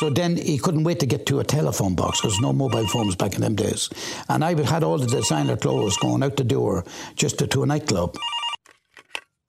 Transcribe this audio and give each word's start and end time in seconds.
So 0.00 0.08
then 0.08 0.38
he 0.38 0.56
couldn't 0.56 0.84
wait 0.84 0.98
to 1.00 1.06
get 1.06 1.26
to 1.26 1.40
a 1.40 1.44
telephone 1.44 1.94
box 1.94 2.22
because 2.22 2.40
no 2.40 2.54
mobile 2.54 2.86
phones 2.86 3.16
back 3.16 3.34
in 3.34 3.42
them 3.42 3.54
days. 3.54 3.90
And 4.30 4.42
I 4.42 4.54
had 4.64 4.82
all 4.82 4.96
the 4.96 5.06
designer 5.06 5.58
clothes 5.58 5.98
going 5.98 6.22
out 6.22 6.38
the 6.38 6.44
door 6.44 6.86
just 7.16 7.38
to, 7.40 7.46
to 7.48 7.64
a 7.64 7.66
nightclub. 7.66 8.16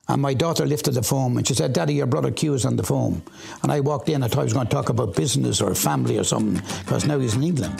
And 0.08 0.20
my 0.20 0.34
daughter 0.34 0.66
lifted 0.66 0.92
the 0.92 1.02
phone 1.02 1.38
and 1.38 1.48
she 1.48 1.54
said, 1.54 1.72
Daddy, 1.72 1.94
your 1.94 2.04
brother 2.04 2.30
Q 2.30 2.52
is 2.52 2.66
on 2.66 2.76
the 2.76 2.82
phone. 2.82 3.22
And 3.62 3.72
I 3.72 3.80
walked 3.80 4.10
in, 4.10 4.22
I 4.22 4.28
thought 4.28 4.40
he 4.40 4.44
was 4.44 4.52
going 4.52 4.66
to 4.66 4.74
talk 4.74 4.90
about 4.90 5.16
business 5.16 5.62
or 5.62 5.74
family 5.74 6.18
or 6.18 6.24
something 6.24 6.62
because 6.80 7.06
now 7.06 7.18
he's 7.18 7.34
in 7.34 7.44
England. 7.44 7.78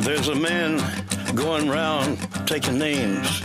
There's 0.00 0.28
a 0.28 0.34
man 0.34 0.78
going 1.34 1.68
round 1.68 2.16
taking 2.46 2.78
names, 2.78 3.42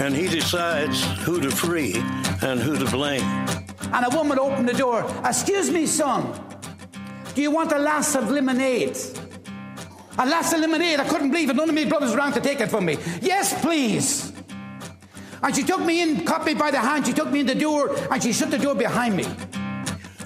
and 0.00 0.14
he 0.14 0.26
decides 0.26 1.04
who 1.18 1.38
to 1.42 1.50
free 1.50 1.96
and 2.40 2.58
who 2.58 2.78
to 2.78 2.90
blame. 2.90 3.61
And 3.92 4.06
a 4.06 4.16
woman 4.16 4.38
opened 4.38 4.68
the 4.68 4.74
door. 4.74 5.04
Excuse 5.24 5.70
me, 5.70 5.86
son. 5.86 6.32
Do 7.34 7.42
you 7.42 7.50
want 7.50 7.72
a 7.72 7.76
glass 7.76 8.14
of 8.14 8.30
lemonade? 8.30 8.96
A 10.18 10.26
glass 10.26 10.52
of 10.52 10.60
lemonade. 10.60 11.00
I 11.00 11.08
couldn't 11.08 11.30
believe 11.30 11.50
it. 11.50 11.56
None 11.56 11.68
of 11.68 11.74
my 11.74 11.84
brothers 11.84 12.14
around 12.14 12.32
to 12.34 12.40
take 12.40 12.60
it 12.60 12.70
from 12.70 12.84
me. 12.84 12.98
Yes, 13.20 13.58
please. 13.60 14.32
And 15.42 15.54
she 15.54 15.62
took 15.62 15.80
me 15.80 16.02
in, 16.02 16.24
caught 16.24 16.44
me 16.44 16.54
by 16.54 16.70
the 16.70 16.78
hand. 16.78 17.06
She 17.06 17.12
took 17.12 17.30
me 17.30 17.40
in 17.40 17.46
the 17.46 17.54
door, 17.54 17.94
and 18.10 18.22
she 18.22 18.32
shut 18.32 18.50
the 18.50 18.58
door 18.58 18.74
behind 18.74 19.16
me. 19.16 19.26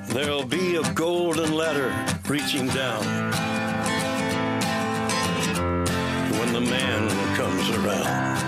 There'll 0.09 0.45
be 0.45 0.77
a 0.77 0.93
golden 0.95 1.55
ladder 1.55 1.95
reaching 2.29 2.69
down 2.69 3.03
when 6.39 6.53
the 6.53 6.61
man 6.61 7.09
comes 7.37 7.71
around. 7.71 8.39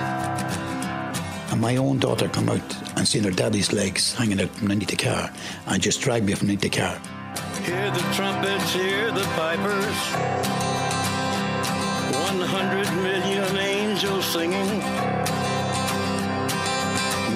And 1.50 1.60
my 1.60 1.76
own 1.76 1.98
daughter 1.98 2.28
come 2.28 2.48
out 2.48 2.87
and 2.98 3.06
seen 3.06 3.22
her 3.22 3.30
daddy's 3.30 3.72
legs 3.72 4.12
hanging 4.14 4.40
out 4.40 4.50
from 4.50 4.64
underneath 4.64 4.88
the 4.88 4.96
car 4.96 5.32
and 5.68 5.80
just 5.80 6.00
dragged 6.00 6.26
me 6.26 6.34
from 6.34 6.50
underneath 6.50 6.72
the 6.72 6.78
car. 6.78 7.00
Hear 7.62 7.90
the 7.92 8.00
trumpets, 8.12 8.72
hear 8.72 9.12
the 9.12 9.22
pipers. 9.36 9.98
100 12.12 12.86
million 13.02 13.56
angels 13.56 14.24
singing. 14.24 14.80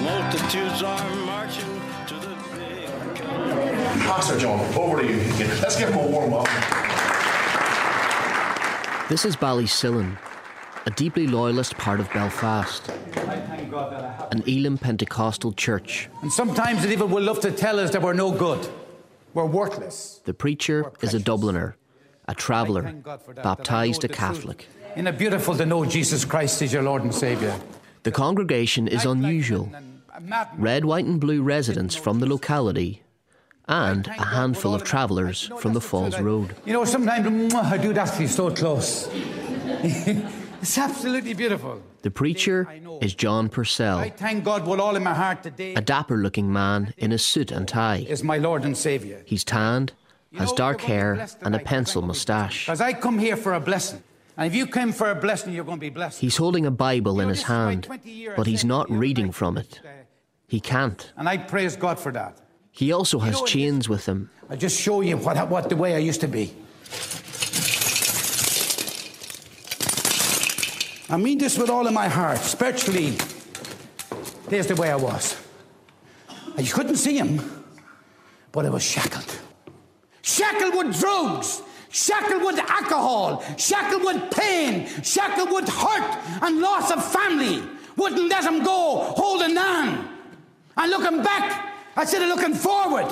Multitudes 0.03 0.83
are 0.83 1.15
marching 1.25 1.81
to 2.07 2.15
the 2.15 2.35
big. 2.57 2.89
Pastor 4.03 4.37
John, 4.37 4.59
over 4.75 5.01
to 5.01 5.07
you. 5.07 5.17
Let's 5.61 5.77
give 5.79 5.89
him 5.89 5.97
a 5.97 6.07
warm 6.07 6.31
welcome. 6.31 6.53
This 9.07 9.23
is 9.23 9.35
Bally 9.37 9.65
Ballysillan, 9.65 10.17
a 10.85 10.91
deeply 10.91 11.27
loyalist 11.27 11.77
part 11.77 11.99
of 11.99 12.11
Belfast, 12.11 12.89
an 14.31 14.43
Elim 14.47 14.77
Pentecostal 14.77 15.53
church. 15.53 16.09
And 16.21 16.31
sometimes 16.31 16.81
the 16.81 16.89
devil 16.89 17.07
will 17.07 17.23
love 17.23 17.39
to 17.41 17.51
tell 17.51 17.79
us 17.79 17.91
that 17.91 18.01
we're 18.01 18.13
no 18.13 18.31
good, 18.31 18.67
we're 19.33 19.45
worthless. 19.45 20.21
The 20.25 20.33
preacher 20.33 20.91
is 21.01 21.13
a 21.13 21.19
Dubliner, 21.19 21.75
a 22.27 22.35
traveller, 22.35 22.93
baptised 23.41 24.03
a 24.03 24.07
Catholic. 24.09 24.67
Isn't 24.93 25.07
it 25.07 25.17
beautiful 25.17 25.55
to 25.55 25.65
know 25.65 25.85
Jesus 25.85 26.25
Christ 26.25 26.61
is 26.61 26.73
your 26.73 26.83
Lord 26.83 27.03
and 27.03 27.13
Saviour? 27.13 27.59
The 28.03 28.11
congregation 28.11 28.87
is 28.87 29.05
unusual. 29.05 29.71
Red, 30.57 30.85
white, 30.85 31.05
and 31.05 31.19
blue 31.19 31.41
residents 31.41 31.95
from 31.95 32.19
the 32.19 32.27
locality 32.27 33.01
and 33.67 34.05
a 34.07 34.25
handful 34.25 34.75
of 34.75 34.83
travellers 34.83 35.49
from 35.57 35.73
the 35.73 35.81
Falls 35.81 36.19
Road. 36.19 36.55
You 36.65 36.73
know, 36.73 36.83
sometimes 36.83 37.53
I 37.53 37.77
do 37.77 37.93
that 37.93 38.09
feel 38.09 38.27
so 38.27 38.51
close. 38.51 39.09
it's 40.63 40.77
absolutely 40.77 41.33
beautiful. 41.33 41.83
The 42.03 42.11
preacher 42.11 42.67
is 43.01 43.13
John 43.13 43.49
Purcell. 43.49 43.97
I 43.97 44.09
Purcell, 44.09 44.27
thank 44.27 44.43
God 44.45 44.65
with 44.65 44.79
all 44.79 44.95
in 44.95 45.03
my 45.03 45.13
heart 45.13 45.43
today 45.43 45.75
a 45.75 45.81
dapper 45.81 46.15
looking 46.15 46.53
man 46.53 46.93
in 46.97 47.11
a 47.11 47.17
suit 47.17 47.51
and 47.51 47.67
tie. 47.67 48.05
is 48.07 48.23
my 48.23 48.37
Lord 48.37 48.63
and 48.63 48.77
Saviour. 48.77 49.19
He's 49.25 49.43
tanned, 49.43 49.91
has 50.35 50.53
dark 50.53 50.79
hair, 50.79 51.27
and 51.41 51.53
a 51.53 51.59
pencil 51.59 52.01
moustache. 52.01 52.65
Because 52.65 52.79
I 52.79 52.93
come 52.93 53.19
here 53.19 53.35
for 53.35 53.53
a 53.55 53.59
blessing. 53.59 54.01
And 54.37 54.47
if 54.47 54.55
you 54.55 54.65
come 54.65 54.93
for 54.93 55.11
a 55.11 55.15
blessing, 55.15 55.51
you're 55.53 55.65
going 55.65 55.79
to 55.79 55.81
be 55.81 55.89
blessed. 55.89 56.21
He's 56.21 56.37
holding 56.37 56.65
a 56.65 56.71
Bible 56.71 57.19
in 57.19 57.27
his 57.27 57.43
hand, 57.43 57.87
but 58.37 58.47
he's 58.47 58.63
not 58.63 58.89
reading 58.89 59.33
from 59.33 59.57
it. 59.57 59.81
He 60.47 60.61
can't. 60.61 61.11
And 61.17 61.27
I 61.27 61.37
praise 61.39 61.75
God 61.75 61.99
for 61.99 62.13
that. 62.13 62.37
He 62.71 62.93
also 62.93 63.19
has 63.19 63.41
chains 63.41 63.89
with 63.89 64.05
him. 64.05 64.29
I 64.49 64.55
just 64.55 64.79
show 64.79 65.01
you 65.01 65.17
what, 65.17 65.49
what 65.49 65.67
the 65.67 65.75
way 65.75 65.93
I 65.93 65.99
used 65.99 66.21
to 66.21 66.27
be. 66.27 66.53
I 71.09 71.17
mean 71.17 71.37
this 71.37 71.57
with 71.57 71.69
all 71.69 71.85
of 71.85 71.93
my 71.93 72.07
heart. 72.07 72.39
Spiritually, 72.39 73.17
here's 74.49 74.67
the 74.67 74.75
way 74.75 74.91
I 74.91 74.95
was. 74.95 75.35
You 76.57 76.71
couldn't 76.71 76.97
see 76.97 77.17
him, 77.17 77.65
but 78.51 78.65
I 78.65 78.69
was 78.69 78.83
shackled. 78.83 79.39
Shackled 80.21 80.75
with 80.75 80.99
drugs, 80.99 81.61
shackled 81.89 82.43
with 82.43 82.57
alcohol, 82.59 83.43
shackled 83.57 84.03
with 84.03 84.31
pain, 84.31 84.87
shackled 85.03 85.51
with 85.51 85.67
hurt 85.67 86.17
and 86.41 86.59
loss 86.61 86.91
of 86.91 87.03
family. 87.03 87.63
Wouldn't 87.97 88.29
let 88.29 88.45
him 88.45 88.63
go, 88.63 89.13
holding 89.15 89.57
on. 89.57 90.09
And 90.77 90.89
looking 90.89 91.21
back, 91.21 91.73
instead 91.97 92.23
of 92.23 92.29
looking 92.29 92.55
forward. 92.55 93.07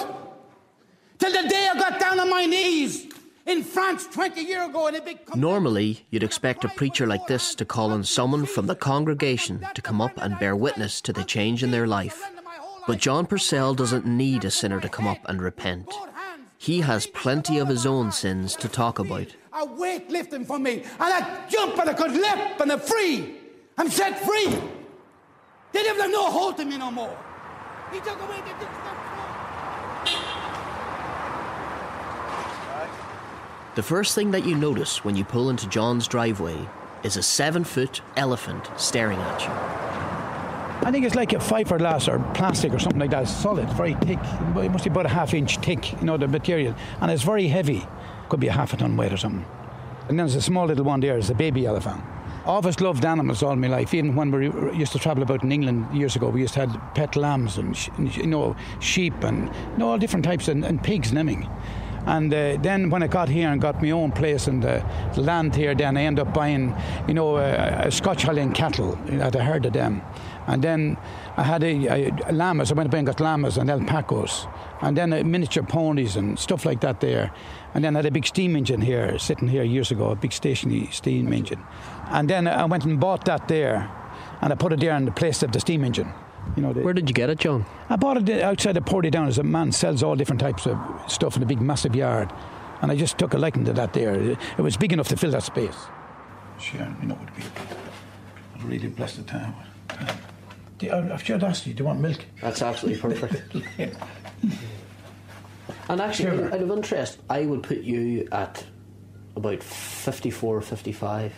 Till 1.20 1.32
the 1.32 1.48
day 1.48 1.70
I 1.72 1.78
got 1.78 2.00
down 2.00 2.20
on 2.20 2.30
my 2.30 2.46
knees 2.46 3.11
in 3.46 3.64
France 3.64 4.08
20 4.08 4.42
years 4.42 4.70
ago 4.70 4.88
in 4.88 4.96
a 4.96 5.02
big. 5.02 5.36
Normally, 5.36 6.06
you'd 6.10 6.24
expect 6.24 6.64
a 6.64 6.70
preacher 6.70 7.08
like 7.08 7.28
this 7.28 7.56
to 7.56 7.66
call 7.66 7.92
on 7.92 8.04
someone 8.04 8.46
from 8.46 8.68
the 8.68 8.76
congregation 8.76 9.66
to 9.74 9.82
come 9.82 10.02
up 10.02 10.14
and 10.18 10.40
bear 10.40 10.56
witness 10.56 11.02
to 11.02 11.14
the 11.14 11.24
change 11.24 11.64
in 11.64 11.72
their 11.72 11.88
life. 11.88 12.22
But 12.88 13.00
John 13.00 13.26
Purcell 13.26 13.74
doesn't 13.74 14.06
need 14.06 14.46
a 14.46 14.52
sinner 14.52 14.80
to 14.80 14.90
come 14.90 15.08
up 15.08 15.20
and 15.26 15.42
repent. 15.42 15.92
He 16.58 16.82
has 16.82 17.08
plenty 17.08 17.58
of 17.58 17.68
his 17.68 17.86
own 17.86 18.12
sins 18.12 18.56
to 18.58 18.68
talk 18.68 19.00
about. 19.00 19.28
A 19.54 19.66
weight 19.66 20.10
lifting 20.10 20.46
from 20.46 20.64
me, 20.64 20.84
and 20.84 20.86
I 21.00 21.48
jump 21.50 21.78
and 21.80 21.90
I 21.90 21.94
could 21.94 22.12
leap 22.12 22.60
and 22.60 22.72
I'm 22.72 22.80
free. 22.80 23.36
I'm 23.78 23.90
set 23.90 24.20
free. 24.20 24.48
They 25.72 25.84
didn't 25.84 26.02
have 26.02 26.12
no 26.12 26.30
hold 26.30 26.58
to 26.58 26.66
me 26.66 26.78
no 26.78 26.92
more. 26.92 27.18
He 27.92 28.00
took 28.00 28.22
away 28.22 28.38
the 28.38 30.41
The 33.74 33.84
first 33.84 34.16
thing 34.16 34.32
that 34.32 34.46
you 34.46 34.56
notice 34.56 35.06
when 35.06 35.16
you 35.16 35.24
pull 35.24 35.50
into 35.50 35.66
John's 35.70 36.06
driveway 36.06 36.68
is 37.04 37.16
a 37.16 37.24
seven 37.24 37.64
foot 37.64 38.02
elephant 38.18 38.70
staring 38.76 39.18
at 39.18 39.42
you. 39.44 39.48
I 40.86 40.92
think 40.92 41.06
it's 41.06 41.16
like 41.16 41.32
a 41.32 41.38
fiberglass 41.38 42.12
or 42.12 42.20
plastic 42.34 42.74
or 42.74 42.80
something 42.80 43.00
like 43.00 43.12
that. 43.12 43.24
It's 43.24 43.32
solid, 43.32 43.70
very 43.70 43.94
thick. 43.94 44.20
It 44.58 44.72
must 44.72 44.84
be 44.84 44.90
about 44.90 45.06
a 45.06 45.10
half 45.10 45.34
inch 45.34 45.58
thick, 45.60 45.94
you 45.94 46.02
know, 46.02 46.18
the 46.18 46.28
material. 46.28 46.76
And 47.00 47.10
it's 47.10 47.24
very 47.24 47.48
heavy. 47.48 47.88
Could 48.28 48.42
be 48.42 48.50
a 48.50 48.52
half 48.52 48.74
a 48.74 48.78
ton 48.78 48.98
weight 48.98 49.14
or 49.14 49.18
something. 49.18 49.46
And 50.10 50.20
then 50.20 50.28
there's 50.28 50.36
a 50.36 50.42
small 50.42 50.66
little 50.66 50.84
one 50.84 51.00
there, 51.00 51.18
it's 51.18 51.30
a 51.30 51.34
baby 51.34 51.66
elephant. 51.66 52.04
I've 52.42 52.48
always 52.48 52.82
loved 52.82 53.06
animals 53.06 53.42
all 53.42 53.56
my 53.56 53.68
life. 53.70 53.94
Even 53.94 54.16
when 54.18 54.32
we 54.32 54.48
used 54.78 54.92
to 54.92 55.00
travel 55.00 55.24
about 55.24 55.44
in 55.44 55.52
England 55.54 55.96
years 55.96 56.18
ago, 56.18 56.28
we 56.28 56.42
used 56.42 56.56
to 56.56 56.68
have 56.68 56.94
pet 56.94 57.16
lambs 57.16 57.58
and, 57.58 57.78
you 58.18 58.28
know 58.28 58.54
sheep 58.82 59.24
and 59.24 59.48
you 59.48 59.78
know, 59.78 59.92
all 59.92 59.98
different 59.98 60.26
types 60.26 60.50
and, 60.50 60.66
and 60.66 60.84
pigs 60.84 61.12
and 61.12 61.20
everything. 61.20 61.50
And 62.06 62.34
uh, 62.34 62.58
then 62.62 62.90
when 62.90 63.04
I 63.04 63.08
got 63.08 63.30
here 63.30 63.50
and 63.50 63.62
got 63.62 63.82
my 63.82 63.92
own 63.92 64.12
place 64.12 64.48
and 64.48 64.64
the, 64.64 64.84
the 65.14 65.22
land 65.22 65.56
here, 65.56 65.76
then 65.76 65.98
I 65.98 66.04
ended 66.04 66.28
up 66.28 66.34
buying, 66.34 66.76
you 67.08 67.14
know, 67.14 67.38
a, 67.38 67.88
a 67.88 67.92
Scotch 67.92 68.24
Highland 68.24 68.56
cattle. 68.56 68.98
I'd 69.08 69.36
heard 69.36 69.66
of 69.66 69.74
them. 69.74 70.02
And 70.48 70.64
then 70.64 70.98
I 71.38 71.44
had 71.44 71.64
a, 71.64 71.68
a, 71.88 72.12
a 72.28 72.34
llamas. 72.34 72.72
I 72.72 72.76
went 72.76 72.90
up 72.90 72.96
and 72.96 73.06
got 73.06 73.20
llamas 73.20 73.58
and 73.58 73.70
alpacas. 73.70 74.48
And 74.82 74.98
then 74.98 75.14
uh, 75.14 75.24
miniature 75.24 75.64
ponies 75.64 76.16
and 76.16 76.40
stuff 76.40 76.66
like 76.66 76.82
that 76.82 77.02
there. 77.02 77.32
And 77.74 77.84
then 77.84 77.96
I 77.96 78.00
had 78.00 78.08
a 78.08 78.12
big 78.12 78.26
steam 78.26 78.56
engine 78.56 78.82
here, 78.82 79.20
sitting 79.20 79.48
here 79.48 79.64
years 79.64 79.92
ago, 79.92 80.10
a 80.10 80.16
big 80.16 80.34
stationary 80.34 80.90
steam 80.92 81.32
engine. 81.32 81.64
And 82.10 82.30
then 82.30 82.48
I 82.48 82.66
went 82.66 82.84
and 82.84 83.00
bought 83.00 83.26
that 83.26 83.48
there, 83.48 83.90
and 84.42 84.52
I 84.52 84.56
put 84.56 84.74
it 84.74 84.80
there 84.80 84.96
in 84.96 85.06
the 85.06 85.12
place 85.12 85.44
of 85.44 85.52
the 85.52 85.60
steam 85.60 85.84
engine. 85.84 86.12
You 86.56 86.64
know, 86.64 86.74
the, 86.74 86.82
Where 86.82 86.94
did 86.94 87.08
you 87.10 87.14
get 87.14 87.30
it, 87.30 87.40
John? 87.40 87.66
I 87.90 87.96
bought 87.96 88.18
it 88.30 88.42
outside 88.42 88.76
of 88.78 88.84
Portadown. 88.86 89.28
As 89.28 89.38
a 89.38 89.44
man 89.44 89.72
sells 89.72 90.04
all 90.04 90.16
different 90.16 90.42
types 90.42 90.66
of 90.68 90.78
stuff 91.08 91.38
in 91.38 91.44
a 91.44 91.46
big, 91.46 91.62
massive 91.62 91.96
yard, 91.96 92.32
and 92.82 92.92
I 92.92 92.96
just 92.96 93.18
took 93.18 93.34
a 93.34 93.38
liking 93.38 93.64
to 93.66 93.74
that 93.74 93.94
there. 93.94 94.16
It 94.22 94.38
was 94.62 94.76
big 94.78 94.92
enough 94.92 95.08
to 95.10 95.18
fill 95.18 95.32
that 95.32 95.44
space. 95.44 95.78
Sure, 96.60 96.88
you 97.02 97.08
know 97.08 97.16
what 97.16 97.26
would 97.26 97.36
be 97.36 97.44
a 98.64 98.66
really 98.68 98.88
blessed 98.90 99.28
time. 99.28 99.54
I 100.82 101.18
should 101.18 101.44
asked 101.44 101.68
you, 101.68 101.74
do 101.74 101.84
you 101.84 101.88
want 101.88 102.00
milk? 102.00 102.26
That's 102.42 102.62
absolutely 102.62 103.00
perfect. 103.16 103.56
and 105.90 106.02
actually, 106.02 106.38
Sure. 106.38 106.54
out 106.54 106.62
of 106.62 106.72
interest, 106.72 107.20
I 107.30 107.46
would 107.46 107.64
put 107.64 107.80
you 107.82 108.28
at 108.32 108.66
about 109.36 109.62
54, 109.64 110.62
55. 110.62 111.34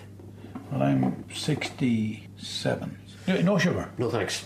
Well, 0.71 0.81
I'm 0.81 1.25
67. 1.33 2.97
No- 3.27 3.41
No 3.41 3.57
sugar. 3.57 3.89
No 3.97 4.09
thanks. 4.09 4.45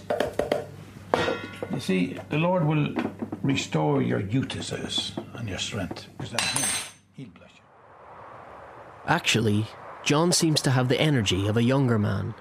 You 1.73 1.79
see, 1.79 2.17
the 2.29 2.37
Lord 2.37 2.65
will 2.65 2.93
restore 3.41 4.01
your 4.01 4.19
youth, 4.21 4.55
it 4.55 4.63
says, 4.63 5.11
and 5.33 5.47
your 5.49 5.59
strength. 5.59 6.07
Because 6.17 6.31
that's 6.31 6.51
Him. 6.59 6.93
He'll 7.13 7.29
bless 7.29 7.49
you. 7.55 7.61
Actually, 9.05 9.65
John 10.03 10.31
seems 10.31 10.61
to 10.61 10.71
have 10.71 10.87
the 10.89 10.99
energy 10.99 11.47
of 11.47 11.57
a 11.57 11.63
younger 11.63 11.99
man. 11.99 12.33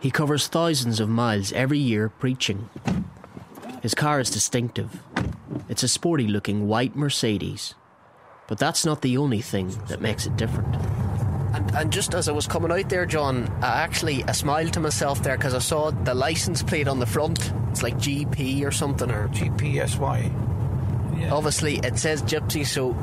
He 0.00 0.10
covers 0.10 0.46
thousands 0.46 1.00
of 1.00 1.08
miles 1.08 1.52
every 1.52 1.78
year 1.78 2.08
preaching. 2.08 2.68
His 3.82 3.94
car 3.94 4.20
is 4.20 4.30
distinctive. 4.30 5.02
It's 5.68 5.82
a 5.82 5.88
sporty 5.88 6.26
looking 6.26 6.66
white 6.68 6.94
Mercedes. 6.96 7.74
But 8.48 8.58
that's 8.58 8.84
not 8.84 9.02
the 9.02 9.16
only 9.16 9.40
thing 9.40 9.68
that 9.88 10.00
makes 10.00 10.26
it 10.26 10.36
different. 10.36 10.76
And, 11.76 11.92
just 11.92 12.14
as 12.14 12.28
I 12.28 12.32
was 12.32 12.46
coming 12.46 12.72
out 12.72 12.88
there, 12.88 13.06
John, 13.06 13.48
I 13.62 13.82
actually 13.82 14.24
I 14.24 14.32
smiled 14.32 14.72
to 14.74 14.80
myself 14.80 15.22
there 15.22 15.36
because 15.36 15.54
I 15.54 15.58
saw 15.58 15.90
the 15.90 16.14
license 16.14 16.62
plate 16.62 16.88
on 16.88 16.98
the 16.98 17.06
front. 17.06 17.52
It's 17.70 17.82
like 17.82 17.96
GP 17.96 18.64
or 18.64 18.70
something, 18.70 19.10
or 19.10 19.28
GPSY. 19.28 20.46
Yeah. 21.18 21.32
obviously 21.32 21.78
it 21.78 21.98
says 21.98 22.22
Gypsy, 22.22 22.66
so 22.66 22.94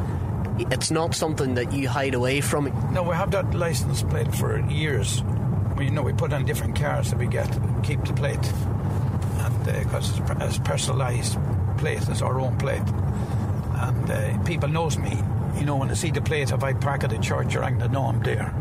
it's 0.72 0.92
not 0.92 1.16
something 1.16 1.56
that 1.56 1.74
you 1.74 1.90
hide 1.90 2.14
away 2.14 2.42
from. 2.42 2.66
No, 2.94 3.04
we 3.04 3.16
have 3.16 3.32
that 3.32 3.54
license 3.54 4.04
plate 4.04 4.34
for 4.36 4.60
years. 4.70 5.24
We, 5.78 5.86
you 5.86 5.92
know, 5.92 6.04
we 6.04 6.14
put 6.14 6.32
on 6.34 6.46
different 6.46 6.76
cars 6.76 7.10
that 7.10 7.18
we 7.18 7.28
get, 7.28 7.50
keep 7.84 8.04
the 8.04 8.14
plate. 8.14 8.54
And 9.40 9.66
because 9.66 10.10
it's, 10.10 10.20
per- 10.20 10.46
it's 10.46 10.60
personalised 10.60 11.78
plate, 11.78 12.08
it's 12.08 12.22
our 12.22 12.40
own 12.40 12.58
plate. 12.58 12.88
And 13.76 14.12
uh, 14.12 14.44
people 14.44 14.70
knows 14.70 14.98
me. 14.98 15.18
You 15.58 15.66
know, 15.66 15.76
when 15.78 15.88
they 15.88 15.96
see 15.96 16.12
the 16.12 16.22
plate, 16.22 16.52
if 16.52 16.64
I 16.64 16.74
park 16.74 17.04
at 17.04 17.10
the 17.10 17.18
church 17.18 17.56
or 17.56 17.64
anything, 17.64 17.80
they 17.80 17.88
know 17.88 18.06
I'm 18.06 18.22
there. 18.22 18.54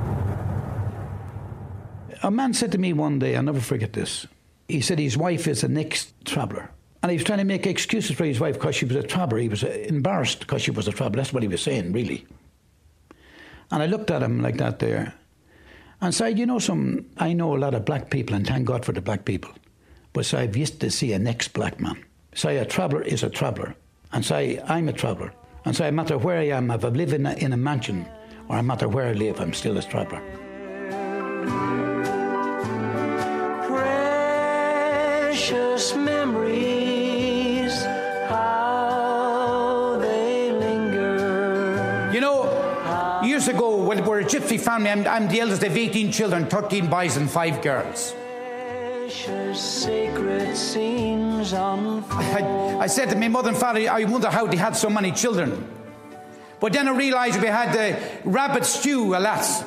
A 2.22 2.30
man 2.30 2.54
said 2.54 2.70
to 2.72 2.78
me 2.78 2.92
one 2.92 3.18
day, 3.18 3.36
I'll 3.36 3.42
never 3.42 3.60
forget 3.60 3.92
this. 3.92 4.26
He 4.68 4.80
said 4.80 4.98
his 4.98 5.18
wife 5.18 5.48
is 5.48 5.64
an 5.64 5.76
ex 5.76 6.12
traveller. 6.24 6.70
And 7.02 7.10
he 7.10 7.16
was 7.16 7.24
trying 7.24 7.40
to 7.40 7.44
make 7.44 7.66
excuses 7.66 8.16
for 8.16 8.24
his 8.24 8.38
wife 8.38 8.54
because 8.54 8.76
she 8.76 8.84
was 8.84 8.94
a 8.94 9.02
traveller. 9.02 9.40
He 9.40 9.48
was 9.48 9.64
embarrassed 9.64 10.38
because 10.38 10.62
she 10.62 10.70
was 10.70 10.86
a 10.86 10.92
traveller. 10.92 11.16
That's 11.16 11.32
what 11.32 11.42
he 11.42 11.48
was 11.48 11.60
saying, 11.60 11.92
really. 11.92 12.24
And 13.72 13.82
I 13.82 13.86
looked 13.86 14.12
at 14.12 14.22
him 14.22 14.40
like 14.40 14.58
that 14.58 14.78
there 14.78 15.14
and 16.00 16.14
said, 16.14 16.38
You 16.38 16.46
know, 16.46 16.60
some, 16.60 17.06
I 17.18 17.32
know 17.32 17.56
a 17.56 17.58
lot 17.58 17.74
of 17.74 17.84
black 17.84 18.10
people, 18.10 18.36
and 18.36 18.46
thank 18.46 18.66
God 18.66 18.84
for 18.84 18.92
the 18.92 19.00
black 19.00 19.24
people. 19.24 19.50
But 20.12 20.26
say, 20.26 20.42
I've 20.42 20.56
yet 20.56 20.78
to 20.78 20.90
see 20.90 21.12
an 21.12 21.26
ex 21.26 21.48
black 21.48 21.80
man. 21.80 22.04
Say, 22.34 22.58
a 22.58 22.64
traveller 22.64 23.02
is 23.02 23.24
a 23.24 23.30
traveller. 23.30 23.74
And 24.12 24.24
say, 24.24 24.60
I'm 24.66 24.88
a 24.88 24.92
traveller. 24.92 25.32
And 25.64 25.74
say, 25.74 25.90
no 25.90 25.96
matter 25.96 26.18
where 26.18 26.38
I 26.38 26.48
am, 26.48 26.70
if 26.70 26.84
I 26.84 26.88
live 26.88 27.14
in 27.14 27.26
a, 27.26 27.32
in 27.34 27.52
a 27.52 27.56
mansion 27.56 28.06
or 28.48 28.56
no 28.56 28.62
matter 28.62 28.88
where 28.88 29.08
I 29.08 29.12
live, 29.12 29.40
I'm 29.40 29.54
still 29.54 29.76
a 29.76 29.82
traveller. 29.82 30.22
Precious 35.82 35.96
memories, 35.96 37.74
how 38.28 39.98
they 40.00 40.52
linger. 40.52 42.08
You 42.14 42.20
know, 42.20 43.20
years 43.24 43.48
ago, 43.48 43.82
when 43.82 44.04
we're 44.04 44.20
a 44.20 44.24
gypsy 44.24 44.60
family, 44.60 44.90
I'm, 44.90 45.04
I'm 45.08 45.26
the 45.26 45.40
eldest 45.40 45.64
of 45.64 45.76
18 45.76 46.12
children, 46.12 46.46
13 46.46 46.88
boys 46.88 47.16
and 47.16 47.28
5 47.28 47.62
girls. 47.62 48.14
Sacred 49.54 50.56
scenes 50.56 51.52
I, 51.52 52.78
I 52.80 52.86
said 52.86 53.10
to 53.10 53.16
my 53.16 53.26
mother 53.26 53.48
and 53.48 53.58
father, 53.58 53.80
I 53.90 54.04
wonder 54.04 54.30
how 54.30 54.46
they 54.46 54.58
had 54.58 54.76
so 54.76 54.88
many 54.88 55.10
children. 55.10 55.66
But 56.60 56.74
then 56.74 56.86
I 56.86 56.92
realised 56.96 57.40
we 57.40 57.48
had 57.48 57.72
the 57.72 57.98
rabbit 58.24 58.66
stew, 58.66 59.16
alas. 59.16 59.64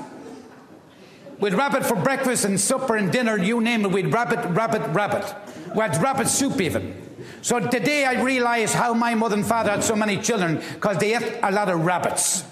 With 1.42 1.56
rabbit 1.56 1.86
for 1.86 1.98
breakfast 1.98 2.46
and 2.46 2.58
supper 2.58 2.96
and 2.96 3.12
dinner, 3.12 3.38
you 3.38 3.60
name 3.60 3.84
it, 3.84 3.92
we'd 3.92 4.14
rabbit, 4.14 4.40
rabbit, 4.56 4.82
rabbit. 4.94 5.36
We 5.76 5.82
had 5.82 6.02
rabbit 6.02 6.28
soup 6.30 6.62
even. 6.62 6.96
So 7.42 7.60
today 7.60 8.06
I 8.06 8.22
realised 8.24 8.76
how 8.76 8.94
my 8.94 9.14
mother 9.14 9.36
and 9.36 9.46
father 9.46 9.72
had 9.72 9.84
so 9.84 9.96
many 9.96 10.18
children, 10.18 10.62
because 10.74 10.98
they 10.98 11.16
ate 11.16 11.40
a 11.44 11.52
lot 11.52 11.70
of 11.70 11.86
rabbits. 11.86 12.46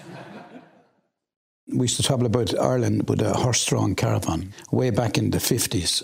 We 1.67 1.85
used 1.85 1.97
to 1.97 2.03
travel 2.03 2.25
about 2.25 2.53
Ireland 2.59 3.09
with 3.09 3.21
a 3.21 3.33
horse-drawn 3.33 3.95
caravan 3.95 4.53
way 4.71 4.89
back 4.89 5.17
in 5.17 5.31
the 5.31 5.37
50s. 5.37 6.03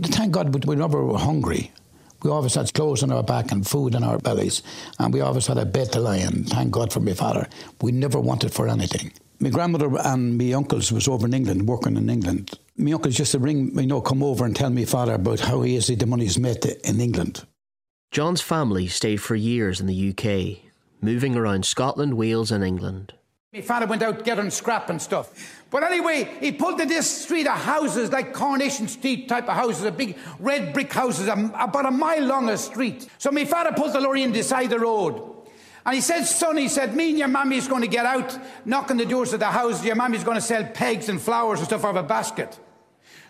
Thank 0.00 0.32
God 0.32 0.64
we 0.64 0.76
never 0.76 1.04
were 1.04 1.18
hungry. 1.18 1.72
We 2.22 2.30
always 2.30 2.54
had 2.54 2.72
clothes 2.72 3.02
on 3.02 3.12
our 3.12 3.22
back 3.22 3.52
and 3.52 3.66
food 3.66 3.94
in 3.94 4.02
our 4.02 4.18
bellies, 4.18 4.62
and 4.98 5.12
we 5.12 5.20
always 5.20 5.46
had 5.46 5.58
a 5.58 5.66
bed 5.66 5.92
to 5.92 6.00
lie 6.00 6.18
in. 6.18 6.44
Thank 6.44 6.70
God 6.70 6.92
for 6.92 7.00
my 7.00 7.12
father. 7.12 7.48
We 7.82 7.92
never 7.92 8.18
wanted 8.20 8.52
for 8.54 8.68
anything. 8.68 9.12
My 9.40 9.50
grandmother 9.50 9.90
and 9.98 10.38
my 10.38 10.52
uncles 10.52 10.92
was 10.92 11.08
over 11.08 11.26
in 11.26 11.34
England, 11.34 11.66
working 11.66 11.96
in 11.96 12.08
England. 12.08 12.58
My 12.76 12.92
uncles 12.92 13.16
just 13.16 13.32
to 13.32 13.38
ring, 13.38 13.76
you 13.78 13.86
know, 13.86 14.00
come 14.00 14.22
over 14.22 14.44
and 14.44 14.54
tell 14.54 14.70
my 14.70 14.84
father 14.84 15.14
about 15.14 15.40
how 15.40 15.64
easy 15.64 15.96
the 15.96 16.06
money's 16.06 16.38
made 16.38 16.64
in 16.84 17.00
England. 17.00 17.44
John's 18.10 18.40
family 18.40 18.86
stayed 18.86 19.20
for 19.20 19.34
years 19.34 19.80
in 19.80 19.86
the 19.86 20.10
UK, 20.10 20.70
moving 21.00 21.34
around 21.34 21.66
Scotland, 21.66 22.14
Wales, 22.14 22.52
and 22.52 22.62
England. 22.62 23.12
My 23.52 23.60
father 23.60 23.86
went 23.86 24.02
out 24.02 24.24
getting 24.24 24.50
scrap 24.50 24.88
and 24.88 25.02
stuff. 25.02 25.62
But 25.70 25.82
anyway, 25.82 26.28
he 26.40 26.52
pulled 26.52 26.78
to 26.78 26.86
this 26.86 27.22
street 27.22 27.46
of 27.46 27.58
houses, 27.58 28.10
like 28.12 28.32
Coronation 28.32 28.88
Street 28.88 29.28
type 29.28 29.48
of 29.48 29.54
houses, 29.54 29.84
a 29.84 29.92
big 29.92 30.16
red 30.38 30.72
brick 30.72 30.92
houses, 30.92 31.28
about 31.28 31.86
a 31.86 31.90
mile 31.90 32.24
long 32.24 32.48
a 32.48 32.56
street. 32.56 33.08
So 33.18 33.30
my 33.30 33.44
father 33.44 33.72
pulled 33.72 33.92
the 33.92 34.00
lorry 34.00 34.22
in 34.22 34.32
the 34.32 34.42
side 34.42 34.64
of 34.64 34.70
the 34.70 34.80
road. 34.80 35.33
And 35.86 35.94
he 35.94 36.00
said, 36.00 36.24
son, 36.24 36.56
he 36.56 36.68
said, 36.68 36.96
me 36.96 37.10
and 37.10 37.18
your 37.18 37.28
mammy's 37.28 37.68
going 37.68 37.82
to 37.82 37.88
get 37.88 38.06
out, 38.06 38.38
knock 38.64 38.90
on 38.90 38.96
the 38.96 39.04
doors 39.04 39.34
of 39.34 39.40
the 39.40 39.46
house. 39.46 39.84
Your 39.84 39.96
mammy's 39.96 40.24
going 40.24 40.36
to 40.36 40.40
sell 40.40 40.64
pegs 40.64 41.08
and 41.10 41.20
flowers 41.20 41.58
and 41.58 41.68
stuff 41.68 41.84
out 41.84 41.90
of 41.90 42.04
a 42.04 42.08
basket. 42.08 42.58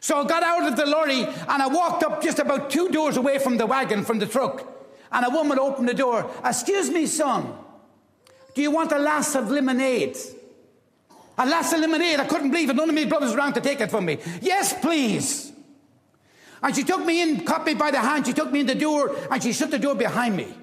So 0.01 0.21
I 0.21 0.27
got 0.27 0.43
out 0.43 0.71
of 0.71 0.77
the 0.77 0.87
lorry 0.87 1.25
and 1.25 1.63
I 1.63 1.67
walked 1.67 2.05
up 2.05 2.23
just 2.23 2.39
about 2.39 2.71
two 2.71 2.91
doors 2.91 3.17
away 3.17 3.39
from 3.39 3.57
the 3.57 3.67
wagon, 3.67 4.05
from 4.05 4.21
the 4.21 4.27
truck. 4.27 4.71
And 5.11 5.27
a 5.27 5.31
woman 5.31 5.59
opened 5.59 5.89
the 5.89 5.95
door. 5.95 6.31
Excuse 6.45 6.91
me, 6.91 7.07
son. 7.07 7.57
Do 8.55 8.63
you 8.63 8.71
want 8.71 8.93
a 8.93 8.97
glass 8.97 9.35
of 9.35 9.51
lemonade? 9.51 10.17
A 11.37 11.47
glass 11.47 11.73
of 11.73 11.81
lemonade. 11.81 12.21
I 12.21 12.27
couldn't 12.27 12.51
believe 12.51 12.71
it. 12.71 12.77
None 12.77 12.89
of 12.89 12.95
my 12.95 13.05
brothers 13.05 13.33
around 13.33 13.55
to 13.55 13.61
take 13.61 13.81
it 13.81 13.91
from 13.91 14.05
me. 14.05 14.19
Yes, 14.41 14.79
please. 14.81 15.53
And 16.63 16.75
she 16.75 16.85
took 16.85 17.05
me 17.05 17.21
in, 17.21 17.45
caught 17.45 17.67
me 17.67 17.75
by 17.75 17.91
the 17.91 17.99
hand. 17.99 18.27
She 18.27 18.33
took 18.33 18.53
me 18.53 18.61
in 18.61 18.67
the 18.67 18.75
door 18.75 19.17
and 19.31 19.43
she 19.43 19.53
shut 19.53 19.71
the 19.71 19.79
door 19.79 19.95
behind 19.95 20.37
me. 20.37 20.55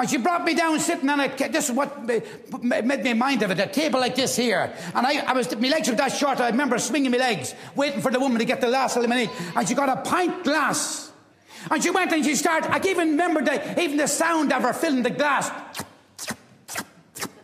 And 0.00 0.08
she 0.08 0.16
brought 0.16 0.44
me 0.44 0.54
down 0.54 0.80
sitting 0.80 1.10
on 1.10 1.20
a, 1.20 1.28
this 1.28 1.68
is 1.68 1.76
what 1.76 2.06
made 2.06 3.04
me 3.04 3.12
mind 3.12 3.42
of 3.42 3.50
it, 3.50 3.58
a 3.58 3.66
table 3.66 4.00
like 4.00 4.14
this 4.14 4.34
here. 4.34 4.74
And 4.94 5.06
I, 5.06 5.18
I 5.18 5.34
was, 5.34 5.54
my 5.54 5.68
legs 5.68 5.90
were 5.90 5.94
that 5.96 6.12
short, 6.12 6.40
I 6.40 6.48
remember 6.48 6.78
swinging 6.78 7.10
my 7.10 7.18
legs, 7.18 7.54
waiting 7.76 8.00
for 8.00 8.10
the 8.10 8.18
woman 8.18 8.38
to 8.38 8.46
get 8.46 8.62
the 8.62 8.68
last 8.68 8.96
lemonade. 8.96 9.28
And 9.54 9.68
she 9.68 9.74
got 9.74 9.90
a 9.90 10.00
pint 10.00 10.42
glass. 10.42 11.12
And 11.70 11.82
she 11.82 11.90
went 11.90 12.10
and 12.14 12.24
she 12.24 12.34
started, 12.34 12.70
I 12.70 12.78
can 12.78 12.92
even 12.92 13.10
remember 13.10 13.42
the, 13.42 13.78
even 13.78 13.98
the 13.98 14.06
sound 14.06 14.54
of 14.54 14.62
her 14.62 14.72
filling 14.72 15.02
the 15.02 15.10
glass. 15.10 15.50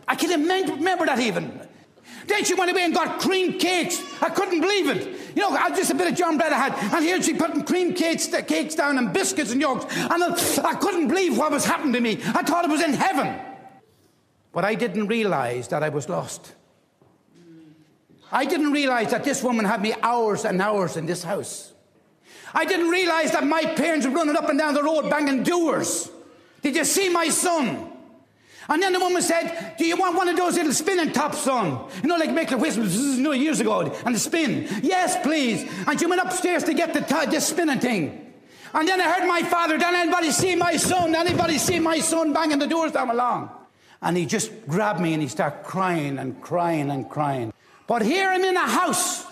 I 0.07 0.15
can 0.15 0.31
remember 0.31 1.05
that 1.05 1.19
even. 1.19 1.61
Then 2.25 2.43
she 2.43 2.55
went 2.55 2.71
away 2.71 2.85
and 2.85 2.93
got 2.93 3.19
cream 3.19 3.59
cakes. 3.59 4.01
I 4.19 4.29
couldn't 4.29 4.61
believe 4.61 4.89
it. 4.89 5.16
You 5.37 5.43
know, 5.43 5.55
I 5.55 5.69
just 5.69 5.91
a 5.91 5.93
bit 5.93 6.07
of 6.07 6.15
John 6.15 6.35
bread 6.35 6.51
I 6.51 6.57
had, 6.57 6.95
and 6.95 7.05
here 7.05 7.21
she 7.21 7.35
putting 7.35 7.61
cream 7.63 7.93
cakes, 7.93 8.25
cakes 8.47 8.73
down 8.73 8.97
and 8.97 9.13
biscuits 9.13 9.51
and 9.51 9.61
yolks, 9.61 9.85
and 9.95 10.23
I, 10.23 10.67
I 10.67 10.73
couldn't 10.73 11.09
believe 11.09 11.37
what 11.37 11.51
was 11.51 11.63
happening 11.63 11.93
to 11.93 12.01
me. 12.01 12.13
I 12.13 12.41
thought 12.41 12.65
I 12.65 12.67
was 12.67 12.81
in 12.81 12.93
heaven, 12.93 13.39
but 14.51 14.65
I 14.65 14.73
didn't 14.73 15.05
realise 15.05 15.67
that 15.67 15.83
I 15.83 15.89
was 15.89 16.09
lost. 16.09 16.55
I 18.31 18.45
didn't 18.45 18.71
realise 18.71 19.11
that 19.11 19.23
this 19.23 19.43
woman 19.43 19.63
had 19.63 19.79
me 19.79 19.93
hours 20.01 20.43
and 20.43 20.59
hours 20.59 20.97
in 20.97 21.05
this 21.05 21.21
house. 21.21 21.71
I 22.55 22.65
didn't 22.65 22.89
realise 22.89 23.29
that 23.29 23.45
my 23.45 23.63
parents 23.63 24.07
were 24.07 24.13
running 24.13 24.35
up 24.35 24.49
and 24.49 24.57
down 24.57 24.73
the 24.73 24.81
road 24.81 25.07
banging 25.07 25.43
doors. 25.43 26.09
Did 26.63 26.75
you 26.75 26.83
see 26.83 27.09
my 27.09 27.29
son? 27.29 27.91
And 28.69 28.81
then 28.81 28.93
the 28.93 28.99
woman 28.99 29.21
said, 29.21 29.75
Do 29.77 29.85
you 29.85 29.95
want 29.95 30.15
one 30.15 30.27
of 30.27 30.35
those 30.35 30.55
little 30.55 30.73
spinning 30.73 31.13
tops, 31.13 31.39
son? 31.39 31.89
You 32.01 32.09
know, 32.09 32.17
like 32.17 32.31
make 32.31 32.49
the 32.49 32.57
whistle 32.57 32.85
you 32.85 33.21
know, 33.21 33.31
years 33.31 33.59
ago 33.59 33.81
and 34.05 34.13
the 34.13 34.19
spin. 34.19 34.67
Yes, 34.81 35.17
please. 35.23 35.69
And 35.87 35.99
she 35.99 36.05
went 36.05 36.21
upstairs 36.21 36.63
to 36.65 36.73
get 36.73 36.93
the, 36.93 37.01
t- 37.01 37.31
the 37.31 37.39
spinning 37.39 37.79
thing. 37.79 38.33
And 38.73 38.87
then 38.87 38.99
I 38.99 39.11
heard 39.11 39.27
my 39.27 39.43
father, 39.43 39.77
Did 39.77 39.93
anybody 39.93 40.31
see 40.31 40.55
my 40.55 40.75
son? 40.75 41.15
Anybody 41.15 41.57
see 41.57 41.79
my 41.79 41.99
son 41.99 42.33
banging 42.33 42.59
the 42.59 42.67
doors 42.67 42.91
down 42.91 43.09
along? 43.09 43.49
And 44.01 44.17
he 44.17 44.25
just 44.25 44.51
grabbed 44.67 44.99
me 44.99 45.13
and 45.13 45.21
he 45.21 45.27
started 45.27 45.63
crying 45.63 46.19
and 46.19 46.39
crying 46.41 46.91
and 46.91 47.09
crying. 47.09 47.53
But 47.87 48.01
here 48.01 48.29
I'm 48.29 48.43
in 48.43 48.55
a 48.55 48.67
house 48.67 49.25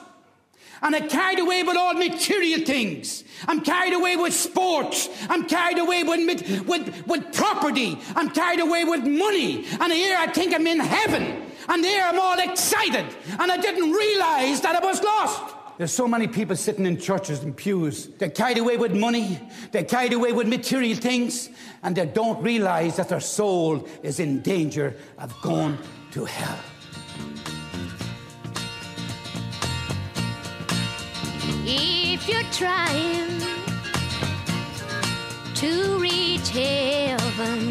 and 0.86 0.96
I'm 0.96 1.10
carried 1.10 1.40
away 1.40 1.64
with 1.64 1.76
all 1.76 1.96
material 1.96 2.64
things. 2.64 3.24
I'm 3.48 3.62
carried 3.62 3.94
away 3.94 4.18
with 4.18 4.36
sports. 4.36 5.10
I'm 5.28 5.46
carried 5.46 5.80
away 5.80 6.04
with, 6.04 6.68
with, 6.68 7.08
with 7.08 7.34
property. 7.34 7.98
I'm 8.16 8.30
carried 8.30 8.60
away 8.60 8.84
with 8.84 9.02
money. 9.02 9.66
And 9.80 9.92
here 9.92 10.16
I 10.16 10.28
think 10.28 10.54
I'm 10.54 10.68
in 10.68 10.80
heaven. 10.80 11.42
And 11.68 11.84
here 11.84 12.04
I'm 12.04 12.20
all 12.20 12.38
excited. 12.38 13.06
And 13.40 13.52
I 13.52 13.58
didn't 13.58 13.92
realize 13.92 14.62
that 14.62 14.76
I 14.76 14.86
was 14.86 15.02
lost. 15.02 15.56
There's 15.80 15.92
so 15.92 16.08
many 16.08 16.28
people 16.28 16.56
sitting 16.56 16.86
in 16.86 16.98
churches 16.98 17.42
and 17.42 17.58
pews. 17.58 18.06
They're 18.20 18.30
carried 18.30 18.60
away 18.60 18.78
with 18.78 18.94
money. 18.94 19.40
They're 19.72 19.84
carried 19.84 20.14
away 20.14 20.34
with 20.34 20.48
material 20.48 20.98
things. 20.98 21.50
And 21.82 21.96
they 21.96 22.06
don't 22.06 22.44
realize 22.44 22.98
that 22.98 23.10
their 23.10 23.20
soul 23.22 23.88
is 24.04 24.20
in 24.20 24.42
danger 24.42 24.96
of 25.18 25.34
going 25.42 25.80
to 26.12 26.26
hell. 26.26 26.60
If 32.28 32.32
you're 32.32 32.52
trying 32.54 33.40
to 35.54 36.00
reach 36.00 36.50
heaven, 36.50 37.70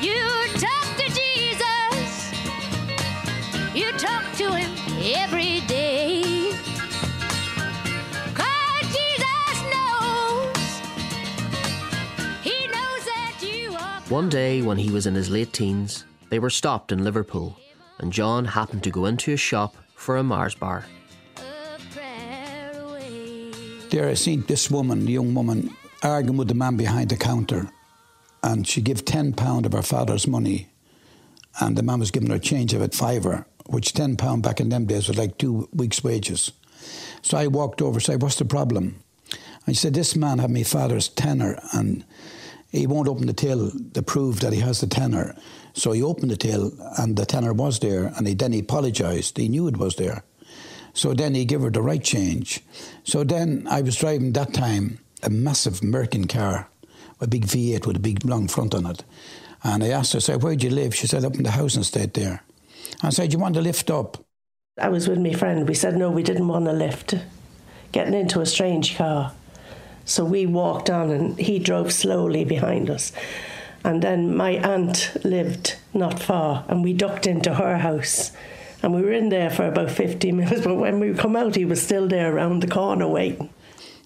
you 0.00 0.20
talk 0.58 0.96
to 0.96 1.06
Jesus. 1.14 2.32
You 3.72 3.92
talk 3.92 4.24
to 4.38 4.52
him 4.52 4.72
every 5.00 5.60
day. 5.68 6.50
Cause 8.34 8.86
Jesus 8.90 9.62
knows. 9.70 10.80
He 12.42 12.66
knows 12.66 13.04
that 13.04 13.36
you 13.42 13.76
are. 13.76 14.00
One 14.08 14.28
day, 14.28 14.62
when 14.62 14.78
he 14.78 14.90
was 14.90 15.06
in 15.06 15.14
his 15.14 15.30
late 15.30 15.52
teens, 15.52 16.04
they 16.30 16.40
were 16.40 16.50
stopped 16.50 16.90
in 16.90 17.04
Liverpool, 17.04 17.60
and 18.00 18.12
John 18.12 18.44
happened 18.44 18.82
to 18.82 18.90
go 18.90 19.04
into 19.06 19.32
a 19.32 19.36
shop 19.36 19.76
for 19.94 20.16
a 20.16 20.24
Mars 20.24 20.56
bar. 20.56 20.84
There 23.96 24.10
I 24.10 24.12
seen 24.12 24.42
this 24.42 24.70
woman, 24.70 25.06
the 25.06 25.12
young 25.12 25.32
woman, 25.32 25.74
arguing 26.02 26.36
with 26.36 26.48
the 26.48 26.54
man 26.54 26.76
behind 26.76 27.08
the 27.08 27.16
counter. 27.16 27.70
And 28.42 28.68
she 28.68 28.82
gave 28.82 29.06
ten 29.06 29.32
pound 29.32 29.64
of 29.64 29.72
her 29.72 29.80
father's 29.80 30.26
money. 30.26 30.68
And 31.60 31.78
the 31.78 31.82
man 31.82 32.00
was 32.00 32.10
giving 32.10 32.28
her 32.28 32.36
a 32.36 32.38
change 32.38 32.74
of 32.74 32.82
a 32.82 32.88
fiver, 32.88 33.46
which 33.64 33.94
ten 33.94 34.18
pound 34.18 34.42
back 34.42 34.60
in 34.60 34.68
them 34.68 34.84
days 34.84 35.08
was 35.08 35.16
like 35.16 35.38
two 35.38 35.70
weeks' 35.72 36.04
wages. 36.04 36.52
So 37.22 37.38
I 37.38 37.46
walked 37.46 37.80
over 37.80 37.98
said, 37.98 38.20
What's 38.20 38.36
the 38.36 38.44
problem? 38.44 39.02
And 39.64 39.74
she 39.74 39.80
said, 39.80 39.94
This 39.94 40.14
man 40.14 40.40
had 40.40 40.50
my 40.50 40.64
father's 40.64 41.08
tenner 41.08 41.58
and 41.72 42.04
he 42.70 42.86
won't 42.86 43.08
open 43.08 43.26
the 43.26 43.32
till 43.32 43.72
to 43.94 44.02
prove 44.02 44.40
that 44.40 44.52
he 44.52 44.60
has 44.60 44.82
the 44.82 44.88
tenner. 44.88 45.34
So 45.72 45.92
he 45.92 46.02
opened 46.02 46.32
the 46.32 46.36
till 46.36 46.70
and 46.98 47.16
the 47.16 47.24
tenner 47.24 47.54
was 47.54 47.78
there 47.78 48.12
and 48.14 48.28
he, 48.28 48.34
then 48.34 48.52
he 48.52 48.58
apologised. 48.58 49.38
He 49.38 49.48
knew 49.48 49.68
it 49.68 49.78
was 49.78 49.96
there. 49.96 50.22
So 50.96 51.12
then 51.12 51.34
he 51.34 51.44
gave 51.44 51.60
her 51.60 51.70
the 51.70 51.82
right 51.82 52.02
change. 52.02 52.64
So 53.04 53.22
then 53.22 53.66
I 53.70 53.82
was 53.82 53.96
driving 53.96 54.32
that 54.32 54.54
time 54.54 54.98
a 55.22 55.28
massive 55.28 55.82
American 55.82 56.26
car, 56.26 56.70
a 57.20 57.26
big 57.26 57.44
V8 57.44 57.86
with 57.86 57.96
a 57.96 58.00
big 58.00 58.24
long 58.24 58.48
front 58.48 58.74
on 58.74 58.86
it. 58.86 59.04
And 59.62 59.84
I 59.84 59.88
asked 59.88 60.14
her, 60.14 60.16
I 60.16 60.20
said, 60.20 60.42
where'd 60.42 60.62
you 60.62 60.70
live? 60.70 60.94
She 60.94 61.06
said, 61.06 61.22
up 61.24 61.34
in 61.34 61.42
the 61.42 61.50
house 61.50 61.76
estate 61.76 62.14
there. 62.14 62.42
I 63.02 63.10
said, 63.10 63.30
you 63.32 63.38
want 63.38 63.54
to 63.56 63.60
lift 63.60 63.90
up? 63.90 64.24
I 64.78 64.88
was 64.88 65.06
with 65.06 65.18
my 65.18 65.34
friend. 65.34 65.68
We 65.68 65.74
said 65.74 65.96
no, 65.96 66.10
we 66.10 66.22
didn't 66.22 66.48
want 66.48 66.64
to 66.64 66.72
lift, 66.72 67.14
getting 67.92 68.14
into 68.14 68.40
a 68.40 68.46
strange 68.46 68.96
car. 68.96 69.32
So 70.06 70.24
we 70.24 70.46
walked 70.46 70.88
on 70.88 71.10
and 71.10 71.38
he 71.38 71.58
drove 71.58 71.92
slowly 71.92 72.46
behind 72.46 72.88
us. 72.88 73.12
And 73.84 74.02
then 74.02 74.34
my 74.34 74.52
aunt 74.52 75.14
lived 75.24 75.76
not 75.92 76.18
far 76.20 76.64
and 76.68 76.82
we 76.82 76.94
ducked 76.94 77.26
into 77.26 77.54
her 77.54 77.76
house. 77.76 78.32
And 78.82 78.94
we 78.94 79.02
were 79.02 79.12
in 79.12 79.28
there 79.28 79.50
for 79.50 79.66
about 79.66 79.90
15 79.90 80.36
minutes, 80.36 80.62
but 80.62 80.76
when 80.76 81.00
we 81.00 81.14
come 81.14 81.36
out, 81.36 81.54
he 81.54 81.64
was 81.64 81.82
still 81.82 82.08
there 82.08 82.34
around 82.34 82.62
the 82.62 82.68
corner 82.68 83.08
waiting. 83.08 83.50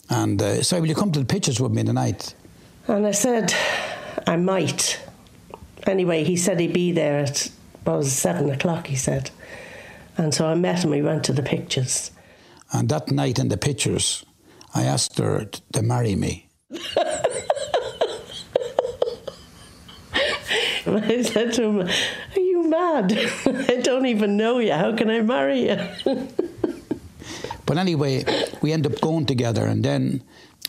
And 0.09 0.41
uh, 0.43 0.63
said, 0.63 0.81
will 0.81 0.89
you 0.89 0.95
come 0.95 1.13
to 1.13 1.21
the 1.21 1.27
pictures 1.27 1.61
with 1.61 1.73
me 1.73 1.85
tonight? 1.85 2.35
And 2.89 3.07
I 3.07 3.13
said, 3.13 3.55
I 4.27 4.37
might. 4.37 5.01
Anyway, 5.87 6.25
he 6.25 6.37
said 6.37 6.59
he'd 6.59 6.73
be 6.73 6.93
there 6.93 7.21
at, 7.21 7.49
what 7.85 7.99
was 7.99 8.09
it, 8.09 8.11
seven 8.11 8.51
o'clock, 8.51 8.89
he 8.89 8.97
said. 8.97 9.31
And 10.17 10.35
so 10.35 10.47
I 10.47 10.55
met 10.55 10.85
him, 10.85 10.91
we 10.91 11.03
went 11.03 11.25
to 11.25 11.33
the 11.33 11.43
pictures. 11.43 12.11
And 12.73 12.89
that 12.89 13.11
night 13.11 13.39
in 13.39 13.49
the 13.49 13.57
pictures, 13.57 14.25
I 14.75 14.83
asked 14.85 15.19
her 15.19 15.49
to 15.73 15.83
marry 15.83 16.17
me. 16.17 16.49
I 20.87 21.23
said 21.23 21.53
to 21.55 21.63
him, 21.63 21.81
Are 21.83 22.41
you 22.41 22.50
mad? 22.71 23.13
I 23.47 23.81
don't 23.83 24.07
even 24.07 24.37
know 24.37 24.59
you. 24.59 24.73
How 24.73 24.97
can 24.97 25.11
I 25.11 25.21
marry 25.21 25.69
you? 25.69 25.79
But 27.71 27.79
anyway, 27.79 28.25
we 28.63 28.73
end 28.73 28.85
up 28.85 29.01
going 29.01 29.27
together, 29.27 29.65
and 29.65 29.85
then 29.85 30.25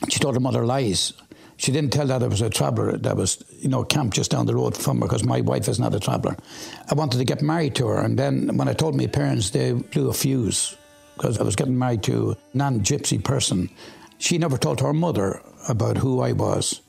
she 0.10 0.20
told 0.20 0.36
her 0.36 0.40
mother 0.40 0.68
lies. 0.68 1.14
She 1.58 1.72
didn't 1.72 1.92
tell 1.92 2.06
that 2.06 2.22
I 2.22 2.28
was 2.28 2.42
a 2.42 2.50
traveller 2.52 2.96
that 2.96 3.18
was, 3.18 3.44
you 3.58 3.70
know, 3.70 3.84
camped 3.84 4.16
just 4.16 4.30
down 4.30 4.46
the 4.46 4.54
road 4.54 4.78
from 4.78 5.02
her 5.02 5.08
because 5.08 5.24
my 5.24 5.42
wife 5.42 5.68
is 5.68 5.80
not 5.80 5.96
a 5.96 6.00
traveller. 6.00 6.38
I 6.92 6.94
wanted 6.94 7.18
to 7.18 7.26
get 7.26 7.42
married 7.42 7.74
to 7.78 7.88
her, 7.88 7.98
and 7.98 8.20
then 8.20 8.56
when 8.56 8.68
I 8.68 8.74
told 8.74 8.96
my 8.96 9.08
parents, 9.08 9.50
they 9.50 9.72
blew 9.74 10.10
a 10.10 10.14
fuse 10.14 10.78
because 11.16 11.40
I 11.40 11.44
was 11.44 11.56
getting 11.56 11.80
married 11.80 12.04
to 12.04 12.32
a 12.34 12.38
non 12.56 12.82
gypsy 12.82 13.24
person. 13.24 13.72
She 14.20 14.38
never 14.38 14.60
told 14.60 14.80
her 14.82 14.94
mother 14.94 15.42
about 15.68 15.98
who 15.98 16.22
I 16.22 16.34
was. 16.34 16.82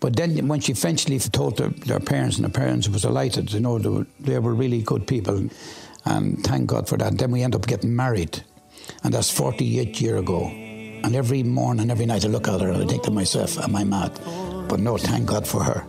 But 0.00 0.16
then 0.16 0.48
when 0.48 0.60
she 0.60 0.72
eventually 0.72 1.18
told 1.18 1.58
their, 1.58 1.68
their 1.68 2.00
parents, 2.00 2.36
and 2.36 2.44
the 2.44 2.50
parents 2.50 2.88
was 2.88 3.02
delighted, 3.02 3.52
you 3.52 3.60
know, 3.60 3.78
they 3.78 3.88
were, 3.88 4.06
they 4.18 4.38
were 4.38 4.54
really 4.54 4.82
good 4.82 5.06
people. 5.06 5.48
And 6.06 6.42
thank 6.42 6.66
God 6.66 6.88
for 6.88 6.96
that. 6.96 7.18
Then 7.18 7.30
we 7.30 7.42
end 7.42 7.54
up 7.54 7.66
getting 7.66 7.94
married. 7.94 8.42
And 9.04 9.12
that's 9.12 9.30
48 9.30 10.00
years 10.00 10.20
ago. 10.20 10.46
And 10.46 11.14
every 11.14 11.42
morning, 11.42 11.90
every 11.90 12.06
night 12.06 12.24
I 12.24 12.28
look 12.28 12.48
at 12.48 12.60
her 12.60 12.68
and 12.68 12.82
I 12.82 12.86
think 12.86 13.02
to 13.04 13.10
myself, 13.10 13.58
am 13.58 13.76
I 13.76 13.84
mad? 13.84 14.18
But 14.68 14.80
no, 14.80 14.96
thank 14.96 15.26
God 15.26 15.46
for 15.46 15.62
her. 15.62 15.86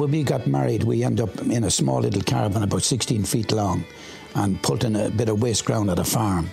When 0.00 0.12
we 0.12 0.22
got 0.22 0.46
married, 0.46 0.82
we 0.84 1.04
ended 1.04 1.28
up 1.28 1.38
in 1.42 1.64
a 1.64 1.70
small 1.70 2.00
little 2.00 2.22
caravan 2.22 2.62
about 2.62 2.82
16 2.82 3.22
feet 3.24 3.52
long 3.52 3.84
and 4.34 4.60
pulled 4.62 4.82
in 4.82 4.96
a 4.96 5.10
bit 5.10 5.28
of 5.28 5.42
waste 5.42 5.66
ground 5.66 5.90
at 5.90 5.98
a 5.98 6.04
farm. 6.04 6.48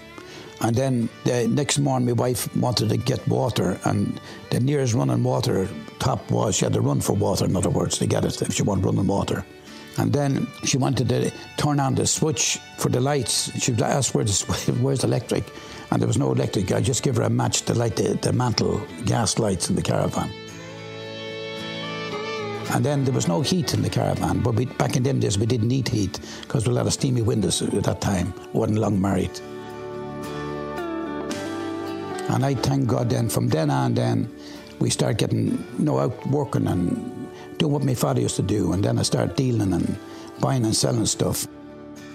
And 0.59 0.75
then 0.75 1.07
the 1.23 1.47
next 1.47 1.79
morning, 1.79 2.07
my 2.07 2.11
wife 2.11 2.53
wanted 2.57 2.89
to 2.89 2.97
get 2.97 3.25
water, 3.25 3.79
and 3.85 4.19
the 4.49 4.59
nearest 4.59 4.93
running 4.95 5.23
water 5.23 5.69
top 5.99 6.29
was 6.29 6.57
she 6.57 6.65
had 6.65 6.73
to 6.73 6.81
run 6.81 6.99
for 6.99 7.13
water, 7.13 7.45
in 7.45 7.55
other 7.55 7.69
words, 7.69 7.97
to 7.99 8.05
get 8.05 8.25
it 8.25 8.41
if 8.41 8.53
she 8.53 8.63
wanted 8.63 8.83
running 8.83 9.07
water. 9.07 9.45
And 9.97 10.11
then 10.11 10.45
she 10.65 10.77
wanted 10.77 11.07
to 11.07 11.31
turn 11.55 11.79
on 11.79 11.95
the 11.95 12.05
switch 12.05 12.59
for 12.77 12.89
the 12.89 12.99
lights. 12.99 13.49
She 13.63 13.73
asked, 13.75 14.13
Where 14.13 14.25
the, 14.25 14.77
Where's 14.81 14.99
the 14.99 15.07
electric? 15.07 15.45
And 15.89 16.01
there 16.01 16.07
was 16.07 16.17
no 16.17 16.33
electric. 16.33 16.73
I 16.73 16.81
just 16.81 17.01
give 17.01 17.15
her 17.15 17.23
a 17.23 17.29
match 17.29 17.61
to 17.61 17.73
light 17.73 17.95
the, 17.95 18.15
the 18.15 18.33
mantle 18.33 18.85
gas 19.05 19.39
lights 19.39 19.69
in 19.69 19.77
the 19.77 19.81
caravan. 19.81 20.33
And 22.71 22.83
then 22.83 23.05
there 23.05 23.13
was 23.13 23.27
no 23.27 23.41
heat 23.41 23.73
in 23.73 23.81
the 23.81 23.89
caravan, 23.89 24.39
but 24.39 24.55
we, 24.55 24.65
back 24.65 24.95
in 24.95 25.03
them 25.03 25.19
days 25.19 25.39
we 25.39 25.45
didn't 25.45 25.69
need 25.69 25.87
heat 25.87 26.19
because 26.41 26.65
we 26.65 26.69
had 26.69 26.73
a 26.73 26.83
lot 26.83 26.87
of 26.87 26.93
steamy 26.93 27.21
windows 27.21 27.61
at 27.61 27.71
that 27.83 28.01
time. 28.01 28.33
wasn't 28.53 28.79
long 28.79 28.99
married. 28.99 29.31
And 32.29 32.45
I 32.45 32.55
thank 32.55 32.87
God 32.87 33.09
then, 33.09 33.29
from 33.29 33.47
then 33.47 33.69
on, 33.69 33.93
then 33.93 34.29
we 34.79 34.89
start 34.89 35.17
getting, 35.17 35.65
you 35.79 35.85
know, 35.85 35.97
out 35.97 36.27
working 36.27 36.67
and 36.67 37.29
doing 37.57 37.71
what 37.71 37.83
my 37.83 37.95
father 37.95 38.21
used 38.21 38.35
to 38.35 38.41
do. 38.41 38.73
And 38.73 38.83
then 38.83 38.99
I 38.99 39.03
start 39.03 39.37
dealing 39.37 39.71
and 39.73 39.97
buying 40.39 40.65
and 40.65 40.75
selling 40.75 41.05
stuff. 41.05 41.47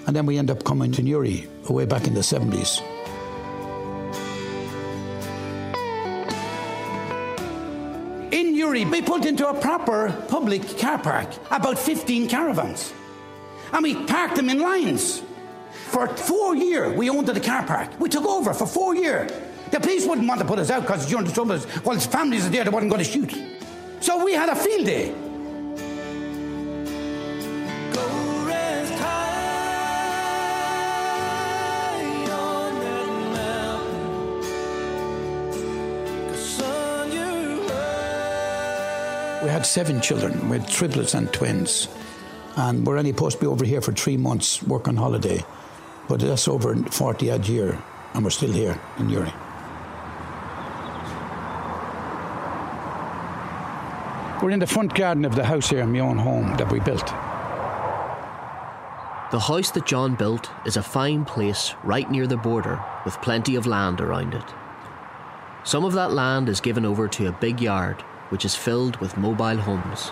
And 0.06 0.14
then 0.14 0.26
we 0.26 0.36
end 0.36 0.50
up 0.50 0.64
coming 0.64 0.92
to 0.92 1.02
Newry, 1.02 1.48
way 1.68 1.86
back 1.86 2.06
in 2.06 2.14
the 2.14 2.20
70s. 2.20 2.82
Newry, 8.72 8.86
we 8.86 9.02
pulled 9.02 9.26
into 9.26 9.46
a 9.46 9.52
proper 9.52 10.10
public 10.28 10.78
car 10.78 10.98
park, 10.98 11.28
about 11.50 11.78
15 11.78 12.26
caravans. 12.26 12.94
And 13.70 13.82
we 13.82 13.94
parked 14.06 14.36
them 14.36 14.48
in 14.48 14.60
lines. 14.60 15.22
For 15.90 16.08
four 16.08 16.56
years, 16.56 16.96
we 16.96 17.10
owned 17.10 17.26
the 17.26 17.38
car 17.38 17.64
park. 17.66 17.90
We 18.00 18.08
took 18.08 18.24
over 18.24 18.54
for 18.54 18.66
four 18.66 18.94
years. 18.94 19.30
The 19.70 19.78
police 19.78 20.06
wouldn't 20.06 20.26
want 20.26 20.40
to 20.40 20.46
put 20.46 20.58
us 20.58 20.70
out 20.70 20.82
because 20.82 21.06
during 21.06 21.26
the 21.26 21.32
trouble, 21.32 21.58
while 21.58 21.96
his 21.96 22.06
families 22.06 22.46
are 22.46 22.48
there, 22.48 22.64
they 22.64 22.70
wasn't 22.70 22.90
going 22.90 23.04
to 23.04 23.10
shoot. 23.10 23.36
So 24.00 24.24
we 24.24 24.32
had 24.32 24.48
a 24.48 24.56
field 24.56 24.86
day. 24.86 25.14
Had 39.62 39.66
seven 39.68 40.00
children 40.00 40.48
with 40.48 40.68
triplets 40.68 41.14
and 41.14 41.32
twins. 41.32 41.86
And 42.56 42.84
we're 42.84 42.98
only 42.98 43.12
supposed 43.12 43.36
to 43.36 43.42
be 43.42 43.46
over 43.46 43.64
here 43.64 43.80
for 43.80 43.92
three 43.92 44.16
months 44.16 44.60
work 44.60 44.88
on 44.88 44.96
holiday. 44.96 45.44
But 46.08 46.18
that's 46.18 46.48
over 46.48 46.74
40 46.74 47.30
odd 47.30 47.46
year, 47.46 47.80
and 48.12 48.24
we're 48.24 48.30
still 48.30 48.50
here 48.50 48.76
in 48.98 49.06
Newry. 49.06 49.32
We're 54.42 54.50
in 54.50 54.58
the 54.58 54.66
front 54.66 54.96
garden 54.96 55.24
of 55.24 55.36
the 55.36 55.44
house 55.44 55.70
here 55.70 55.82
in 55.82 55.92
my 55.92 56.00
own 56.00 56.18
home 56.18 56.56
that 56.56 56.72
we 56.72 56.80
built. 56.80 57.06
The 59.30 59.38
house 59.46 59.70
that 59.70 59.86
John 59.86 60.16
built 60.16 60.50
is 60.66 60.76
a 60.76 60.82
fine 60.82 61.24
place 61.24 61.76
right 61.84 62.10
near 62.10 62.26
the 62.26 62.36
border 62.36 62.82
with 63.04 63.22
plenty 63.22 63.54
of 63.54 63.68
land 63.68 64.00
around 64.00 64.34
it. 64.34 64.54
Some 65.62 65.84
of 65.84 65.92
that 65.92 66.10
land 66.10 66.48
is 66.48 66.60
given 66.60 66.84
over 66.84 67.06
to 67.06 67.28
a 67.28 67.32
big 67.32 67.60
yard 67.60 68.02
which 68.32 68.46
is 68.46 68.56
filled 68.56 68.96
with 68.96 69.16
mobile 69.18 69.58
homes. 69.58 70.10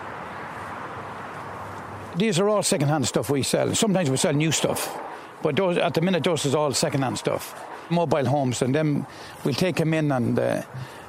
These 2.17 2.39
are 2.39 2.51
all 2.51 2.63
second-hand 2.63 3.09
stuff 3.09 3.31
we 3.31 3.43
sell. 3.43 3.75
Sometimes 3.75 4.11
we 4.11 4.19
sell 4.19 4.35
new 4.35 4.53
stuff, 4.53 5.01
but 5.43 5.57
those, 5.57 5.79
at 5.79 5.95
the 5.95 6.03
minute, 6.03 6.23
those 6.23 6.45
is 6.45 6.55
all 6.55 6.73
second-hand 6.75 7.17
stuff. 7.17 7.55
Mobile 7.89 8.27
homes, 8.27 8.61
and 8.61 8.75
then 8.75 9.07
we'll 9.43 9.55
take 9.55 9.77
them 9.77 9.95
in 9.95 10.13
and 10.13 10.39
uh, 10.39 10.63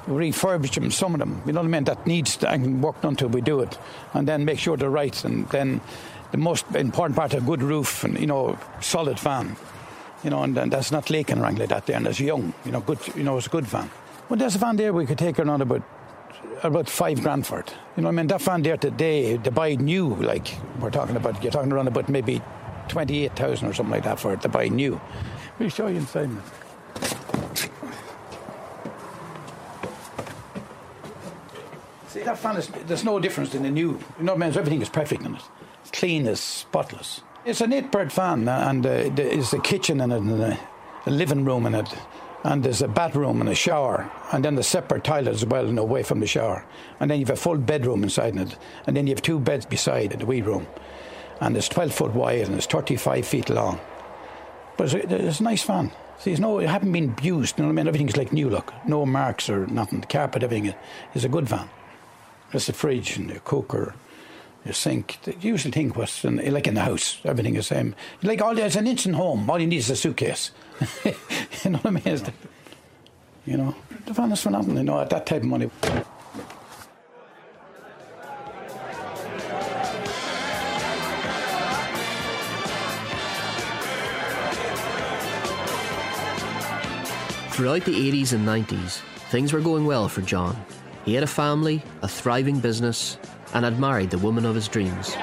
refurbish 0.06 0.74
them. 0.74 0.90
Some 0.90 1.12
of 1.12 1.20
them, 1.20 1.42
you 1.44 1.52
know 1.52 1.60
what 1.60 1.66
I 1.66 1.70
mean, 1.70 1.84
that 1.84 2.06
needs 2.06 2.38
to, 2.38 2.50
and 2.50 2.82
work 2.82 3.00
to, 3.02 3.28
we 3.28 3.42
do 3.42 3.60
it, 3.60 3.78
and 4.14 4.26
then 4.26 4.46
make 4.46 4.58
sure 4.58 4.78
they're 4.78 4.88
right. 4.88 5.24
And 5.24 5.46
then 5.50 5.82
the 6.30 6.38
most 6.38 6.64
important 6.74 7.16
part, 7.16 7.34
a 7.34 7.42
good 7.42 7.62
roof 7.62 8.04
and 8.04 8.18
you 8.18 8.26
know, 8.26 8.58
solid 8.80 9.20
fan. 9.20 9.56
You 10.24 10.30
know, 10.30 10.44
and, 10.44 10.56
and 10.56 10.72
that's 10.72 10.90
not 10.90 11.10
leaking 11.10 11.38
anything 11.38 11.58
like 11.58 11.68
that. 11.68 11.86
There, 11.86 11.96
and 11.96 12.06
it's 12.06 12.20
young. 12.20 12.54
You 12.64 12.72
know, 12.72 12.80
good. 12.80 12.98
You 13.16 13.24
know, 13.24 13.36
it's 13.36 13.48
a 13.48 13.50
good 13.50 13.66
fan. 13.66 13.90
Well, 14.28 14.38
there's 14.38 14.54
a 14.54 14.58
fan 14.58 14.76
there 14.76 14.92
we 14.92 15.04
could 15.04 15.18
take 15.18 15.38
around 15.38 15.60
about 15.62 15.82
about 16.62 16.88
five 16.88 17.22
grand 17.22 17.46
for 17.46 17.60
it. 17.60 17.74
You 17.96 18.02
know, 18.02 18.08
I 18.08 18.12
mean, 18.12 18.26
that 18.28 18.40
fan 18.40 18.62
there 18.62 18.76
today, 18.76 19.36
to 19.38 19.50
buy 19.50 19.74
new, 19.74 20.14
like 20.16 20.54
we're 20.80 20.90
talking 20.90 21.16
about, 21.16 21.42
you're 21.42 21.52
talking 21.52 21.72
around 21.72 21.88
about 21.88 22.08
maybe 22.08 22.40
twenty-eight 22.88 23.36
thousand 23.36 23.68
or 23.68 23.74
something 23.74 23.92
like 23.92 24.04
that 24.04 24.20
for 24.20 24.32
it 24.32 24.42
to 24.42 24.48
buy 24.48 24.68
new. 24.68 25.00
We'll 25.58 25.70
show 25.70 25.88
you 25.88 25.96
inside. 25.96 26.30
See, 32.08 32.22
that 32.22 32.38
fan 32.38 32.56
is, 32.56 32.68
there's 32.86 33.04
no 33.04 33.18
difference 33.18 33.54
in 33.54 33.62
the 33.62 33.70
new. 33.70 33.98
You 34.18 34.24
know 34.24 34.34
I 34.34 34.36
mean? 34.36 34.48
Everything 34.50 34.82
is 34.82 34.88
perfect 34.88 35.22
in 35.22 35.34
it. 35.34 35.42
It's 35.82 35.90
clean, 35.90 36.26
it's 36.26 36.40
spotless. 36.40 37.22
It's 37.44 37.60
an 37.60 37.72
eight 37.72 37.90
bird 37.90 38.12
fan, 38.12 38.46
uh, 38.46 38.66
and 38.68 38.86
uh, 38.86 39.08
there's 39.14 39.52
a 39.52 39.58
kitchen 39.58 40.00
in 40.00 40.12
it, 40.12 40.18
and 40.18 40.30
a, 40.40 40.60
a 41.06 41.10
living 41.10 41.44
room 41.44 41.66
in 41.66 41.74
it, 41.74 41.88
and 42.44 42.62
there's 42.62 42.82
a 42.82 42.88
bathroom 42.88 43.40
and 43.40 43.48
a 43.48 43.54
shower, 43.54 44.10
and 44.32 44.44
then 44.44 44.56
the 44.56 44.62
separate 44.62 45.04
toilet 45.04 45.34
as 45.34 45.46
well, 45.46 45.66
and 45.66 45.78
away 45.78 46.02
from 46.02 46.20
the 46.20 46.26
shower. 46.26 46.64
And 46.98 47.10
then 47.10 47.20
you 47.20 47.26
have 47.26 47.38
a 47.38 47.40
full 47.40 47.58
bedroom 47.58 48.02
inside 48.02 48.36
it, 48.36 48.56
and 48.86 48.96
then 48.96 49.06
you 49.06 49.14
have 49.14 49.22
two 49.22 49.38
beds 49.38 49.66
beside 49.66 50.12
it, 50.12 50.18
the 50.18 50.26
wee 50.26 50.42
room. 50.42 50.66
And 51.40 51.56
it's 51.56 51.68
12 51.68 51.92
foot 51.92 52.14
wide 52.14 52.46
and 52.46 52.54
it's 52.54 52.66
35 52.66 53.26
feet 53.26 53.50
long. 53.50 53.80
But 54.76 54.94
it's 54.94 55.12
a, 55.12 55.26
it's 55.28 55.40
a 55.40 55.42
nice 55.42 55.62
fan. 55.62 55.90
See, 56.18 56.30
it's 56.30 56.40
no, 56.40 56.60
it 56.60 56.68
haven't 56.68 56.92
been 56.92 57.10
abused. 57.10 57.58
You 57.58 57.62
know 57.62 57.68
what 57.68 57.72
I 57.72 57.76
mean? 57.76 57.88
Everything's 57.88 58.16
like 58.16 58.32
new 58.32 58.48
look. 58.48 58.72
No 58.86 59.04
marks 59.04 59.50
or 59.50 59.66
nothing. 59.66 60.00
The 60.00 60.06
carpet, 60.06 60.44
everything 60.44 60.72
is 61.14 61.24
a 61.24 61.28
good 61.28 61.48
van. 61.48 61.68
There's 62.52 62.66
the 62.66 62.72
fridge 62.72 63.16
and 63.16 63.30
the 63.30 63.40
cooker, 63.40 63.94
your 64.64 64.74
sink. 64.74 65.18
The 65.24 65.34
usual 65.40 65.72
thing 65.72 65.92
was 65.92 66.24
in, 66.24 66.36
like 66.52 66.66
in 66.66 66.74
the 66.74 66.82
house. 66.82 67.18
Everything 67.24 67.56
is 67.56 67.66
same. 67.66 67.94
Like 68.22 68.40
all 68.42 68.54
there's 68.54 68.76
an 68.76 68.86
instant 68.86 69.16
home. 69.16 69.48
All 69.50 69.58
you 69.60 69.66
need 69.66 69.78
is 69.78 69.90
a 69.90 69.96
suitcase. 69.96 70.50
you 71.04 71.70
know 71.70 71.78
what 71.78 71.86
I 71.86 71.90
mean? 71.90 72.02
It's 72.06 72.22
the- 72.22 72.32
you 73.44 73.56
know, 73.56 73.74
the 74.06 74.12
van 74.12 74.30
is 74.30 74.40
phenomenal. 74.40 74.76
You 74.78 74.84
know, 74.84 75.00
at 75.00 75.10
that 75.10 75.26
type 75.26 75.42
of 75.42 75.48
money. 75.48 75.68
Throughout 87.50 87.84
the 87.84 87.94
80s 88.10 88.32
and 88.32 88.46
90s, 88.48 89.00
things 89.30 89.52
were 89.52 89.60
going 89.60 89.84
well 89.84 90.08
for 90.08 90.22
John. 90.22 90.56
He 91.04 91.14
had 91.14 91.22
a 91.22 91.26
family, 91.28 91.82
a 92.00 92.08
thriving 92.08 92.58
business, 92.60 93.18
and 93.54 93.64
had 93.64 93.78
married 93.78 94.10
the 94.10 94.18
woman 94.18 94.44
of 94.44 94.54
his 94.54 94.68
dreams. 94.68 95.14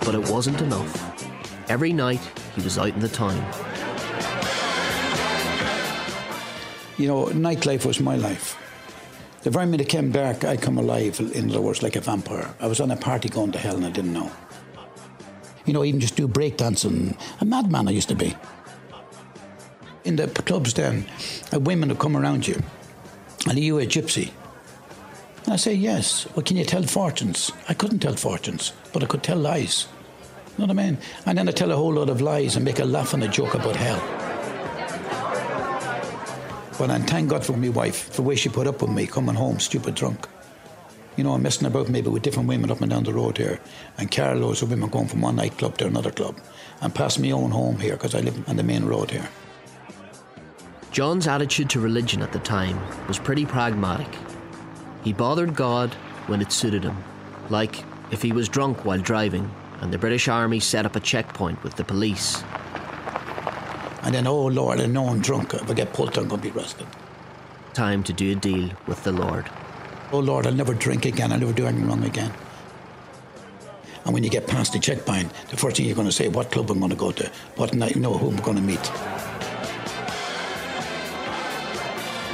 But 0.00 0.14
it 0.14 0.28
wasn't 0.30 0.60
enough. 0.60 1.70
Every 1.70 1.92
night, 1.92 2.20
he 2.54 2.62
was 2.62 2.78
out 2.78 2.88
in 2.88 3.00
the 3.00 3.08
town. 3.08 3.36
You 6.98 7.08
know, 7.08 7.26
nightlife 7.26 7.86
was 7.86 8.00
my 8.00 8.16
life. 8.16 8.56
The 9.42 9.50
very 9.50 9.64
minute 9.64 9.86
I 9.86 9.90
came 9.90 10.10
back, 10.10 10.44
I 10.44 10.56
come 10.56 10.76
alive, 10.76 11.18
in 11.18 11.48
other 11.48 11.62
words, 11.62 11.82
like 11.82 11.96
a 11.96 12.00
vampire. 12.00 12.54
I 12.60 12.66
was 12.66 12.80
on 12.80 12.90
a 12.90 12.96
party 12.96 13.30
going 13.30 13.52
to 13.52 13.58
hell 13.58 13.76
and 13.76 13.86
I 13.86 13.90
didn't 13.90 14.12
know. 14.12 14.30
You 15.64 15.72
know, 15.72 15.84
even 15.84 16.00
just 16.00 16.16
do 16.16 16.28
breakdancing. 16.28 17.16
A 17.40 17.44
madman 17.44 17.88
I 17.88 17.92
used 17.92 18.08
to 18.08 18.14
be. 18.14 18.36
In 20.04 20.16
the 20.16 20.26
clubs 20.28 20.74
then, 20.74 21.06
women 21.52 21.88
would 21.88 21.98
come 21.98 22.16
around 22.16 22.46
you. 22.46 22.62
And 23.48 23.58
you 23.58 23.78
a 23.78 23.86
gypsy? 23.86 24.30
And 25.50 25.54
I 25.54 25.56
say, 25.56 25.74
yes. 25.74 26.28
Well, 26.36 26.44
can 26.44 26.56
you 26.56 26.64
tell 26.64 26.84
fortunes? 26.84 27.50
I 27.68 27.74
couldn't 27.74 27.98
tell 27.98 28.14
fortunes, 28.14 28.72
but 28.92 29.02
I 29.02 29.06
could 29.06 29.24
tell 29.24 29.36
lies. 29.36 29.88
You 30.56 30.64
know 30.64 30.72
what 30.72 30.80
I 30.80 30.90
mean? 30.90 30.98
And 31.26 31.36
then 31.36 31.48
I 31.48 31.50
tell 31.50 31.72
a 31.72 31.76
whole 31.76 31.94
lot 31.94 32.08
of 32.08 32.20
lies 32.20 32.54
and 32.54 32.64
make 32.64 32.78
a 32.78 32.84
laugh 32.84 33.14
and 33.14 33.24
a 33.24 33.26
joke 33.26 33.54
about 33.54 33.74
hell. 33.74 33.98
But 36.78 36.90
I 36.90 37.00
thank 37.00 37.30
God 37.30 37.44
for 37.44 37.56
my 37.56 37.68
wife, 37.68 38.10
for 38.10 38.22
the 38.22 38.22
way 38.22 38.36
she 38.36 38.48
put 38.48 38.68
up 38.68 38.80
with 38.80 38.92
me 38.92 39.08
coming 39.08 39.34
home 39.34 39.58
stupid 39.58 39.96
drunk. 39.96 40.28
You 41.16 41.24
know, 41.24 41.32
I'm 41.32 41.42
messing 41.42 41.66
about 41.66 41.88
maybe 41.88 42.10
with 42.10 42.22
different 42.22 42.48
women 42.48 42.70
up 42.70 42.80
and 42.80 42.90
down 42.92 43.02
the 43.02 43.12
road 43.12 43.36
here, 43.36 43.58
and 43.98 44.08
carloads 44.08 44.62
of 44.62 44.70
women 44.70 44.88
going 44.88 45.08
from 45.08 45.20
one 45.20 45.34
nightclub 45.34 45.78
to 45.78 45.86
another 45.88 46.12
club, 46.12 46.38
and 46.80 46.94
past 46.94 47.18
my 47.18 47.32
own 47.32 47.50
home 47.50 47.80
here 47.80 47.94
because 47.96 48.14
I 48.14 48.20
live 48.20 48.48
on 48.48 48.54
the 48.54 48.62
main 48.62 48.84
road 48.84 49.10
here. 49.10 49.28
John's 50.92 51.26
attitude 51.26 51.70
to 51.70 51.80
religion 51.80 52.22
at 52.22 52.32
the 52.32 52.38
time 52.38 52.80
was 53.08 53.18
pretty 53.18 53.44
pragmatic. 53.44 54.06
He 55.02 55.12
bothered 55.12 55.54
God 55.54 55.94
when 56.26 56.40
it 56.40 56.52
suited 56.52 56.84
him, 56.84 57.02
like 57.48 57.84
if 58.10 58.22
he 58.22 58.32
was 58.32 58.48
drunk 58.48 58.84
while 58.84 58.98
driving 58.98 59.50
and 59.80 59.92
the 59.92 59.98
British 59.98 60.28
Army 60.28 60.60
set 60.60 60.84
up 60.84 60.96
a 60.96 61.00
checkpoint 61.00 61.62
with 61.62 61.76
the 61.76 61.84
police. 61.84 62.42
And 64.02 64.14
then, 64.14 64.26
oh 64.26 64.46
Lord, 64.46 64.80
I 64.80 64.86
know 64.86 65.08
I'm 65.08 65.20
drunk. 65.20 65.54
If 65.54 65.70
I 65.70 65.74
get 65.74 65.92
pulled, 65.92 66.16
I'm 66.18 66.28
going 66.28 66.40
to 66.40 66.50
be 66.50 66.58
arrested. 66.58 66.86
Time 67.72 68.02
to 68.04 68.12
do 68.12 68.32
a 68.32 68.34
deal 68.34 68.70
with 68.86 69.02
the 69.04 69.12
Lord. 69.12 69.48
Oh 70.12 70.18
Lord, 70.18 70.46
I'll 70.46 70.54
never 70.54 70.74
drink 70.74 71.06
again. 71.06 71.32
I'll 71.32 71.38
never 71.38 71.52
do 71.52 71.66
anything 71.66 71.88
wrong 71.88 72.04
again. 72.04 72.32
And 74.04 74.14
when 74.14 74.24
you 74.24 74.30
get 74.30 74.46
past 74.46 74.72
the 74.72 74.78
checkpoint, 74.78 75.32
the 75.48 75.56
first 75.56 75.76
thing 75.76 75.86
you're 75.86 75.94
going 75.94 76.08
to 76.08 76.12
say, 76.12 76.28
what 76.28 76.50
club 76.50 76.70
I'm 76.70 76.78
going 76.78 76.90
to 76.90 76.96
go 76.96 77.12
to, 77.12 77.30
what 77.56 77.74
night, 77.74 77.94
you 77.94 78.00
know, 78.00 78.14
who 78.14 78.28
I'm 78.30 78.36
going 78.36 78.56
to 78.56 78.62
meet. 78.62 78.90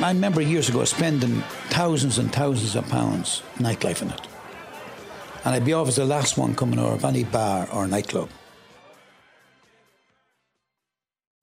I 0.00 0.10
remember 0.10 0.42
years 0.42 0.68
ago 0.68 0.84
spending 0.84 1.40
thousands 1.70 2.18
and 2.18 2.30
thousands 2.30 2.76
of 2.76 2.86
pounds 2.90 3.42
nightlife 3.56 4.02
in 4.02 4.10
it. 4.10 4.20
And 5.42 5.54
I'd 5.54 5.64
be 5.64 5.72
always 5.72 5.96
the 5.96 6.04
last 6.04 6.36
one 6.36 6.54
coming 6.54 6.78
out 6.78 6.92
of 6.92 7.04
any 7.04 7.24
bar 7.24 7.66
or 7.72 7.88
nightclub. 7.88 8.28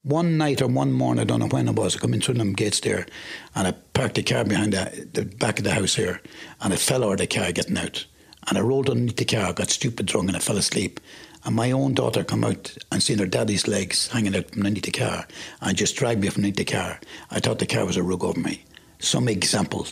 One 0.04 0.38
night 0.38 0.62
or 0.62 0.68
one 0.68 0.92
morning, 0.92 1.22
I 1.22 1.24
don't 1.24 1.40
know 1.40 1.48
when 1.48 1.68
it 1.68 1.76
was, 1.76 1.96
I 1.96 2.00
come 2.00 2.14
in 2.14 2.22
through 2.22 2.36
them 2.36 2.54
gates 2.54 2.80
there 2.82 3.08
and 3.56 3.68
I 3.68 3.72
parked 3.72 4.16
the 4.16 4.24
car 4.24 4.44
behind 4.44 4.74
the, 4.74 5.08
the 5.12 5.26
back 5.26 5.58
of 5.58 5.64
the 5.64 5.72
house 5.72 5.96
here 5.96 6.22
and 6.62 6.72
I 6.74 6.76
fell 6.76 7.04
out 7.04 7.14
of 7.14 7.18
the 7.18 7.28
car 7.28 7.52
getting 7.52 7.78
out. 7.78 8.06
And 8.48 8.58
I 8.58 8.62
rolled 8.62 8.90
underneath 8.90 9.16
the 9.16 9.26
car, 9.26 9.54
got 9.54 9.72
stupid 9.72 10.06
drunk 10.06 10.28
and 10.28 10.38
I 10.38 10.42
fell 10.42 10.58
asleep. 10.58 11.00
And 11.46 11.56
my 11.56 11.72
own 11.72 11.94
daughter 11.94 12.24
come 12.24 12.44
out 12.44 12.76
and 12.92 13.04
seen 13.04 13.20
her 13.20 13.26
daddy's 13.26 13.68
legs 13.68 14.08
hanging 14.08 14.36
out 14.36 14.50
from 14.52 14.62
underneath 14.62 14.86
the 14.86 14.92
car 14.92 15.28
and 15.62 15.78
just 15.78 15.96
dragged 15.96 16.22
me 16.22 16.30
from 16.30 16.42
underneath 16.42 16.56
the 16.56 16.74
car. 16.74 17.00
I 17.32 17.40
thought 17.40 17.60
the 17.60 17.66
car 17.66 17.86
was 17.86 17.98
a 17.98 18.04
rug 18.04 18.24
over 18.24 18.40
me. 18.40 18.64
Some 19.00 19.28
example 19.28 19.86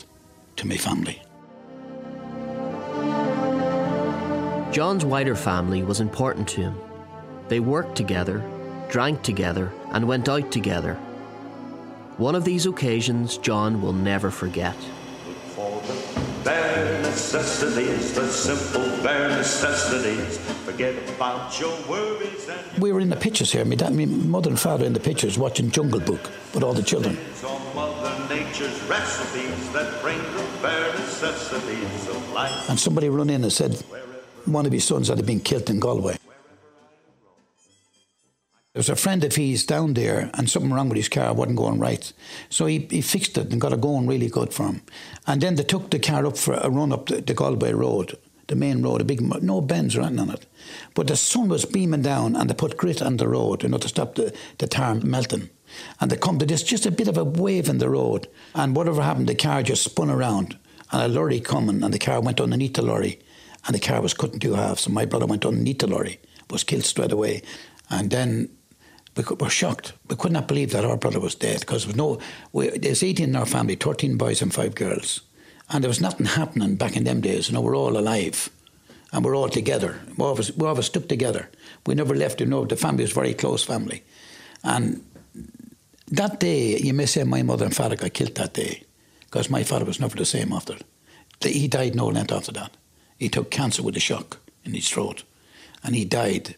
to 0.56 0.68
my 0.68 0.78
family. 0.78 1.22
John's 4.72 5.04
wider 5.04 5.36
family 5.36 5.84
was 5.84 6.00
important 6.00 6.48
to 6.50 6.62
him. 6.62 6.76
They 7.50 7.60
worked 7.60 7.98
together, 7.98 8.42
drank 8.90 9.22
together, 9.22 9.74
and 9.92 10.08
went 10.08 10.30
out 10.30 10.50
together. 10.50 10.94
One 12.16 12.36
of 12.36 12.46
these 12.46 12.66
occasions 12.66 13.38
John 13.38 13.82
will 13.82 13.92
never 13.92 14.32
forget. 14.32 14.78
Bare 16.43 17.01
necessities, 17.01 18.13
the 18.13 18.27
simple 18.27 19.04
bare 19.04 19.30
necessities. 19.30 20.38
Forget 20.65 20.95
about 21.10 21.60
your 21.60 21.77
worries 21.88 22.32
we 22.80 22.91
were 22.91 22.99
in 22.99 23.10
the 23.10 23.15
pictures 23.15 23.51
here. 23.51 23.63
My, 23.65 23.75
dad, 23.75 23.93
my 23.93 24.06
mother 24.06 24.49
and 24.49 24.60
father 24.60 24.86
in 24.86 24.93
the 24.93 24.99
pictures 24.99 25.38
watching 25.38 25.69
Jungle 25.71 25.99
Book 25.99 26.30
with 26.54 26.63
all 26.63 26.73
the 26.73 26.84
children. 26.84 27.17
Nature's 28.30 28.82
recipes 28.84 29.73
that 29.73 30.01
bring 30.01 30.17
the 30.17 30.47
bare 30.62 30.93
necessities 30.93 32.08
of 32.08 32.32
life. 32.32 32.69
And 32.69 32.80
somebody 32.80 33.10
run 33.10 33.30
in 33.30 33.43
and 33.43 33.51
said 33.51 33.75
one 34.45 34.65
of 34.65 34.71
his 34.71 34.86
sons 34.86 35.10
had 35.10 35.25
been 35.25 35.41
killed 35.41 35.69
in 35.69 35.80
Galway. 35.80 36.17
Was 38.82 38.89
a 38.89 38.96
friend 38.96 39.24
of 39.24 39.36
his 39.36 39.63
down 39.63 39.94
there, 39.94 40.32
and 40.34 40.50
something 40.50 40.74
wrong 40.74 40.89
with 40.89 40.96
his 40.96 41.08
car 41.08 41.36
wasn't 41.36 41.58
going 41.58 41.78
right. 41.78 42.12
So 42.50 42.65
he, 42.65 42.88
he 42.89 43.02
fixed 43.02 43.38
it 43.38 43.52
and 43.52 43.62
got 43.62 43.74
it 43.74 43.80
going 43.80 44.08
really 44.08 44.28
good 44.28 44.52
for 44.52 44.65
him. 44.65 44.82
And 45.28 45.39
then 45.39 45.54
they 45.54 45.62
took 45.62 45.91
the 45.91 46.00
car 46.00 46.26
up 46.26 46.36
for 46.36 46.56
a 46.56 46.67
run 46.67 46.91
up 46.91 47.06
the, 47.06 47.22
the 47.22 47.36
Galway 47.36 47.74
Road, 47.74 48.17
the 48.48 48.56
main 48.56 48.82
road, 48.82 49.02
a 49.02 49.04
big 49.04 49.22
no 49.22 49.62
bends 49.62 49.96
or 49.96 50.02
anything 50.02 50.20
on 50.22 50.30
it. 50.32 50.48
But 50.96 51.06
the 51.06 51.15
sun 51.15 51.50
was 51.50 51.63
beaming 51.63 52.02
down, 52.02 52.36
and 52.36 52.50
they 52.50 52.56
put 52.56 52.76
grit 52.76 53.04
on 53.04 53.17
the 53.17 53.28
road, 53.28 53.62
you 53.62 53.70
know, 53.70 53.78
to 53.78 53.88
stop 53.88 54.15
the, 54.15 54.36
the 54.58 54.65
tar 54.65 54.96
melting. 54.96 55.52
And 56.00 56.10
they 56.10 56.17
come 56.17 56.39
to 56.39 56.46
this 56.48 56.63
just 56.63 56.88
a 56.88 56.91
bit 56.91 57.08
of 57.08 57.20
a 57.20 57.24
wave 57.24 57.70
in 57.70 57.78
the 57.78 57.88
road, 57.88 58.30
and 58.56 58.76
whatever 58.76 59.04
happened, 59.04 59.30
the 59.30 59.36
car 59.36 59.62
just 59.62 59.84
spun 59.84 60.10
around, 60.10 60.58
and 60.91 61.04
a 61.04 61.08
lorry 61.08 61.39
coming, 61.39 61.84
and 61.84 61.94
the 61.94 62.00
car 62.00 62.20
went 62.20 62.41
underneath 62.41 62.74
the 62.74 62.82
lorry, 62.82 63.20
and 63.67 63.76
the 63.76 63.80
car 63.80 64.02
was 64.02 64.15
cut 64.15 64.34
in 64.34 64.39
two 64.39 64.56
halves. 64.56 64.88
And 64.88 64.96
my 64.96 65.06
brother 65.06 65.28
went 65.28 65.46
underneath 65.46 65.78
the 65.78 65.88
lorry, 65.88 66.20
was 66.50 66.63
killed 66.63 66.86
straight 66.86 67.12
away, 67.12 67.44
and 67.91 68.10
then 68.10 68.50
we 69.15 69.24
were 69.24 69.50
shocked. 69.50 69.93
We 70.10 70.15
could 70.15 70.32
not 70.32 70.47
believe 70.47 70.71
that 70.71 70.86
our 70.86 70.97
brother 70.97 71.19
was 71.19 71.36
dead 71.36 71.62
because 71.62 71.84
there 71.84 71.89
was 71.89 71.97
no. 71.97 72.19
We, 72.54 72.69
there's 72.69 73.04
18 73.04 73.30
in 73.30 73.36
our 73.36 73.45
family, 73.45 73.76
13 73.76 74.17
boys 74.17 74.41
and 74.41 74.54
five 74.54 74.76
girls, 74.76 75.21
and 75.69 75.84
there 75.84 75.89
was 75.89 76.02
nothing 76.02 76.26
happening 76.26 76.76
back 76.76 76.95
in 76.95 77.04
them 77.04 77.21
days. 77.21 77.50
You 77.50 77.56
know, 77.56 77.62
we're 77.62 77.78
all 77.78 77.97
alive, 77.97 78.50
and 79.12 79.26
we're 79.26 79.36
all 79.36 79.50
together. 79.50 80.00
We 80.17 80.24
always 80.24 80.56
we 80.56 80.65
always 80.65 80.86
stuck 80.86 81.08
together. 81.08 81.50
We 81.86 81.95
never 81.95 82.15
left. 82.15 82.39
You 82.39 82.47
know, 82.47 82.65
the 82.65 82.78
family 82.78 83.04
was 83.04 83.12
very 83.12 83.34
close 83.34 83.63
family, 83.63 84.04
and 84.63 85.04
that 86.08 86.39
day 86.39 86.78
you 86.78 86.93
may 86.93 87.06
say 87.06 87.24
my 87.24 87.41
mother 87.41 87.65
and 87.65 87.76
father 87.76 87.95
got 87.95 88.13
killed 88.13 88.36
that 88.36 88.54
day 88.54 88.84
because 89.21 89.50
my 89.50 89.63
father 89.63 89.86
was 89.86 90.00
never 90.00 90.15
the 90.15 90.26
same 90.26 90.54
after. 90.54 90.78
He 91.41 91.67
died 91.67 91.95
no 91.95 92.08
length 92.08 92.32
after 92.32 92.52
that. 92.54 92.78
He 93.17 93.30
took 93.30 93.50
cancer 93.50 93.82
with 93.82 93.97
a 93.97 94.00
shock 94.00 94.38
in 94.63 94.74
his 94.74 94.89
throat, 94.89 95.24
and 95.84 95.95
he 95.95 96.06
died 96.06 96.56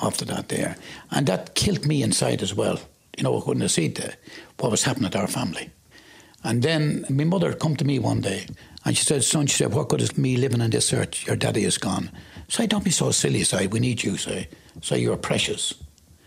after 0.00 0.24
that 0.26 0.48
there. 0.48 0.76
And 1.10 1.26
that 1.26 1.54
killed 1.54 1.86
me 1.86 2.02
inside 2.02 2.42
as 2.42 2.54
well. 2.54 2.80
You 3.16 3.24
know, 3.24 3.36
I 3.36 3.44
couldn't 3.44 3.62
have 3.62 3.70
seen 3.70 3.94
the, 3.94 4.14
what 4.58 4.70
was 4.70 4.84
happening 4.84 5.10
to 5.10 5.18
our 5.18 5.26
family. 5.26 5.70
And 6.44 6.62
then 6.62 7.04
my 7.10 7.24
mother 7.24 7.52
come 7.52 7.76
to 7.76 7.84
me 7.84 7.98
one 7.98 8.20
day 8.20 8.46
and 8.84 8.96
she 8.96 9.04
said, 9.04 9.24
son, 9.24 9.46
she 9.46 9.56
said, 9.56 9.72
what 9.72 9.88
good 9.88 10.00
is 10.00 10.16
me 10.16 10.36
living 10.36 10.60
on 10.60 10.70
this 10.70 10.92
earth? 10.92 11.26
Your 11.26 11.36
daddy 11.36 11.64
is 11.64 11.78
gone. 11.78 12.10
So 12.48 12.62
I 12.62 12.66
don't 12.66 12.84
be 12.84 12.90
so 12.90 13.10
silly, 13.10 13.42
say, 13.42 13.66
we 13.66 13.80
need 13.80 14.04
you, 14.04 14.16
say. 14.16 14.48
So 14.80 14.94
you're 14.94 15.16
precious. 15.16 15.74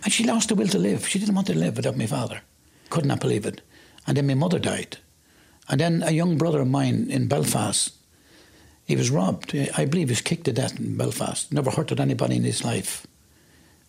And 0.03 0.11
she 0.11 0.25
lost 0.25 0.49
the 0.49 0.55
will 0.55 0.67
to 0.67 0.77
live. 0.77 1.07
She 1.07 1.19
didn't 1.19 1.35
want 1.35 1.47
to 1.47 1.57
live 1.57 1.77
without 1.77 1.97
my 1.97 2.07
father. 2.07 2.41
Could 2.89 3.05
not 3.05 3.21
believe 3.21 3.45
it. 3.45 3.61
And 4.05 4.17
then 4.17 4.27
my 4.27 4.33
mother 4.33 4.59
died. 4.59 4.97
And 5.69 5.79
then 5.79 6.03
a 6.03 6.11
young 6.11 6.37
brother 6.37 6.61
of 6.61 6.67
mine 6.67 7.07
in 7.09 7.27
Belfast, 7.27 7.93
he 8.85 8.95
was 8.97 9.09
robbed. 9.09 9.55
I 9.77 9.85
believe 9.85 10.09
he 10.09 10.13
was 10.13 10.21
kicked 10.21 10.45
to 10.45 10.53
death 10.53 10.77
in 10.77 10.97
Belfast. 10.97 11.53
Never 11.53 11.71
hurted 11.71 12.01
anybody 12.01 12.35
in 12.35 12.43
his 12.43 12.65
life 12.65 13.07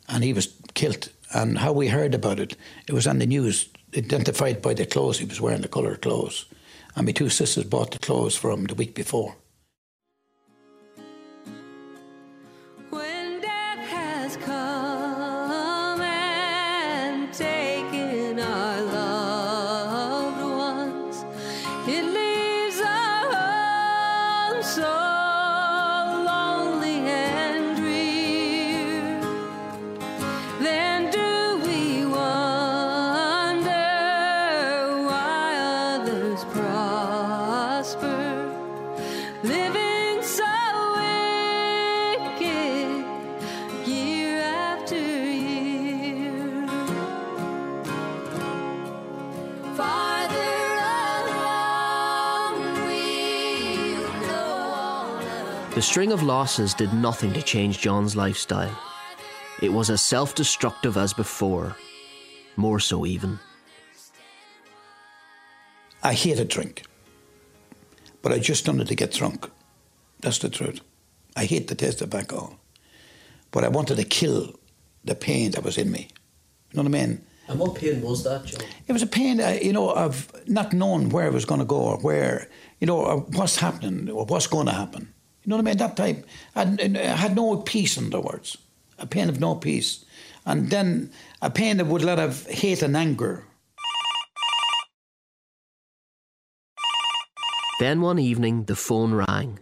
and 0.09 0.25
he 0.25 0.33
was 0.33 0.55
killed. 0.75 1.11
And 1.35 1.59
how 1.59 1.73
we 1.73 1.89
heard 1.89 2.15
about 2.15 2.41
it, 2.41 2.57
it 2.87 2.93
was 2.93 3.07
on 3.07 3.19
the 3.19 3.27
news, 3.27 3.69
identified 3.97 4.61
by 4.61 4.75
the 4.75 4.87
clothes 4.87 5.19
he 5.19 5.25
was 5.25 5.41
wearing, 5.41 5.63
the 5.63 5.69
coloured 5.69 6.03
clothes. 6.03 6.47
And 6.95 7.07
my 7.07 7.13
two 7.13 7.31
sisters 7.31 7.65
bought 7.65 7.91
the 7.91 7.99
clothes 7.99 8.37
for 8.37 8.51
him 8.51 8.65
the 8.65 8.75
week 8.75 8.95
before. 8.95 9.37
String 55.93 56.11
of 56.11 56.23
losses 56.23 56.73
did 56.73 56.91
nothing 56.95 57.35
to 57.35 57.43
change 57.43 57.79
John's 57.79 58.17
lifestyle. 58.17 58.75
It 59.61 59.71
was 59.71 59.91
as 59.91 60.01
self 60.01 60.35
destructive 60.35 60.97
as 60.97 61.13
before, 61.13 61.77
more 62.57 62.81
so 62.81 63.05
even. 63.05 63.39
I 66.03 66.15
hated 66.15 66.49
drink, 66.49 66.85
but 68.23 68.33
I 68.33 68.39
just 68.39 68.67
wanted 68.67 68.89
to 68.89 68.95
get 68.95 69.13
drunk. 69.13 69.51
That's 70.21 70.39
the 70.39 70.49
truth. 70.49 70.81
I 71.37 71.45
hate 71.45 71.69
the 71.69 71.75
taste 71.75 72.01
of 72.01 72.15
alcohol, 72.15 72.59
but 73.51 73.63
I 73.63 73.69
wanted 73.69 73.97
to 73.99 74.05
kill 74.05 74.59
the 75.05 75.15
pain 75.15 75.51
that 75.51 75.63
was 75.63 75.77
in 75.77 75.91
me. 75.91 76.09
You 76.71 76.77
know 76.83 76.89
what 76.89 76.99
I 76.99 77.07
mean? 77.07 77.23
And 77.49 77.59
what 77.59 77.75
pain 77.75 78.01
was 78.01 78.25
that, 78.25 78.47
John? 78.47 78.63
It 78.89 78.95
was 78.95 79.03
a 79.03 79.07
pain, 79.07 79.43
uh, 79.43 79.59
you 79.61 79.75
know, 79.75 79.91
of 79.91 80.33
not 80.47 80.73
knowing 80.73 81.11
where 81.11 81.27
I 81.27 81.35
was 81.35 81.45
going 81.45 81.61
to 81.61 81.67
go 81.67 81.81
or 81.81 81.99
where, 81.99 82.49
you 82.81 82.87
know, 82.87 82.97
or 82.99 83.19
what's 83.37 83.57
happening 83.57 84.09
or 84.09 84.25
what's 84.25 84.47
going 84.47 84.69
to 84.69 84.73
happen. 84.73 85.13
You 85.45 85.51
know 85.51 85.57
what 85.57 85.63
I 85.63 85.71
mean? 85.71 85.77
That 85.79 85.97
type. 85.97 86.27
I 86.55 86.65
had, 86.65 86.97
I 86.97 87.17
had 87.17 87.37
no 87.37 87.57
peace, 87.57 87.97
in 87.97 88.07
other 88.07 88.21
words. 88.21 88.57
A 88.99 89.07
pain 89.07 89.29
of 89.29 89.41
no 89.41 89.57
peace. 89.57 90.05
And 90.47 90.71
then 90.71 91.11
a 91.41 91.51
pain 91.51 91.79
that 91.79 91.87
would 91.87 92.05
let 92.05 92.19
of 92.19 92.47
hate 92.47 92.83
and 92.83 92.97
anger. 92.97 93.45
Then 97.81 98.01
one 98.01 98.21
evening, 98.21 98.65
the 98.65 98.77
phone 98.77 99.15
rang. 99.15 99.59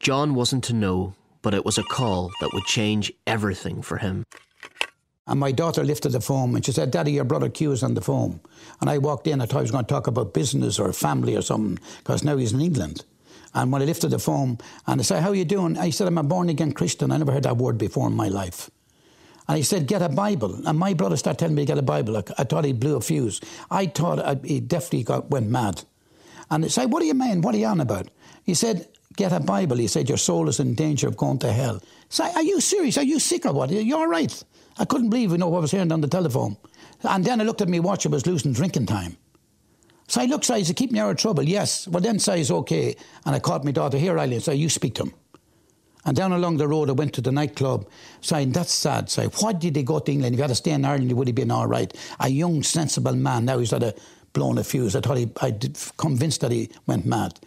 John 0.00 0.34
wasn't 0.34 0.64
to 0.64 0.72
know, 0.72 1.14
but 1.40 1.54
it 1.54 1.64
was 1.64 1.78
a 1.78 1.84
call 1.84 2.32
that 2.40 2.50
would 2.52 2.64
change 2.64 3.12
everything 3.26 3.82
for 3.82 3.98
him. 3.98 4.24
And 5.26 5.40
my 5.40 5.52
daughter 5.52 5.84
lifted 5.84 6.10
the 6.12 6.20
phone 6.20 6.54
and 6.54 6.64
she 6.64 6.72
said, 6.72 6.90
Daddy, 6.90 7.12
your 7.12 7.24
brother 7.24 7.48
Q 7.48 7.72
is 7.72 7.82
on 7.82 7.94
the 7.94 8.00
phone. 8.00 8.40
And 8.80 8.90
I 8.90 8.98
walked 8.98 9.26
in, 9.26 9.40
I 9.40 9.46
thought 9.46 9.58
he 9.58 9.62
was 9.62 9.70
going 9.70 9.84
to 9.84 9.94
talk 9.94 10.06
about 10.06 10.34
business 10.34 10.78
or 10.78 10.92
family 10.92 11.36
or 11.36 11.42
something, 11.42 11.78
because 11.98 12.24
now 12.24 12.36
he's 12.36 12.52
in 12.52 12.60
England. 12.60 13.04
And 13.54 13.70
when 13.70 13.82
I 13.82 13.84
lifted 13.84 14.10
the 14.10 14.18
phone 14.18 14.58
and 14.86 15.00
I 15.00 15.04
said, 15.04 15.22
How 15.22 15.32
you 15.32 15.44
doing? 15.44 15.78
I 15.78 15.90
said, 15.90 16.08
I'm 16.08 16.18
a 16.18 16.22
born 16.22 16.48
again 16.48 16.72
Christian. 16.72 17.12
I 17.12 17.16
never 17.16 17.32
heard 17.32 17.44
that 17.44 17.56
word 17.56 17.78
before 17.78 18.08
in 18.08 18.14
my 18.14 18.28
life. 18.28 18.70
And 19.46 19.56
he 19.56 19.62
said, 19.62 19.86
Get 19.86 20.02
a 20.02 20.08
Bible. 20.08 20.66
And 20.66 20.78
my 20.78 20.94
brother 20.94 21.16
started 21.16 21.38
telling 21.38 21.54
me 21.54 21.62
to 21.62 21.66
get 21.66 21.78
a 21.78 21.82
Bible. 21.82 22.16
I, 22.16 22.22
I 22.38 22.44
thought 22.44 22.64
he 22.64 22.72
blew 22.72 22.96
a 22.96 23.00
fuse. 23.00 23.40
I 23.70 23.86
thought 23.86 24.18
I, 24.18 24.36
he 24.44 24.60
definitely 24.60 25.04
got, 25.04 25.30
went 25.30 25.48
mad. 25.48 25.82
And 26.50 26.64
I 26.64 26.68
said, 26.68 26.90
What 26.90 27.00
do 27.00 27.06
you 27.06 27.14
mean? 27.14 27.42
What 27.42 27.54
are 27.54 27.58
you 27.58 27.66
on 27.66 27.80
about? 27.80 28.08
He 28.44 28.54
said, 28.54 28.88
Get 29.16 29.32
a 29.32 29.40
Bible. 29.40 29.76
He 29.76 29.86
said, 29.86 30.08
Your 30.08 30.18
soul 30.18 30.48
is 30.48 30.58
in 30.58 30.74
danger 30.74 31.06
of 31.06 31.16
going 31.16 31.38
to 31.40 31.52
hell. 31.52 31.80
So, 32.08 32.24
are 32.24 32.42
you 32.42 32.60
serious? 32.60 32.98
Are 32.98 33.04
you 33.04 33.20
sick 33.20 33.46
or 33.46 33.52
what? 33.52 33.70
You're 33.70 33.98
all 33.98 34.08
right. 34.08 34.42
I 34.78 34.84
couldn't 34.84 35.10
believe 35.10 35.30
you 35.30 35.38
know 35.38 35.48
what 35.48 35.58
I 35.58 35.62
was 35.62 35.70
hearing 35.70 35.92
on 35.92 36.00
the 36.00 36.08
telephone. 36.08 36.56
And 37.02 37.24
then 37.24 37.40
I 37.40 37.44
looked 37.44 37.60
at 37.60 37.68
me 37.68 37.80
watch, 37.80 38.06
it 38.06 38.10
was 38.10 38.26
losing 38.26 38.52
drinking 38.52 38.86
time. 38.86 39.16
So 40.06 40.20
I 40.20 40.26
looked, 40.26 40.44
so 40.44 40.54
I 40.54 40.62
said, 40.62 40.76
keep 40.76 40.92
me 40.92 40.98
out 40.98 41.10
of 41.10 41.16
trouble. 41.16 41.42
Yes. 41.42 41.88
Well, 41.88 42.02
then 42.02 42.18
says, 42.18 42.50
okay. 42.50 42.94
And 43.24 43.34
I 43.34 43.38
called 43.38 43.64
my 43.64 43.70
daughter, 43.70 43.96
here, 43.96 44.18
Eileen, 44.18 44.40
so 44.40 44.52
you 44.52 44.68
speak 44.68 44.94
to 44.96 45.04
him. 45.04 45.14
And 46.06 46.14
down 46.14 46.32
along 46.32 46.58
the 46.58 46.68
road, 46.68 46.90
I 46.90 46.92
went 46.92 47.14
to 47.14 47.22
the 47.22 47.32
nightclub, 47.32 47.88
saying, 48.20 48.52
that's 48.52 48.72
sad. 48.72 49.08
Say, 49.08 49.26
why 49.40 49.54
did 49.54 49.74
he 49.74 49.82
go 49.82 49.98
to 50.00 50.12
England? 50.12 50.34
If 50.34 50.38
he 50.38 50.42
had 50.42 50.48
to 50.48 50.54
stay 50.54 50.72
in 50.72 50.84
Ireland, 50.84 51.08
he 51.08 51.14
would 51.14 51.28
have 51.28 51.34
been 51.34 51.50
all 51.50 51.66
right. 51.66 51.90
A 52.20 52.28
young, 52.28 52.62
sensible 52.62 53.14
man. 53.14 53.46
Now 53.46 53.58
he's 53.58 53.70
had 53.70 53.82
a 53.82 53.94
blown 54.34 54.58
a 54.58 54.64
fuse. 54.64 54.94
I 54.94 55.00
thought 55.00 55.16
he, 55.16 55.30
I 55.40 55.56
convinced 55.96 56.42
that 56.42 56.52
he 56.52 56.68
went 56.86 57.06
mad. 57.06 57.40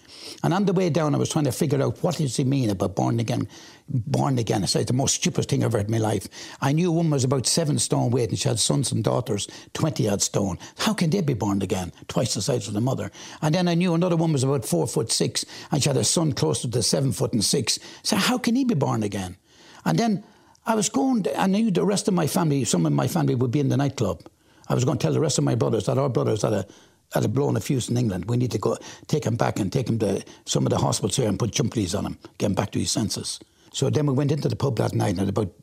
And 0.43 0.53
on 0.53 0.65
the 0.65 0.73
way 0.73 0.89
down, 0.89 1.13
I 1.13 1.19
was 1.19 1.29
trying 1.29 1.45
to 1.45 1.51
figure 1.51 1.81
out 1.81 2.01
what 2.01 2.17
does 2.17 2.35
he 2.35 2.43
mean 2.43 2.71
about 2.71 2.95
born 2.95 3.19
again. 3.19 3.47
Born 3.87 4.39
again. 4.39 4.63
I 4.63 4.65
said, 4.65 4.81
it's 4.81 4.91
the 4.91 4.97
most 4.97 5.15
stupidest 5.15 5.49
thing 5.49 5.63
I've 5.63 5.67
ever 5.67 5.77
heard 5.77 5.87
in 5.87 5.91
my 5.91 5.99
life. 5.99 6.27
I 6.59 6.71
knew 6.71 6.89
a 6.89 6.91
woman 6.91 7.11
was 7.11 7.23
about 7.23 7.45
seven 7.45 7.77
stone 7.77 8.09
weight 8.09 8.29
and 8.29 8.39
she 8.39 8.49
had 8.49 8.59
sons 8.59 8.91
and 8.91 9.03
daughters, 9.03 9.47
20 9.73 10.09
odd 10.09 10.21
stone. 10.21 10.57
How 10.79 10.93
can 10.93 11.09
they 11.09 11.21
be 11.21 11.33
born 11.33 11.61
again? 11.61 11.91
Twice 12.07 12.33
the 12.33 12.41
size 12.41 12.67
of 12.67 12.73
the 12.73 12.81
mother. 12.81 13.11
And 13.41 13.53
then 13.53 13.67
I 13.67 13.75
knew 13.75 13.93
another 13.93 14.15
woman 14.15 14.33
was 14.33 14.43
about 14.43 14.65
four 14.65 14.87
foot 14.87 15.11
six 15.11 15.45
and 15.71 15.83
she 15.83 15.89
had 15.89 15.97
a 15.97 16.03
son 16.03 16.33
closer 16.33 16.67
to 16.69 16.83
seven 16.83 17.11
foot 17.11 17.33
and 17.33 17.43
six. 17.43 17.79
So 18.03 18.15
how 18.15 18.37
can 18.37 18.55
he 18.55 18.63
be 18.63 18.75
born 18.75 19.03
again? 19.03 19.37
And 19.85 19.99
then 19.99 20.23
I 20.65 20.75
was 20.75 20.89
going, 20.89 21.25
I 21.37 21.47
knew 21.47 21.71
the 21.71 21.85
rest 21.85 22.07
of 22.07 22.13
my 22.13 22.27
family, 22.27 22.65
some 22.65 22.85
of 22.85 22.91
my 22.91 23.07
family 23.07 23.35
would 23.35 23.51
be 23.51 23.59
in 23.59 23.69
the 23.69 23.77
nightclub. 23.77 24.21
I 24.69 24.73
was 24.73 24.85
going 24.85 24.97
to 24.97 25.03
tell 25.03 25.13
the 25.13 25.19
rest 25.19 25.37
of 25.37 25.43
my 25.43 25.55
brothers 25.55 25.85
that 25.85 25.97
our 25.97 26.09
brothers 26.09 26.41
had 26.41 26.53
a 26.53 26.65
had 27.13 27.23
a 27.23 27.27
blown 27.29 27.55
a 27.55 27.61
fuse 27.61 27.89
in 27.89 27.95
England. 27.95 28.25
We 28.25 28.35
need 28.35 28.51
to 28.51 28.57
go 28.57 28.77
take 29.07 29.25
him 29.25 29.37
back 29.37 29.59
and 29.59 29.71
take 29.71 29.87
him 29.87 29.97
to 29.99 30.23
some 30.45 30.65
of 30.65 30.71
the 30.71 30.77
hospitals 30.77 31.15
here 31.15 31.29
and 31.29 31.39
put 31.39 31.51
jump 31.51 31.75
leads 31.75 31.95
on 31.95 32.05
him, 32.05 32.17
get 32.37 32.47
him 32.47 32.53
back 32.53 32.71
to 32.71 32.79
his 32.79 32.91
senses. 32.91 33.39
So 33.71 33.89
then 33.89 34.07
we 34.07 34.13
went 34.13 34.31
into 34.31 34.49
the 34.49 34.55
pub 34.55 34.77
that 34.77 34.93
night 34.93 35.17
and 35.17 35.29
about 35.29 35.53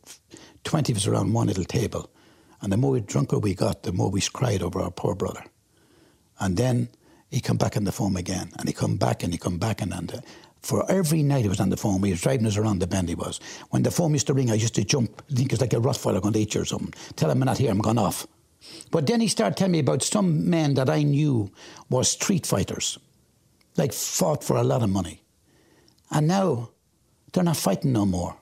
20 0.64 0.92
of 0.92 0.96
us 0.98 1.06
around 1.06 1.32
one 1.32 1.48
little 1.48 1.64
table. 1.64 2.10
And 2.62 2.72
the 2.72 2.78
more 2.78 2.98
drunker 2.98 3.38
we 3.38 3.54
got, 3.54 3.82
the 3.82 3.92
more 3.92 4.10
we 4.10 4.22
cried 4.22 4.62
over 4.62 4.80
our 4.80 4.90
poor 4.90 5.14
brother. 5.14 5.44
And 6.40 6.56
then 6.56 6.88
he 7.30 7.40
come 7.40 7.58
back 7.58 7.76
on 7.76 7.84
the 7.84 7.92
phone 7.92 8.16
again, 8.16 8.52
and 8.58 8.68
he 8.68 8.72
come 8.72 8.96
back 8.96 9.22
and 9.22 9.32
he 9.32 9.38
come 9.38 9.58
back 9.58 9.82
and, 9.82 9.92
and 9.92 10.14
uh, 10.14 10.20
for 10.62 10.90
every 10.90 11.22
night 11.22 11.42
he 11.42 11.48
was 11.48 11.60
on 11.60 11.68
the 11.68 11.76
phone, 11.76 12.02
he 12.02 12.10
was 12.10 12.22
driving 12.22 12.46
us 12.46 12.56
around 12.56 12.78
the 12.78 12.86
bend 12.86 13.08
he 13.10 13.14
was. 13.14 13.38
When 13.68 13.82
the 13.82 13.90
phone 13.90 14.12
used 14.12 14.28
to 14.28 14.34
ring, 14.34 14.50
I 14.50 14.54
used 14.54 14.74
to 14.76 14.84
jump, 14.84 15.22
I 15.30 15.40
like 15.60 15.74
a 15.74 15.76
Rottweiler 15.76 16.22
going 16.22 16.32
to 16.32 16.40
eat 16.40 16.54
you 16.54 16.62
or 16.62 16.64
something. 16.64 16.94
Tell 17.16 17.30
him 17.30 17.42
I'm 17.42 17.46
not 17.46 17.58
here, 17.58 17.70
I'm 17.70 17.80
gone 17.80 17.98
off. 17.98 18.26
But 18.90 19.06
then 19.06 19.20
he 19.20 19.28
started 19.28 19.56
telling 19.56 19.72
me 19.72 19.80
about 19.80 20.02
some 20.02 20.48
men 20.48 20.74
that 20.74 20.88
I 20.88 21.02
knew 21.02 21.50
were 21.90 22.04
street 22.04 22.46
fighters, 22.46 22.98
like 23.76 23.92
fought 23.92 24.44
for 24.44 24.56
a 24.56 24.64
lot 24.64 24.82
of 24.82 24.90
money. 24.90 25.22
And 26.10 26.28
now 26.28 26.70
they're 27.32 27.42
not 27.42 27.56
fighting 27.56 27.92
no 27.92 28.06
more 28.06 28.36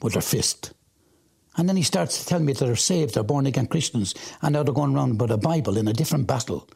with 0.00 0.12
their 0.12 0.22
fist. 0.22 0.72
And 1.56 1.68
then 1.68 1.76
he 1.76 1.82
starts 1.82 2.22
to 2.22 2.26
tell 2.26 2.38
me 2.38 2.52
that 2.52 2.64
they're 2.64 2.76
saved, 2.76 3.14
they're 3.14 3.24
born 3.24 3.46
again 3.46 3.66
Christians, 3.66 4.14
and 4.42 4.52
now 4.52 4.62
they're 4.62 4.72
going 4.72 4.94
around 4.94 5.20
with 5.20 5.32
a 5.32 5.36
Bible 5.36 5.76
in 5.76 5.88
a 5.88 5.92
different 5.92 6.28
battle. 6.28 6.68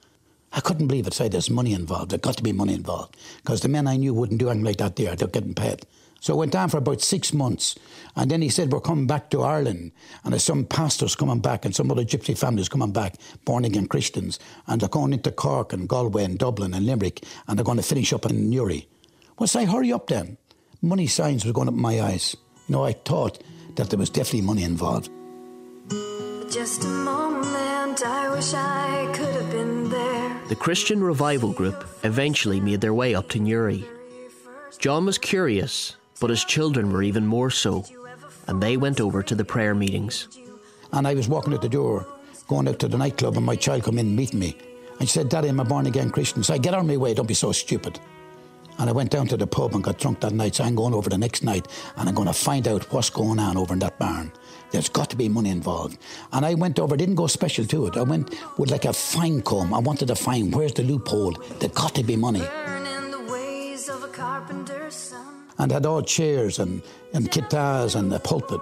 I 0.53 0.61
couldn't 0.61 0.89
believe 0.89 1.07
it. 1.07 1.15
Say 1.15 1.29
there's 1.29 1.49
money 1.49 1.73
involved. 1.73 2.11
There 2.11 2.19
got 2.19 2.37
to 2.37 2.43
be 2.43 2.53
money 2.53 2.75
involved 2.75 3.17
because 3.37 3.61
the 3.61 3.69
men 3.69 3.87
I 3.87 3.97
knew 3.97 4.13
wouldn't 4.13 4.41
do 4.41 4.51
anything 4.51 4.65
like 4.65 4.79
that. 4.79 4.97
There, 4.97 5.15
they're 5.15 5.29
getting 5.29 5.55
paid. 5.55 5.87
So 6.23 6.35
it 6.35 6.37
went 6.37 6.55
on 6.55 6.69
for 6.69 6.79
about 6.79 7.01
six 7.01 7.33
months, 7.33 7.75
and 8.15 8.31
then 8.31 8.43
he 8.43 8.49
said 8.49 8.71
we're 8.71 8.79
coming 8.79 9.09
back 9.09 9.29
to 9.31 9.43
Ireland, 9.43 9.91
and 10.23 10.33
there's 10.33 10.45
some 10.45 10.65
pastors 10.65 11.17
coming 11.17 11.41
back, 11.41 11.65
and 11.65 11.75
some 11.75 11.91
other 11.91 12.05
gypsy 12.05 12.39
families 12.39 12.69
coming 12.69 12.93
back, 12.93 13.17
born 13.45 13.65
again 13.65 13.89
Christians, 13.89 14.39
and 14.69 14.81
they're 14.81 14.89
going 14.89 15.13
into 15.13 15.33
Cork 15.33 15.73
and 15.73 15.89
Galway 15.89 16.23
and 16.23 16.39
Dublin 16.39 16.75
and 16.75 16.87
Limerick, 16.87 17.25
and 17.49 17.59
they're 17.59 17.65
going 17.65 17.79
to 17.79 17.83
finish 17.83 18.13
up 18.13 18.25
in 18.25 18.49
Newry. 18.49 18.87
Well, 19.37 19.49
say 19.49 19.65
hurry 19.65 19.93
up 19.93 20.07
then. 20.07 20.37
Money 20.81 21.09
signs 21.09 21.45
were 21.45 21.53
going 21.53 21.67
up 21.67 21.75
in 21.75 21.81
my 21.81 22.01
eyes. 22.01 22.37
You 22.69 22.77
know, 22.77 22.85
I 22.85 22.93
thought 22.93 23.43
that 23.75 23.91
there 23.91 23.99
was 23.99 24.09
definitely 24.09 24.43
money 24.43 24.63
involved. 24.63 25.11
Just 26.53 26.85
a 26.85 26.87
moment, 26.87 28.01
I 28.07 28.33
wish 28.33 28.55
I 28.55 29.11
could 29.13 29.35
have 29.35 29.51
been 29.51 29.91
there. 29.91 30.41
The 30.49 30.55
Christian 30.55 31.03
Revival 31.03 31.53
Group 31.53 31.85
eventually 32.05 32.61
made 32.61 32.81
their 32.81 32.95
way 32.95 33.13
up 33.13 33.29
to 33.31 33.41
Newry. 33.41 33.85
John 34.79 35.05
was 35.05 35.19
curious, 35.19 35.97
but 36.23 36.31
his 36.31 36.45
children 36.45 36.93
were 36.93 37.03
even 37.03 37.27
more 37.27 37.51
so, 37.51 37.85
and 38.47 38.63
they 38.63 38.77
went 38.77 39.01
over 39.01 39.25
to 39.25 39.35
the 39.35 39.45
prayer 39.45 39.75
meetings. 39.75 40.29
And 40.93 41.05
I 41.05 41.15
was 41.15 41.29
walking 41.29 41.53
out 41.53 41.63
the 41.63 41.69
door, 41.69 42.07
going 42.47 42.69
out 42.69 42.79
to 42.79 42.87
the 42.87 42.97
nightclub, 42.97 43.37
and 43.37 43.45
my 43.45 43.57
child 43.57 43.83
come 43.83 43.99
in 43.99 44.07
and 44.07 44.17
meet 44.17 44.33
me. 44.33 44.57
And 45.01 45.09
she 45.09 45.15
said, 45.15 45.29
Daddy, 45.29 45.49
I'm 45.49 45.59
a 45.59 45.65
born 45.65 45.87
again 45.87 46.11
Christian. 46.11 46.45
So 46.45 46.55
I 46.55 46.59
get 46.59 46.75
out 46.75 46.81
of 46.83 46.87
my 46.87 46.97
way, 46.97 47.13
don't 47.13 47.27
be 47.27 47.35
so 47.35 47.51
stupid. 47.51 47.99
And 48.79 48.89
I 48.89 48.93
went 48.93 49.11
down 49.11 49.27
to 49.29 49.37
the 49.37 49.49
pub 49.49 49.75
and 49.75 49.83
got 49.83 49.99
drunk 49.99 50.21
that 50.21 50.33
night. 50.33 50.55
So 50.55 50.63
I'm 50.63 50.77
going 50.77 50.95
over 50.95 51.11
the 51.11 51.19
next 51.19 51.43
night 51.43 51.67
and 51.97 52.09
I'm 52.09 52.15
going 52.15 52.29
to 52.29 52.33
find 52.33 52.69
out 52.69 52.85
what's 52.93 53.11
going 53.11 53.41
on 53.41 53.57
over 53.57 53.73
in 53.73 53.81
that 53.81 53.99
barn. 53.99 54.33
There's 54.71 54.89
got 54.89 55.11
to 55.11 55.17
be 55.17 55.29
money 55.29 55.51
involved. 55.51 55.99
And 56.33 56.47
I 56.47 56.55
went 56.55 56.79
over, 56.79 56.97
didn't 56.97 57.17
go 57.17 57.27
special 57.27 57.65
to 57.67 57.87
it. 57.87 57.97
I 57.97 58.03
went 58.03 58.31
with 58.59 58.71
like 58.71 58.85
a 58.85 58.93
fine 58.93 59.43
comb. 59.43 59.75
I 59.75 59.81
wanted 59.81 60.07
to 60.07 60.15
find 60.15 60.55
where's 60.55 60.75
the 60.75 60.85
loophole. 60.85 61.33
There's 61.59 61.73
got 61.73 61.97
to 61.97 62.05
be 62.05 62.15
money. 62.15 62.47
And 65.63 65.71
had 65.71 65.87
all 65.87 66.03
chairs 66.03 66.59
and, 66.59 66.83
and 67.15 67.31
guitars 67.31 67.95
and 67.95 68.13
a 68.13 68.19
pulpit. 68.19 68.61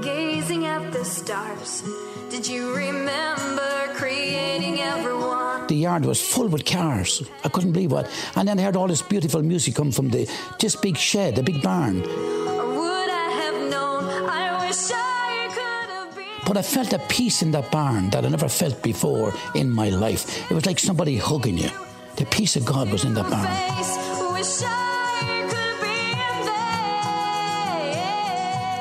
Gazing 0.00 0.64
at 0.64 0.90
the 0.92 1.04
stars. 1.04 1.82
Did 2.30 2.48
you 2.48 2.74
remember 2.74 3.92
creating 3.92 4.80
everyone? 4.80 5.66
The 5.66 5.74
yard 5.74 6.06
was 6.06 6.18
full 6.18 6.48
with 6.48 6.64
cars. 6.64 7.22
I 7.44 7.50
couldn't 7.50 7.72
believe 7.72 7.92
what. 7.92 8.08
And 8.34 8.48
then 8.48 8.58
I 8.58 8.62
heard 8.62 8.76
all 8.76 8.88
this 8.88 9.02
beautiful 9.02 9.42
music 9.42 9.74
come 9.74 9.92
from 9.92 10.08
the 10.08 10.26
just 10.58 10.80
big 10.80 10.96
shed, 10.96 11.36
the 11.36 11.42
big 11.42 11.60
barn. 11.60 12.00
Or 12.00 12.80
would 12.80 13.10
have 13.10 13.70
known? 13.70 14.04
I 14.26 14.66
wish 14.66 14.90
I 14.90 15.48
could 15.52 15.90
have 15.90 16.16
been. 16.16 16.46
But 16.46 16.56
I 16.56 16.62
felt 16.62 16.94
a 16.94 16.98
peace 17.10 17.42
in 17.42 17.50
that 17.50 17.70
barn 17.70 18.08
that 18.10 18.24
I 18.24 18.28
never 18.30 18.48
felt 18.48 18.82
before 18.82 19.34
in 19.54 19.70
my 19.70 19.90
life. 19.90 20.50
It 20.50 20.54
was 20.54 20.64
like 20.64 20.78
somebody 20.78 21.18
hugging 21.18 21.58
you. 21.58 21.68
The 22.16 22.24
peace 22.24 22.56
of 22.56 22.64
God 22.64 22.90
was 22.90 23.04
in 23.04 23.12
that 23.12 23.28
barn. 23.28 24.09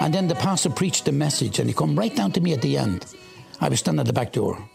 And 0.01 0.13
then 0.13 0.27
the 0.27 0.35
pastor 0.35 0.69
preached 0.69 1.05
the 1.05 1.12
message 1.12 1.59
and 1.59 1.69
he 1.69 1.75
come 1.75 1.97
right 1.97 2.15
down 2.15 2.31
to 2.33 2.41
me 2.41 2.53
at 2.53 2.62
the 2.62 2.77
end. 2.77 3.05
I 3.59 3.69
was 3.69 3.79
standing 3.79 3.99
at 3.99 4.07
the 4.07 4.13
back 4.13 4.31
door. 4.31 4.69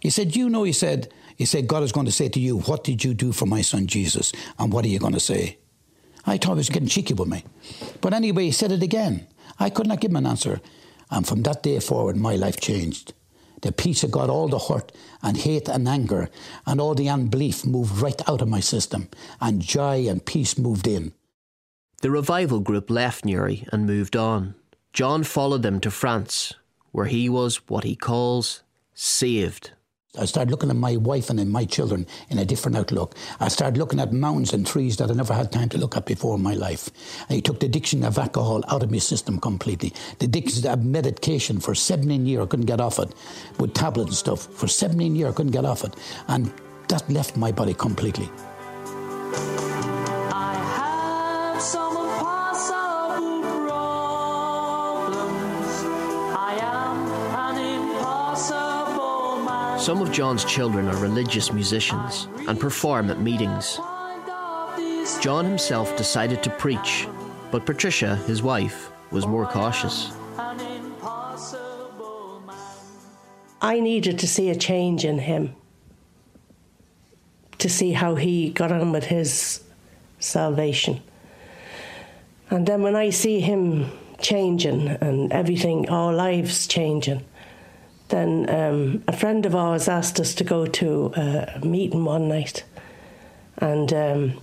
He 0.00 0.10
said, 0.10 0.34
You 0.34 0.50
know, 0.50 0.64
he 0.64 0.72
said, 0.72 1.12
he 1.36 1.44
said, 1.44 1.68
God 1.68 1.82
is 1.82 1.92
going 1.92 2.06
to 2.06 2.12
say 2.12 2.28
to 2.28 2.40
you, 2.40 2.58
What 2.58 2.84
did 2.84 3.04
you 3.04 3.14
do 3.14 3.32
for 3.32 3.46
my 3.46 3.62
son 3.62 3.86
Jesus? 3.86 4.32
And 4.58 4.72
what 4.72 4.84
are 4.84 4.88
you 4.88 4.98
going 4.98 5.14
to 5.14 5.20
say? 5.20 5.58
I 6.26 6.38
thought 6.38 6.54
he 6.54 6.58
was 6.58 6.70
getting 6.70 6.88
cheeky 6.88 7.14
with 7.14 7.28
me. 7.28 7.44
But 8.00 8.14
anyway, 8.14 8.44
he 8.44 8.50
said 8.50 8.72
it 8.72 8.82
again. 8.82 9.26
I 9.58 9.70
could 9.70 9.86
not 9.86 10.00
give 10.00 10.10
him 10.10 10.16
an 10.16 10.26
answer. 10.26 10.60
And 11.10 11.26
from 11.26 11.42
that 11.42 11.62
day 11.62 11.78
forward, 11.80 12.16
my 12.16 12.34
life 12.34 12.60
changed. 12.60 13.12
The 13.62 13.72
peace 13.72 14.02
of 14.02 14.10
God, 14.10 14.28
all 14.28 14.48
the 14.48 14.58
hurt 14.58 14.92
and 15.22 15.36
hate 15.36 15.68
and 15.68 15.88
anger 15.88 16.28
and 16.66 16.80
all 16.80 16.94
the 16.94 17.08
unbelief 17.08 17.64
moved 17.64 17.98
right 17.98 18.20
out 18.28 18.42
of 18.42 18.48
my 18.48 18.60
system, 18.60 19.08
and 19.40 19.62
joy 19.62 20.06
and 20.08 20.24
peace 20.24 20.58
moved 20.58 20.86
in. 20.86 21.14
The 22.02 22.10
revival 22.10 22.60
group 22.60 22.90
left 22.90 23.24
Newry 23.24 23.66
and 23.72 23.86
moved 23.86 24.16
on. 24.16 24.54
John 24.94 25.24
followed 25.24 25.62
them 25.62 25.80
to 25.80 25.90
France, 25.90 26.54
where 26.92 27.06
he 27.06 27.28
was 27.28 27.56
what 27.68 27.82
he 27.82 27.96
calls 27.96 28.62
saved. 28.94 29.72
I 30.16 30.24
started 30.24 30.52
looking 30.52 30.70
at 30.70 30.76
my 30.76 30.94
wife 30.94 31.30
and 31.30 31.50
my 31.50 31.64
children 31.64 32.06
in 32.30 32.38
a 32.38 32.44
different 32.44 32.76
outlook. 32.76 33.16
I 33.40 33.48
started 33.48 33.76
looking 33.76 33.98
at 33.98 34.12
mountains 34.12 34.52
and 34.52 34.64
trees 34.64 34.96
that 34.98 35.10
I 35.10 35.14
never 35.14 35.34
had 35.34 35.50
time 35.50 35.68
to 35.70 35.78
look 35.78 35.96
at 35.96 36.06
before 36.06 36.36
in 36.36 36.44
my 36.44 36.54
life. 36.54 36.90
I 37.28 37.40
took 37.40 37.58
the 37.58 37.66
addiction 37.66 38.04
of 38.04 38.18
alcohol 38.18 38.62
out 38.68 38.84
of 38.84 38.92
my 38.92 38.98
system 38.98 39.40
completely. 39.40 39.92
The 40.20 40.26
addiction 40.26 40.64
of 40.68 40.84
medication 40.84 41.58
for 41.58 41.74
17 41.74 42.24
years, 42.24 42.44
I 42.44 42.46
couldn't 42.46 42.66
get 42.66 42.80
off 42.80 43.00
it, 43.00 43.12
with 43.58 43.74
tablets 43.74 44.10
and 44.10 44.16
stuff. 44.16 44.46
For 44.46 44.68
17 44.68 45.16
years, 45.16 45.32
I 45.32 45.34
couldn't 45.34 45.50
get 45.50 45.64
off 45.64 45.82
it. 45.82 45.96
And 46.28 46.52
that 46.86 47.10
left 47.10 47.36
my 47.36 47.50
body 47.50 47.74
completely. 47.74 48.30
Some 59.84 60.00
of 60.00 60.10
John's 60.10 60.46
children 60.46 60.88
are 60.88 60.96
religious 60.96 61.52
musicians 61.52 62.26
and 62.48 62.58
perform 62.58 63.10
at 63.10 63.20
meetings. 63.20 63.78
John 65.20 65.44
himself 65.44 65.94
decided 65.94 66.42
to 66.42 66.48
preach, 66.48 67.06
but 67.50 67.66
Patricia, 67.66 68.16
his 68.16 68.42
wife, 68.42 68.90
was 69.10 69.26
more 69.26 69.44
cautious. 69.44 70.10
I 73.60 73.78
needed 73.78 74.18
to 74.20 74.26
see 74.26 74.48
a 74.48 74.56
change 74.56 75.04
in 75.04 75.18
him, 75.18 75.54
to 77.58 77.68
see 77.68 77.92
how 77.92 78.14
he 78.14 78.48
got 78.48 78.72
on 78.72 78.90
with 78.90 79.04
his 79.04 79.62
salvation. 80.18 81.02
And 82.48 82.66
then 82.66 82.80
when 82.80 82.96
I 82.96 83.10
see 83.10 83.38
him 83.40 83.90
changing 84.18 84.88
and 84.88 85.30
everything, 85.30 85.90
our 85.90 86.14
lives 86.14 86.66
changing, 86.66 87.22
then 88.08 88.48
um, 88.50 89.04
a 89.08 89.16
friend 89.16 89.46
of 89.46 89.54
ours 89.54 89.88
asked 89.88 90.20
us 90.20 90.34
to 90.36 90.44
go 90.44 90.66
to 90.66 91.12
a 91.16 91.60
meeting 91.64 92.04
one 92.04 92.28
night. 92.28 92.64
And 93.58 93.92
um, 93.92 94.40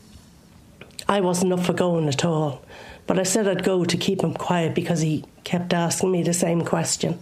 I 1.08 1.22
wasn't 1.22 1.54
up 1.54 1.62
for 1.62 1.74
going 1.74 2.08
at 2.08 2.26
all. 2.26 2.64
But 3.08 3.20
I 3.20 3.24
said 3.24 3.48
I'd 3.48 3.64
go 3.64 3.84
to 3.86 3.98
keep 3.98 4.22
him 4.22 4.34
quiet 4.34 4.74
because 4.74 5.02
he 5.02 5.26
kept 5.44 5.74
asking 5.74 6.12
me 6.12 6.24
the 6.24 6.34
same 6.34 6.64
question. 6.64 7.20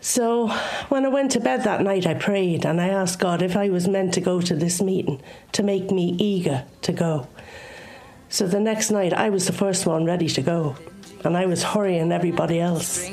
So 0.00 0.48
when 0.90 1.06
I 1.06 1.08
went 1.08 1.30
to 1.32 1.40
bed 1.40 1.64
that 1.64 1.80
night, 1.80 2.06
I 2.06 2.12
prayed 2.12 2.66
and 2.66 2.78
I 2.78 2.88
asked 2.88 3.18
God 3.18 3.40
if 3.40 3.56
I 3.56 3.70
was 3.70 3.88
meant 3.88 4.12
to 4.14 4.20
go 4.20 4.42
to 4.42 4.54
this 4.54 4.82
meeting 4.82 5.22
to 5.52 5.62
make 5.62 5.90
me 5.90 6.14
eager 6.18 6.64
to 6.82 6.92
go. 6.92 7.26
So 8.28 8.46
the 8.46 8.60
next 8.60 8.90
night, 8.90 9.14
I 9.14 9.30
was 9.30 9.46
the 9.46 9.54
first 9.54 9.86
one 9.86 10.04
ready 10.04 10.28
to 10.28 10.42
go, 10.42 10.76
and 11.24 11.36
I 11.36 11.46
was 11.46 11.62
hurrying 11.62 12.12
everybody 12.12 12.60
else. 12.60 13.08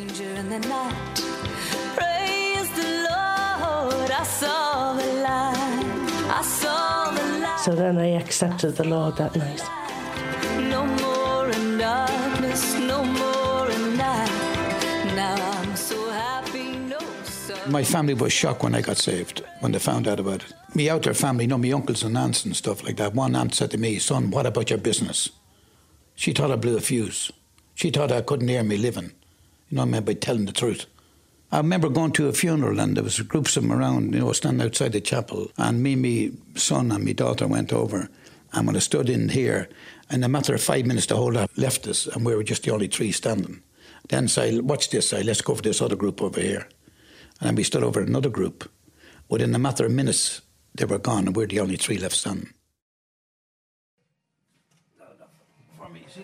So 7.64 7.76
then 7.76 8.00
I 8.00 8.20
accepted 8.20 8.76
the 8.76 8.88
Lord 8.88 9.18
that 9.18 9.36
night. 9.36 9.62
No 10.68 10.84
more 10.84 11.48
in 11.52 11.78
darkness. 11.78 12.74
No 12.80 13.06
more 13.06 13.70
in 13.70 13.98
night. 13.98 15.14
Now 15.16 15.36
I'm 15.36 15.76
so 15.76 16.10
happy. 16.10 16.76
No 16.76 16.98
sun. 17.24 17.72
My 17.72 17.84
family 17.84 18.16
was 18.16 18.34
shocked 18.34 18.64
when 18.64 18.74
I 18.74 18.82
got 18.82 18.98
saved, 18.98 19.44
when 19.60 19.74
they 19.74 19.80
found 19.80 20.08
out 20.08 20.20
about 20.20 20.42
it. 20.44 20.54
Me 20.74 20.90
out 20.90 21.04
there 21.04 21.14
family, 21.14 21.44
you 21.44 21.50
know, 21.50 21.60
me 21.60 21.72
uncles 21.72 22.02
and 22.02 22.18
aunts 22.18 22.46
and 22.46 22.56
stuff 22.56 22.84
like 22.84 22.98
that. 22.98 23.14
One 23.14 23.36
aunt 23.36 23.54
said 23.54 23.70
to 23.72 23.78
me, 23.78 24.00
son, 24.00 24.32
what 24.32 24.48
about 24.48 24.72
your 24.72 24.80
business? 24.80 25.30
She 26.16 26.32
thought 26.32 26.50
I 26.50 26.56
blew 26.56 26.78
a 26.78 26.82
fuse. 26.82 27.32
She 27.76 27.92
thought 27.92 28.12
I 28.12 28.22
couldn't 28.22 28.48
hear 28.48 28.64
me 28.64 28.78
living. 28.78 29.12
You 29.70 29.76
know, 29.78 29.84
I 29.84 29.86
mean, 29.86 30.04
by 30.04 30.16
telling 30.16 30.46
the 30.46 30.52
truth. 30.52 30.88
I 31.54 31.58
remember 31.58 31.90
going 31.90 32.14
to 32.14 32.30
a 32.30 32.34
funeral 32.34 32.80
and 32.80 32.96
there 32.96 33.04
was 33.04 33.20
groups 33.20 33.58
of 33.58 33.64
them 33.64 33.74
around, 33.74 34.14
you 34.14 34.22
know, 34.22 34.32
standing 34.32 34.66
outside 34.66 34.94
the 34.94 35.02
chapel. 35.02 35.52
And 35.58 35.84
me, 35.84 35.98
me 35.98 36.32
son 36.56 36.92
and 36.92 37.04
my 37.04 37.12
daughter 37.12 37.46
went 37.46 37.74
over. 37.74 38.10
And 38.54 38.68
when 38.68 38.78
I 38.78 38.80
stood 38.80 39.10
in 39.10 39.30
here, 39.30 39.68
in 40.10 40.24
a 40.24 40.30
matter 40.30 40.56
of 40.56 40.64
five 40.64 40.86
minutes, 40.86 41.08
the 41.08 41.18
whole 41.18 41.34
lot 41.34 41.50
left 41.58 41.88
us 41.88 42.08
and 42.08 42.26
we 42.26 42.36
were 42.36 42.44
just 42.44 42.64
the 42.64 42.72
only 42.72 42.88
three 42.88 43.12
standing. 43.12 43.62
Then 44.08 44.30
say, 44.30 44.60
watch 44.60 44.90
this 44.90 45.10
side, 45.10 45.26
let's 45.26 45.42
go 45.42 45.56
for 45.56 45.62
this 45.62 45.82
other 45.82 45.96
group 45.98 46.22
over 46.22 46.40
here. 46.40 46.68
And 47.40 47.50
then 47.50 47.56
we 47.56 47.64
stood 47.64 47.84
over 47.84 48.02
another 48.02 48.30
group. 48.30 48.70
Within 49.28 49.54
a 49.54 49.60
matter 49.60 49.86
of 49.86 49.92
minutes, 49.92 50.42
they 50.76 50.86
were 50.86 51.00
gone, 51.00 51.28
and 51.28 51.36
we're 51.36 51.48
the 51.48 51.60
only 51.60 51.76
three 51.76 51.98
left 51.98 52.16
standing. 52.16 52.54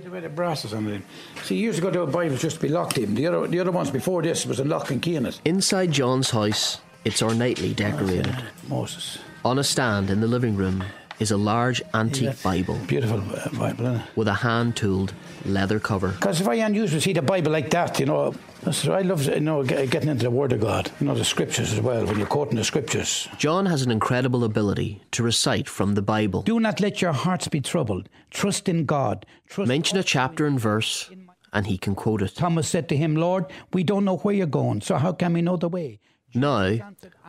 See 0.08 0.12
the 0.12 0.16
way 0.16 0.22
the 0.22 0.30
brass 0.30 0.64
is 0.64 0.74
on 0.74 0.88
it. 0.88 1.02
See, 1.44 1.58
years 1.58 1.80
ago, 1.80 1.92
the 1.92 2.10
Bibles 2.10 2.42
just 2.42 2.56
to 2.56 2.62
be 2.62 2.70
locked 2.70 2.98
in. 2.98 3.14
The 3.14 3.28
other, 3.28 3.46
the 3.46 3.60
other 3.60 3.72
ones 3.72 3.92
before 3.92 4.22
this 4.22 4.46
was 4.46 4.62
a 4.62 4.64
lock 4.64 4.90
and 4.90 5.02
key 5.02 5.18
in 5.18 5.26
it. 5.26 5.42
Inside 5.44 5.92
John's 5.92 6.30
house, 6.30 6.80
it's 7.04 7.22
ornately 7.22 7.74
decorated. 7.74 8.34
Moses. 8.70 9.18
On 9.44 9.60
a 9.60 9.66
stand 9.66 10.10
in 10.10 10.22
the 10.22 10.28
living 10.28 10.56
room 10.56 10.82
is 11.20 11.32
a 11.32 11.38
large 11.38 11.82
antique 11.94 12.26
that 12.26 12.44
Bible 12.44 12.78
Beautiful 12.88 13.20
uh, 13.20 13.50
Bible, 13.58 13.86
isn't 13.88 14.02
it? 14.02 14.08
with 14.16 14.28
a 14.28 14.34
hand 14.36 14.76
tooled 14.76 15.14
leather 15.46 15.80
cover. 15.80 16.10
Because 16.10 16.42
if 16.42 16.48
I 16.48 16.56
unusually 16.56 17.02
see 17.02 17.14
the 17.14 17.22
Bible 17.22 17.52
like 17.52 17.70
that, 17.72 18.00
you 18.00 18.06
know, 18.06 18.34
that's, 18.64 18.88
I 18.88 19.02
love 19.02 19.26
you 19.26 19.40
know 19.40 19.64
getting 19.64 20.10
into 20.10 20.24
the 20.24 20.32
Word 20.32 20.54
of 20.54 20.62
God, 20.62 20.92
you 21.00 21.08
know, 21.08 21.16
the 21.16 21.26
Scriptures 21.26 21.74
as 21.74 21.82
well. 21.82 22.06
When 22.06 22.18
you're 22.18 22.28
quoting 22.28 22.56
the 22.56 22.64
Scriptures, 22.64 23.28
John 23.38 23.66
has 23.66 23.82
an 23.82 23.92
incredible 23.92 24.44
ability 24.44 25.02
to 25.12 25.24
recite 25.24 25.68
from 25.70 25.96
the 25.96 26.02
Bible. 26.02 26.42
do 26.44 26.60
not 26.60 26.80
let 26.80 27.02
your 27.02 27.14
hearts 27.14 27.48
be 27.48 27.62
troubled. 27.62 28.10
Trust 28.30 28.70
in 28.70 28.86
God. 28.86 29.26
Trust. 29.48 29.68
Mention 29.68 29.98
a 29.98 30.04
chapter 30.04 30.46
and 30.46 30.60
verse, 30.60 31.10
and 31.54 31.68
he 31.68 31.78
can 31.78 31.96
quote 31.96 32.22
it. 32.22 32.36
Thomas 32.36 32.68
said 32.68 32.90
to 32.90 32.98
him, 32.98 33.16
"Lord, 33.16 33.46
we 33.74 33.84
don't 33.84 34.06
know 34.06 34.18
where 34.18 34.36
you're 34.36 34.48
going, 34.48 34.82
so 34.82 34.98
how 34.98 35.14
can 35.14 35.34
we 35.34 35.42
know 35.42 35.58
the 35.58 35.70
way?" 35.70 36.00
Now, 36.34 36.78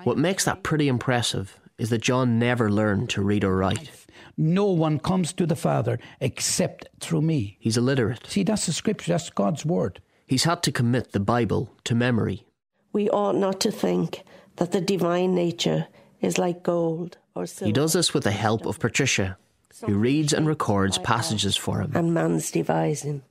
what 0.02 0.18
makes 0.18 0.44
that 0.44 0.62
pretty 0.62 0.88
impressive 0.88 1.58
is 1.78 1.90
that 1.90 2.02
John 2.02 2.38
never 2.38 2.70
learned 2.70 3.08
to 3.10 3.22
read 3.22 3.44
or 3.44 3.56
write. 3.56 3.90
No 4.36 4.66
one 4.66 4.98
comes 4.98 5.32
to 5.34 5.46
the 5.46 5.56
Father 5.56 5.98
except 6.20 6.88
through 7.00 7.22
me. 7.22 7.56
He's 7.60 7.76
illiterate. 7.76 8.26
See, 8.26 8.42
that's 8.42 8.66
the 8.66 8.72
Scripture. 8.72 9.12
That's 9.12 9.30
God's 9.30 9.64
Word. 9.64 10.00
He's 10.26 10.44
had 10.44 10.62
to 10.64 10.72
commit 10.72 11.12
the 11.12 11.20
Bible 11.20 11.74
to 11.84 11.94
memory. 11.94 12.44
We 12.92 13.08
ought 13.10 13.36
not 13.36 13.60
to 13.60 13.70
think 13.70 14.22
that 14.56 14.72
the 14.72 14.80
divine 14.80 15.34
nature 15.34 15.86
is 16.20 16.36
like 16.36 16.62
gold 16.62 17.16
or 17.34 17.46
silver. 17.46 17.66
He 17.66 17.72
does 17.72 17.92
this 17.92 18.12
with 18.12 18.24
the 18.24 18.30
help 18.32 18.66
of 18.66 18.78
Patricia, 18.80 19.38
who 19.86 19.94
reads 19.96 20.32
and 20.32 20.46
records 20.46 20.98
passages 20.98 21.56
for 21.56 21.80
him. 21.80 21.92
and 21.94 22.12
man's 22.12 22.50
devising. 22.50 23.22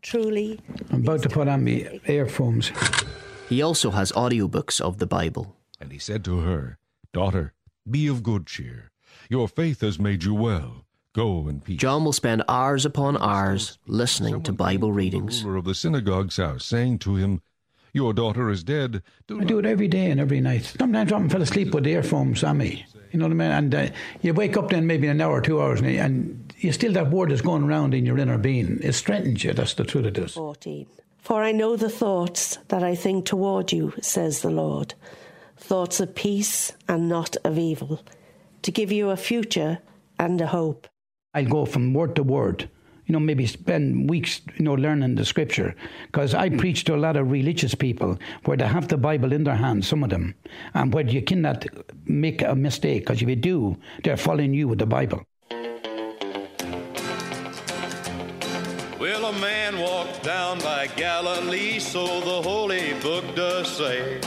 Truly, 0.00 0.60
I'm 0.90 1.02
about 1.02 1.22
to 1.22 1.28
put 1.28 1.48
on 1.48 1.64
my 1.64 2.00
earphones. 2.06 2.70
He 3.48 3.62
also 3.62 3.90
has 3.90 4.12
audiobooks 4.12 4.80
of 4.80 4.98
the 4.98 5.06
Bible. 5.06 5.56
And 5.80 5.92
he 5.92 5.98
said 5.98 6.24
to 6.24 6.40
her, 6.40 6.78
Daughter, 7.12 7.52
be 7.90 8.06
of 8.06 8.22
good 8.22 8.46
cheer. 8.46 8.90
Your 9.28 9.48
faith 9.48 9.80
has 9.80 9.98
made 9.98 10.24
you 10.24 10.34
well. 10.34 10.84
Go 11.14 11.48
in 11.48 11.60
peace. 11.60 11.80
John 11.80 12.04
will 12.04 12.12
spend 12.12 12.44
hours 12.48 12.84
upon 12.84 13.16
hours 13.16 13.78
listening 13.86 14.42
to 14.42 14.52
Bible 14.52 14.92
readings. 14.92 15.40
The 15.40 15.48
ruler 15.48 15.58
of 15.58 15.64
the 15.64 15.74
synagogue's 15.74 16.36
house, 16.36 16.64
saying 16.64 16.98
to 17.00 17.16
him, 17.16 17.42
Your 17.92 18.12
daughter 18.12 18.50
is 18.50 18.62
dead. 18.62 19.02
Do 19.26 19.40
I 19.40 19.44
do 19.44 19.58
it 19.58 19.66
every 19.66 19.88
day 19.88 20.10
and 20.10 20.20
every 20.20 20.40
night. 20.40 20.74
Sometimes 20.78 21.12
I 21.12 21.28
fell 21.28 21.42
asleep 21.42 21.74
with 21.74 21.84
the 21.84 21.90
earphones 21.90 22.44
on 22.44 22.58
me. 22.58 22.86
You 23.10 23.18
know 23.18 23.24
what 23.24 23.32
I 23.32 23.34
mean? 23.34 23.50
And 23.50 23.74
uh, 23.74 23.88
you 24.22 24.34
wake 24.34 24.56
up 24.56 24.68
then 24.68 24.86
maybe 24.86 25.08
an 25.08 25.20
hour 25.20 25.38
or 25.38 25.40
two 25.40 25.60
hours, 25.60 25.80
and, 25.80 25.88
and 25.88 26.54
you 26.58 26.72
still 26.72 26.92
that 26.92 27.10
word 27.10 27.32
is 27.32 27.40
going 27.40 27.64
around 27.64 27.94
in 27.94 28.04
your 28.04 28.18
inner 28.18 28.38
being. 28.38 28.78
It 28.82 28.92
strengthens 28.92 29.42
you. 29.44 29.54
That's 29.54 29.74
the 29.74 29.84
truth 29.84 30.04
it 30.04 30.14
does. 30.14 30.34
14. 30.34 30.86
For 31.18 31.42
I 31.42 31.52
know 31.52 31.74
the 31.76 31.90
thoughts 31.90 32.58
that 32.68 32.82
I 32.82 32.94
think 32.94 33.24
toward 33.24 33.72
you, 33.72 33.92
says 34.00 34.42
the 34.42 34.50
Lord 34.50 34.94
thoughts 35.58 36.00
of 36.00 36.14
peace 36.14 36.72
and 36.88 37.08
not 37.08 37.36
of 37.44 37.58
evil, 37.58 38.00
to 38.62 38.70
give 38.70 38.90
you 38.92 39.10
a 39.10 39.16
future 39.16 39.78
and 40.18 40.40
a 40.40 40.46
hope. 40.46 40.86
I'll 41.34 41.44
go 41.44 41.66
from 41.66 41.92
word 41.94 42.16
to 42.16 42.22
word. 42.22 42.70
You 43.06 43.12
know, 43.14 43.20
maybe 43.20 43.46
spend 43.46 44.10
weeks, 44.10 44.42
you 44.58 44.64
know, 44.64 44.74
learning 44.74 45.14
the 45.14 45.24
scripture. 45.24 45.74
Because 46.06 46.34
I 46.34 46.50
preach 46.50 46.84
to 46.84 46.94
a 46.94 47.00
lot 47.00 47.16
of 47.16 47.30
religious 47.30 47.74
people 47.74 48.18
where 48.44 48.56
they 48.58 48.66
have 48.66 48.88
the 48.88 48.98
Bible 48.98 49.32
in 49.32 49.44
their 49.44 49.56
hands, 49.56 49.88
some 49.88 50.04
of 50.04 50.10
them, 50.10 50.34
and 50.74 50.92
where 50.92 51.06
you 51.06 51.22
cannot 51.22 51.64
make 52.04 52.42
a 52.42 52.54
mistake. 52.54 53.04
Because 53.04 53.22
if 53.22 53.28
you 53.28 53.36
do, 53.36 53.78
they're 54.04 54.18
following 54.18 54.52
you 54.52 54.68
with 54.68 54.78
the 54.78 54.86
Bible. 54.86 55.22
Well, 59.00 59.24
a 59.24 59.32
man 59.40 59.78
walked 59.80 60.22
down 60.22 60.58
by 60.58 60.88
Galilee, 60.96 61.78
so 61.78 62.04
the 62.20 62.42
holy 62.42 62.92
book 63.00 63.24
does 63.34 63.68
say. 63.68 64.20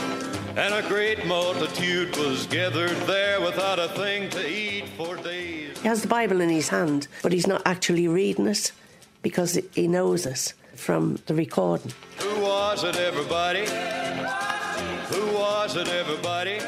And 0.54 0.74
a 0.74 0.86
great 0.86 1.24
multitude 1.26 2.14
was 2.18 2.46
gathered 2.46 2.96
there 3.06 3.40
without 3.40 3.78
a 3.78 3.88
thing 3.88 4.28
to 4.30 4.46
eat 4.46 4.86
for 4.98 5.16
days. 5.16 5.78
He 5.80 5.88
has 5.88 6.02
the 6.02 6.08
Bible 6.08 6.42
in 6.42 6.50
his 6.50 6.68
hand, 6.68 7.08
but 7.22 7.32
he's 7.32 7.46
not 7.46 7.62
actually 7.64 8.06
reading 8.06 8.46
it 8.46 8.70
because 9.22 9.58
he 9.74 9.88
knows 9.88 10.26
it 10.26 10.52
from 10.74 11.18
the 11.24 11.34
recording. 11.34 11.92
Who 12.18 12.42
was 12.42 12.84
it, 12.84 12.96
everybody? 12.96 13.60
Who 15.14 15.38
was 15.38 15.76
it, 15.76 15.88
everybody? 15.88 16.58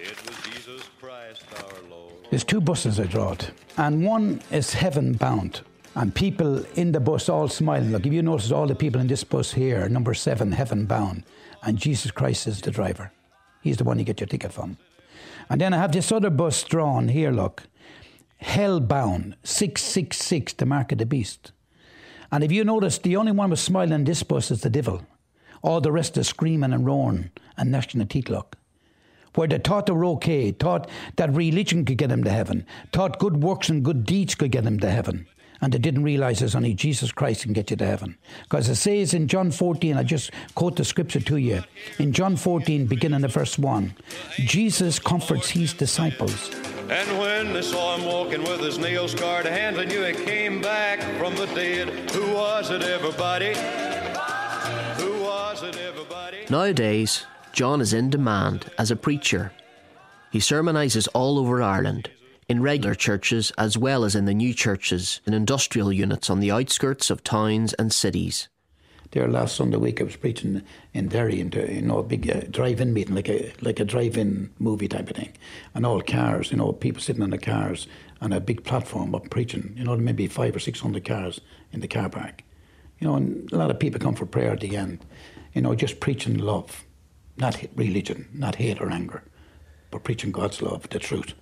It 0.00 0.16
was 0.26 0.36
Jesus 0.44 0.88
Christ 1.00 1.42
our 1.56 1.90
Lord. 1.90 2.12
There's 2.30 2.44
two 2.44 2.60
buses 2.60 3.00
I 3.00 3.06
brought, 3.06 3.50
and 3.76 4.04
one 4.04 4.42
is 4.52 4.74
heaven 4.74 5.14
bound. 5.14 5.62
And 5.96 6.14
people 6.14 6.64
in 6.74 6.92
the 6.92 7.00
bus 7.00 7.28
all 7.28 7.48
smiling. 7.48 7.92
Look, 7.92 8.04
if 8.06 8.12
you 8.12 8.22
notice 8.22 8.50
all 8.50 8.66
the 8.66 8.74
people 8.74 9.00
in 9.00 9.06
this 9.06 9.22
bus 9.22 9.52
here, 9.52 9.88
number 9.88 10.12
seven, 10.12 10.50
heaven 10.50 10.86
bound, 10.86 11.22
and 11.64 11.78
Jesus 11.78 12.10
Christ 12.10 12.46
is 12.46 12.60
the 12.60 12.70
driver. 12.70 13.12
He's 13.60 13.78
the 13.78 13.84
one 13.84 13.98
you 13.98 14.04
get 14.04 14.20
your 14.20 14.26
ticket 14.26 14.52
from. 14.52 14.76
And 15.48 15.60
then 15.60 15.72
I 15.72 15.78
have 15.78 15.92
this 15.92 16.12
other 16.12 16.30
bus 16.30 16.62
drawn 16.64 17.08
here, 17.08 17.30
look. 17.30 17.64
Hell 18.38 18.80
bound, 18.80 19.36
666, 19.42 20.54
the 20.54 20.66
mark 20.66 20.92
of 20.92 20.98
the 20.98 21.06
beast. 21.06 21.52
And 22.30 22.44
if 22.44 22.52
you 22.52 22.64
notice, 22.64 22.98
the 22.98 23.16
only 23.16 23.32
one 23.32 23.50
was 23.50 23.60
smiling 23.60 23.92
in 23.92 24.04
this 24.04 24.22
bus 24.22 24.50
is 24.50 24.62
the 24.62 24.70
devil. 24.70 25.06
All 25.62 25.80
the 25.80 25.92
rest 25.92 26.18
are 26.18 26.24
screaming 26.24 26.72
and 26.72 26.84
roaring 26.84 27.30
and 27.56 27.70
gnashing 27.70 27.98
their 27.98 28.06
teeth, 28.06 28.28
look 28.28 28.58
where 29.34 29.48
they 29.48 29.58
thought 29.58 29.86
they 29.86 29.92
were 29.92 30.04
okay, 30.04 30.52
thought 30.52 30.88
that 31.16 31.34
religion 31.34 31.84
could 31.84 31.98
get 31.98 32.08
them 32.08 32.24
to 32.24 32.30
heaven, 32.30 32.64
thought 32.92 33.18
good 33.18 33.42
works 33.42 33.68
and 33.68 33.84
good 33.84 34.04
deeds 34.04 34.34
could 34.34 34.50
get 34.50 34.64
them 34.64 34.78
to 34.80 34.90
heaven. 34.90 35.26
And 35.64 35.72
they 35.72 35.78
didn't 35.78 36.02
realize 36.04 36.40
there's 36.40 36.54
only 36.54 36.74
Jesus 36.74 37.10
Christ 37.10 37.44
can 37.44 37.54
get 37.54 37.70
you 37.70 37.76
to 37.78 37.86
heaven. 37.86 38.18
Because 38.42 38.68
it 38.68 38.74
says 38.74 39.14
in 39.14 39.28
John 39.28 39.50
14, 39.50 39.96
I 39.96 40.02
just 40.02 40.30
quote 40.54 40.76
the 40.76 40.84
scripture 40.84 41.20
to 41.20 41.38
you. 41.38 41.64
In 41.98 42.12
John 42.12 42.36
14, 42.36 42.84
beginning 42.84 43.24
of 43.24 43.32
verse 43.32 43.58
1, 43.58 43.94
Jesus 44.40 44.98
comforts 44.98 45.48
his 45.48 45.72
disciples. 45.72 46.50
And 46.90 47.18
when 47.18 47.54
they 47.54 47.62
saw 47.62 47.96
him 47.96 48.04
walking 48.04 48.42
with 48.42 48.60
his 48.60 48.78
nail 48.78 49.08
scarred 49.08 49.46
hands, 49.46 49.78
they 49.78 49.86
knew 49.86 50.02
he 50.02 50.12
came 50.12 50.60
back 50.60 51.00
from 51.18 51.34
the 51.34 51.46
dead. 51.46 52.10
Who 52.10 52.34
was 52.34 52.70
it, 52.70 52.82
everybody? 52.82 53.54
Who 55.02 55.22
was 55.22 55.62
it, 55.62 55.78
everybody? 55.78 56.44
Nowadays, 56.50 57.24
John 57.54 57.80
is 57.80 57.94
in 57.94 58.10
demand 58.10 58.70
as 58.78 58.90
a 58.90 58.96
preacher. 58.96 59.50
He 60.30 60.40
sermonises 60.40 61.08
all 61.14 61.38
over 61.38 61.62
Ireland, 61.62 62.10
in 62.48 62.62
regular 62.62 62.94
churches 62.94 63.52
as 63.56 63.78
well 63.78 64.04
as 64.04 64.14
in 64.14 64.24
the 64.24 64.34
new 64.34 64.52
churches 64.52 65.20
in 65.26 65.34
industrial 65.34 65.92
units 65.92 66.30
on 66.30 66.40
the 66.40 66.50
outskirts 66.50 67.10
of 67.10 67.24
towns 67.24 67.72
and 67.74 67.92
cities. 67.92 68.48
There 69.10 69.28
last 69.28 69.54
Sunday 69.54 69.76
week, 69.76 70.00
I 70.00 70.04
was 70.04 70.16
preaching 70.16 70.62
in 70.92 71.06
Derry, 71.06 71.38
into 71.38 71.72
you 71.72 71.82
know 71.82 71.98
a 71.98 72.02
big 72.02 72.28
uh, 72.28 72.40
drive-in 72.50 72.92
meeting, 72.92 73.14
like 73.14 73.28
a 73.28 73.52
like 73.60 73.78
a 73.78 73.84
drive-in 73.84 74.50
movie 74.58 74.88
type 74.88 75.08
of 75.08 75.16
thing, 75.16 75.32
and 75.72 75.86
all 75.86 76.00
cars, 76.00 76.50
you 76.50 76.56
know, 76.56 76.72
people 76.72 77.00
sitting 77.00 77.22
in 77.22 77.30
the 77.30 77.38
cars, 77.38 77.86
and 78.20 78.34
a 78.34 78.40
big 78.40 78.64
platform 78.64 79.14
up 79.14 79.30
preaching. 79.30 79.72
You 79.76 79.84
know, 79.84 79.96
maybe 79.96 80.26
five 80.26 80.56
or 80.56 80.58
six 80.58 80.80
hundred 80.80 81.04
cars 81.04 81.40
in 81.70 81.78
the 81.78 81.86
car 81.86 82.08
park. 82.08 82.42
You 82.98 83.06
know, 83.06 83.14
and 83.14 83.52
a 83.52 83.56
lot 83.56 83.70
of 83.70 83.78
people 83.78 84.00
come 84.00 84.16
for 84.16 84.26
prayer 84.26 84.50
at 84.50 84.60
the 84.60 84.76
end. 84.76 85.04
You 85.52 85.62
know, 85.62 85.76
just 85.76 86.00
preaching 86.00 86.38
love, 86.38 86.84
not 87.36 87.62
religion, 87.76 88.28
not 88.32 88.56
hate 88.56 88.80
or 88.80 88.90
anger, 88.90 89.22
but 89.92 90.02
preaching 90.02 90.32
God's 90.32 90.60
love, 90.60 90.88
the 90.88 90.98
truth. 90.98 91.34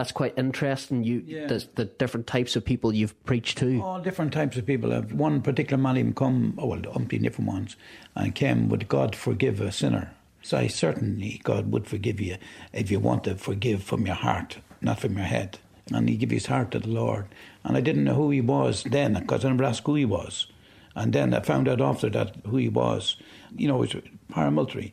That's 0.00 0.12
quite 0.12 0.32
interesting. 0.38 1.04
You 1.04 1.20
the, 1.46 1.66
the 1.74 1.84
different 1.84 2.26
types 2.26 2.56
of 2.56 2.64
people 2.64 2.94
you've 2.94 3.22
preached 3.26 3.58
to. 3.58 3.82
All 3.82 4.00
different 4.00 4.32
types 4.32 4.56
of 4.56 4.64
people. 4.64 4.94
Uh, 4.94 5.02
One 5.02 5.42
particular 5.42 5.76
man 5.76 5.98
even 5.98 6.14
come, 6.14 6.54
oh 6.56 6.68
well, 6.68 6.80
umpteen 6.80 7.22
different 7.22 7.50
ones, 7.50 7.76
and 8.16 8.34
came, 8.34 8.70
would 8.70 8.88
God 8.88 9.14
forgive 9.14 9.60
a 9.60 9.70
sinner? 9.70 10.14
So 10.40 10.56
I 10.56 10.68
certainly 10.68 11.42
God 11.44 11.70
would 11.70 11.86
forgive 11.86 12.18
you 12.18 12.38
if 12.72 12.90
you 12.90 12.98
want 12.98 13.24
to 13.24 13.34
forgive 13.34 13.82
from 13.82 14.06
your 14.06 14.16
heart, 14.16 14.56
not 14.80 15.00
from 15.00 15.18
your 15.18 15.26
head. 15.26 15.58
And 15.92 16.08
he 16.08 16.16
gave 16.16 16.30
his 16.30 16.46
heart 16.46 16.70
to 16.70 16.78
the 16.78 16.88
Lord. 16.88 17.26
And 17.62 17.76
I 17.76 17.82
didn't 17.82 18.04
know 18.04 18.14
who 18.14 18.30
he 18.30 18.40
was 18.40 18.84
then, 18.84 19.12
because 19.20 19.44
I 19.44 19.50
never 19.50 19.64
asked 19.64 19.84
who 19.84 19.96
he 19.96 20.06
was. 20.06 20.46
And 20.94 21.12
then 21.12 21.34
I 21.34 21.40
found 21.40 21.68
out 21.68 21.82
after 21.82 22.08
that 22.08 22.36
who 22.46 22.56
he 22.56 22.70
was. 22.70 23.18
You 23.54 23.68
know, 23.68 23.82
it 23.82 23.94
was 23.94 24.02
paramilitary. 24.32 24.92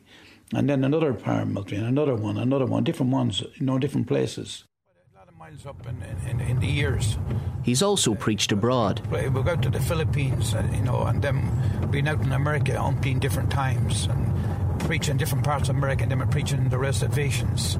And 0.52 0.68
then 0.68 0.84
another 0.84 1.14
paramilitary, 1.14 1.78
and 1.78 1.86
another 1.86 2.14
one, 2.14 2.36
another 2.36 2.66
one, 2.66 2.84
different 2.84 3.12
ones, 3.12 3.42
you 3.54 3.64
know, 3.64 3.78
different 3.78 4.06
places. 4.06 4.64
A 5.48 5.50
lot 5.50 5.54
of 5.54 5.64
miles 5.64 5.66
up 5.66 5.86
in, 5.88 6.30
in, 6.30 6.40
in 6.40 6.60
the 6.60 6.66
years. 6.66 7.16
He's 7.62 7.82
also 7.82 8.14
preached 8.14 8.52
abroad. 8.52 9.00
We 9.10 9.30
go 9.30 9.40
out 9.50 9.62
to 9.62 9.70
the 9.70 9.80
Philippines, 9.80 10.52
uh, 10.52 10.68
you 10.74 10.82
know, 10.82 11.04
and 11.04 11.22
then 11.22 11.88
been 11.90 12.06
out 12.06 12.20
in 12.20 12.32
America 12.32 12.72
umpteen 12.72 13.18
different 13.18 13.50
times 13.50 14.06
and 14.06 14.80
preaching 14.80 15.16
different 15.16 15.44
parts 15.44 15.70
of 15.70 15.76
America, 15.76 16.02
and 16.02 16.10
then 16.10 16.18
we're 16.18 16.26
preaching 16.26 16.68
the 16.68 16.76
reservations. 16.76 17.76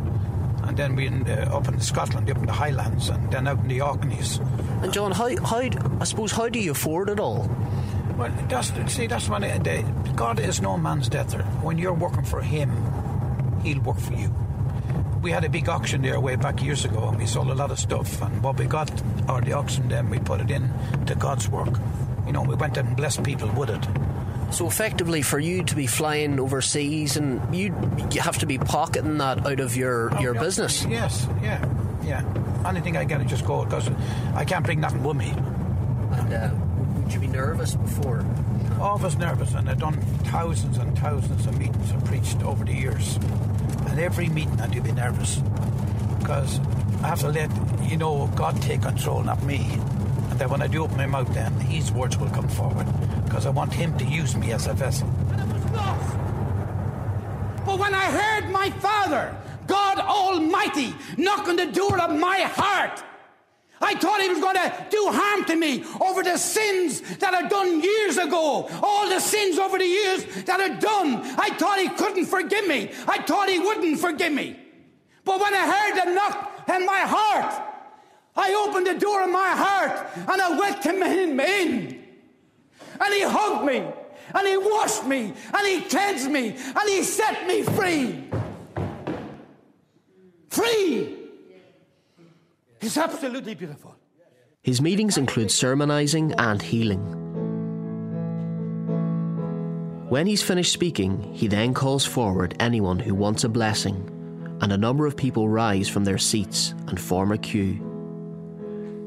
And 0.62 0.78
then 0.78 0.96
we 0.96 1.08
in, 1.08 1.28
up 1.28 1.68
in 1.68 1.78
Scotland, 1.80 2.30
up 2.30 2.38
in 2.38 2.46
the 2.46 2.52
Highlands, 2.52 3.10
and 3.10 3.30
then 3.30 3.46
out 3.46 3.58
in 3.58 3.68
the 3.68 3.82
Orkneys. 3.82 4.38
And 4.82 4.90
John, 4.90 5.12
how, 5.12 5.28
how 5.44 5.60
I 6.00 6.04
suppose 6.04 6.32
how 6.32 6.48
do 6.48 6.58
you 6.58 6.70
afford 6.70 7.10
it 7.10 7.20
all? 7.20 7.50
Well, 8.16 8.32
that's 8.48 8.72
see, 8.90 9.08
that's 9.08 9.28
when 9.28 9.44
it, 9.44 9.64
the, 9.64 9.82
God 10.16 10.40
is 10.40 10.62
no 10.62 10.78
man's 10.78 11.10
debtor. 11.10 11.42
When 11.62 11.76
you're 11.76 11.92
working 11.92 12.24
for 12.24 12.40
Him, 12.40 12.70
He'll 13.62 13.80
work 13.80 13.98
for 13.98 14.14
you. 14.14 14.34
We 15.20 15.32
had 15.32 15.44
a 15.44 15.48
big 15.48 15.68
auction 15.68 16.02
there 16.02 16.20
way 16.20 16.36
back 16.36 16.62
years 16.62 16.84
ago, 16.84 17.08
and 17.08 17.18
we 17.18 17.26
sold 17.26 17.50
a 17.50 17.54
lot 17.54 17.70
of 17.70 17.78
stuff. 17.78 18.22
And 18.22 18.42
what 18.42 18.56
we 18.58 18.66
got, 18.66 18.90
or 19.28 19.40
the 19.40 19.52
auction, 19.52 19.88
then 19.88 20.08
we 20.10 20.18
put 20.18 20.40
it 20.40 20.50
in 20.50 20.72
to 21.06 21.14
God's 21.14 21.48
work. 21.48 21.78
You 22.26 22.32
know, 22.32 22.42
we 22.42 22.54
went 22.54 22.76
and 22.76 22.96
blessed 22.96 23.24
people 23.24 23.48
with 23.50 23.70
it. 23.70 23.86
So 24.52 24.66
effectively, 24.66 25.22
for 25.22 25.38
you 25.38 25.64
to 25.64 25.74
be 25.74 25.86
flying 25.86 26.38
overseas, 26.38 27.16
and 27.16 27.54
you, 27.54 27.74
you 28.12 28.20
have 28.20 28.38
to 28.38 28.46
be 28.46 28.58
pocketing 28.58 29.18
that 29.18 29.44
out 29.44 29.60
of 29.60 29.76
your, 29.76 30.10
your 30.20 30.34
yeah, 30.34 30.40
business. 30.40 30.84
Yes, 30.84 31.26
yeah, 31.42 31.64
yeah. 32.04 32.22
Anything 32.66 32.96
I 32.96 33.04
get, 33.04 33.20
I 33.20 33.24
just 33.24 33.44
go 33.44 33.64
because 33.64 33.90
I 34.34 34.44
can't 34.44 34.64
bring 34.64 34.80
nothing 34.80 35.02
with 35.02 35.16
me. 35.16 35.30
And 36.12 36.32
uh, 36.32 36.50
would 36.96 37.12
you 37.12 37.20
be 37.20 37.26
nervous 37.26 37.74
before? 37.74 38.24
Always 38.80 39.16
nervous, 39.16 39.52
and 39.54 39.68
I've 39.68 39.78
done 39.78 40.00
thousands 40.30 40.78
and 40.78 40.96
thousands 40.98 41.46
of 41.46 41.58
meetings 41.58 41.90
and 41.90 42.04
preached 42.04 42.42
over 42.42 42.64
the 42.64 42.72
years. 42.72 43.18
And 43.89 43.99
every 43.99 44.28
meeting, 44.28 44.61
I 44.61 44.66
do 44.68 44.80
be 44.80 44.93
nervous 44.93 45.41
because 46.18 46.61
I 47.03 47.09
have 47.09 47.20
to 47.20 47.28
let 47.28 47.51
you 47.82 47.97
know 47.97 48.30
God 48.36 48.61
take 48.61 48.82
control, 48.82 49.22
not 49.22 49.43
me. 49.43 49.66
And 50.30 50.39
that 50.39 50.51
when 50.51 50.62
I 50.62 50.66
do 50.66 50.84
open 50.84 50.97
my 50.97 51.07
mouth, 51.07 51.32
then 51.32 51.53
His 51.61 51.91
words 51.91 52.16
will 52.18 52.30
come 52.30 52.49
forward 52.49 52.86
because 53.24 53.47
I 53.47 53.51
want 53.51 53.72
Him 53.72 53.97
to 53.99 54.05
use 54.05 54.36
me 54.36 54.53
as 54.53 54.66
a 54.66 54.74
vessel. 54.74 55.09
But 57.64 57.78
when 57.78 57.95
I 57.95 58.05
heard 58.05 58.51
my 58.51 58.70
Father, 58.70 59.36
God 59.66 59.99
Almighty, 59.99 60.95
knock 61.16 61.49
on 61.49 61.57
the 61.57 61.66
door 61.66 62.01
of 62.01 62.18
my 62.18 62.41
heart, 62.41 63.03
I 63.80 63.94
thought 63.94 64.20
he 64.20 64.28
was 64.28 64.40
going 64.40 64.56
to 64.56 64.86
do 64.90 65.08
harm 65.08 65.44
to 65.44 65.56
me 65.56 65.84
over 66.00 66.22
the 66.22 66.36
sins 66.36 67.00
that 67.18 67.32
I'd 67.34 67.48
done 67.48 67.80
years 67.80 68.16
ago. 68.16 68.68
All 68.82 69.08
the 69.08 69.20
sins 69.20 69.58
over 69.58 69.78
the 69.78 69.86
years 69.86 70.24
that 70.44 70.60
I'd 70.60 70.80
done. 70.80 71.22
I 71.38 71.50
thought 71.50 71.78
he 71.78 71.88
couldn't 71.88 72.26
forgive 72.26 72.66
me. 72.66 72.90
I 73.06 73.22
thought 73.22 73.48
he 73.48 73.58
wouldn't 73.58 74.00
forgive 74.00 74.32
me. 74.32 74.58
But 75.24 75.40
when 75.40 75.54
I 75.54 75.66
heard 75.66 76.04
the 76.04 76.14
knock 76.14 76.64
in 76.68 76.86
my 76.86 77.00
heart, 77.00 77.62
I 78.34 78.66
opened 78.66 78.86
the 78.86 78.94
door 78.94 79.22
of 79.24 79.30
my 79.30 79.50
heart 79.50 80.08
and 80.16 80.42
I 80.42 80.50
welcomed 80.58 81.04
him 81.04 81.40
in. 81.40 82.04
And 83.00 83.14
he 83.14 83.22
hugged 83.22 83.64
me, 83.64 83.78
and 84.34 84.48
he 84.48 84.56
washed 84.56 85.06
me, 85.06 85.32
and 85.56 85.66
he 85.66 85.82
cleansed 85.82 86.28
me, 86.28 86.48
and 86.48 86.88
he 86.88 87.04
set 87.04 87.46
me 87.46 87.62
free. 87.62 88.24
Free! 90.48 91.17
It's 92.80 92.96
absolutely 92.96 93.54
beautiful. 93.54 93.96
His 94.62 94.80
meetings 94.80 95.18
include 95.18 95.50
sermonizing 95.50 96.32
and 96.38 96.62
healing. 96.62 97.14
When 100.08 100.26
he's 100.26 100.42
finished 100.42 100.72
speaking, 100.72 101.34
he 101.34 101.48
then 101.48 101.74
calls 101.74 102.04
forward 102.04 102.54
anyone 102.60 102.98
who 102.98 103.14
wants 103.14 103.44
a 103.44 103.48
blessing, 103.48 104.08
and 104.60 104.72
a 104.72 104.78
number 104.78 105.06
of 105.06 105.16
people 105.16 105.48
rise 105.48 105.88
from 105.88 106.04
their 106.04 106.18
seats 106.18 106.74
and 106.86 107.00
form 107.00 107.32
a 107.32 107.38
queue. 107.38 107.74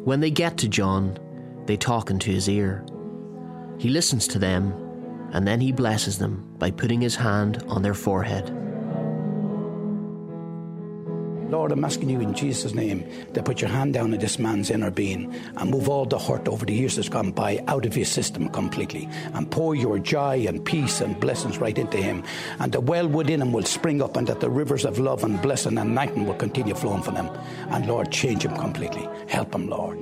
When 0.04 0.20
they 0.20 0.32
get 0.32 0.58
to 0.60 0.68
John, 0.68 1.18
they 1.66 1.78
talk 1.78 2.10
into 2.12 2.30
his 2.30 2.50
ear. 2.50 2.86
He 3.78 3.90
listens 3.90 4.28
to 4.30 4.40
them, 4.40 4.74
and 5.32 5.48
then 5.48 5.60
he 5.60 5.72
blesses 5.72 6.18
them 6.18 6.56
by 6.60 6.72
putting 6.72 7.02
his 7.02 7.16
hand 7.16 7.64
on 7.68 7.82
their 7.82 7.94
forehead. 7.94 8.50
Lord, 11.52 11.74
I'm 11.74 11.84
asking 11.84 12.10
you 12.10 12.22
in 12.22 12.34
Jesus' 12.34 12.74
name 12.74 13.06
to 13.34 13.44
put 13.44 13.60
your 13.60 13.70
hand 13.70 13.94
down 13.94 14.14
on 14.14 14.20
this 14.20 14.40
man's 14.40 14.72
inner 14.72 14.90
being 14.90 15.36
and 15.58 15.70
move 15.70 15.90
all 15.90 16.06
the 16.06 16.18
hurt 16.18 16.48
over 16.48 16.66
the 16.66 16.74
years 16.74 16.96
that's 16.96 17.10
gone 17.10 17.34
by 17.34 17.62
out 17.68 17.86
of 17.86 17.94
his 17.94 18.08
system 18.08 18.48
completely 18.48 19.10
and 19.34 19.52
pour 19.52 19.76
your 19.76 20.00
joy 20.00 20.46
and 20.48 20.64
peace 20.64 21.02
and 21.02 21.20
blessings 21.20 21.58
right 21.58 21.78
into 21.78 21.98
him. 21.98 22.24
And 22.60 22.72
the 22.72 22.80
well 22.80 23.06
within 23.06 23.42
him 23.42 23.52
will 23.52 23.66
spring 23.66 24.02
up 24.02 24.16
and 24.16 24.26
that 24.28 24.40
the 24.40 24.50
rivers 24.50 24.86
of 24.86 24.98
love 24.98 25.26
and 25.26 25.42
blessing 25.42 25.78
and 25.78 25.92
anointing 25.92 26.26
will 26.26 26.36
continue 26.36 26.74
flowing 26.74 27.04
from 27.04 27.18
him. 27.18 27.30
And 27.70 27.86
Lord, 27.86 28.14
change 28.14 28.46
him 28.46 28.56
completely. 28.56 29.10
Help 29.28 29.54
him, 29.54 29.68
Lord. 29.68 30.00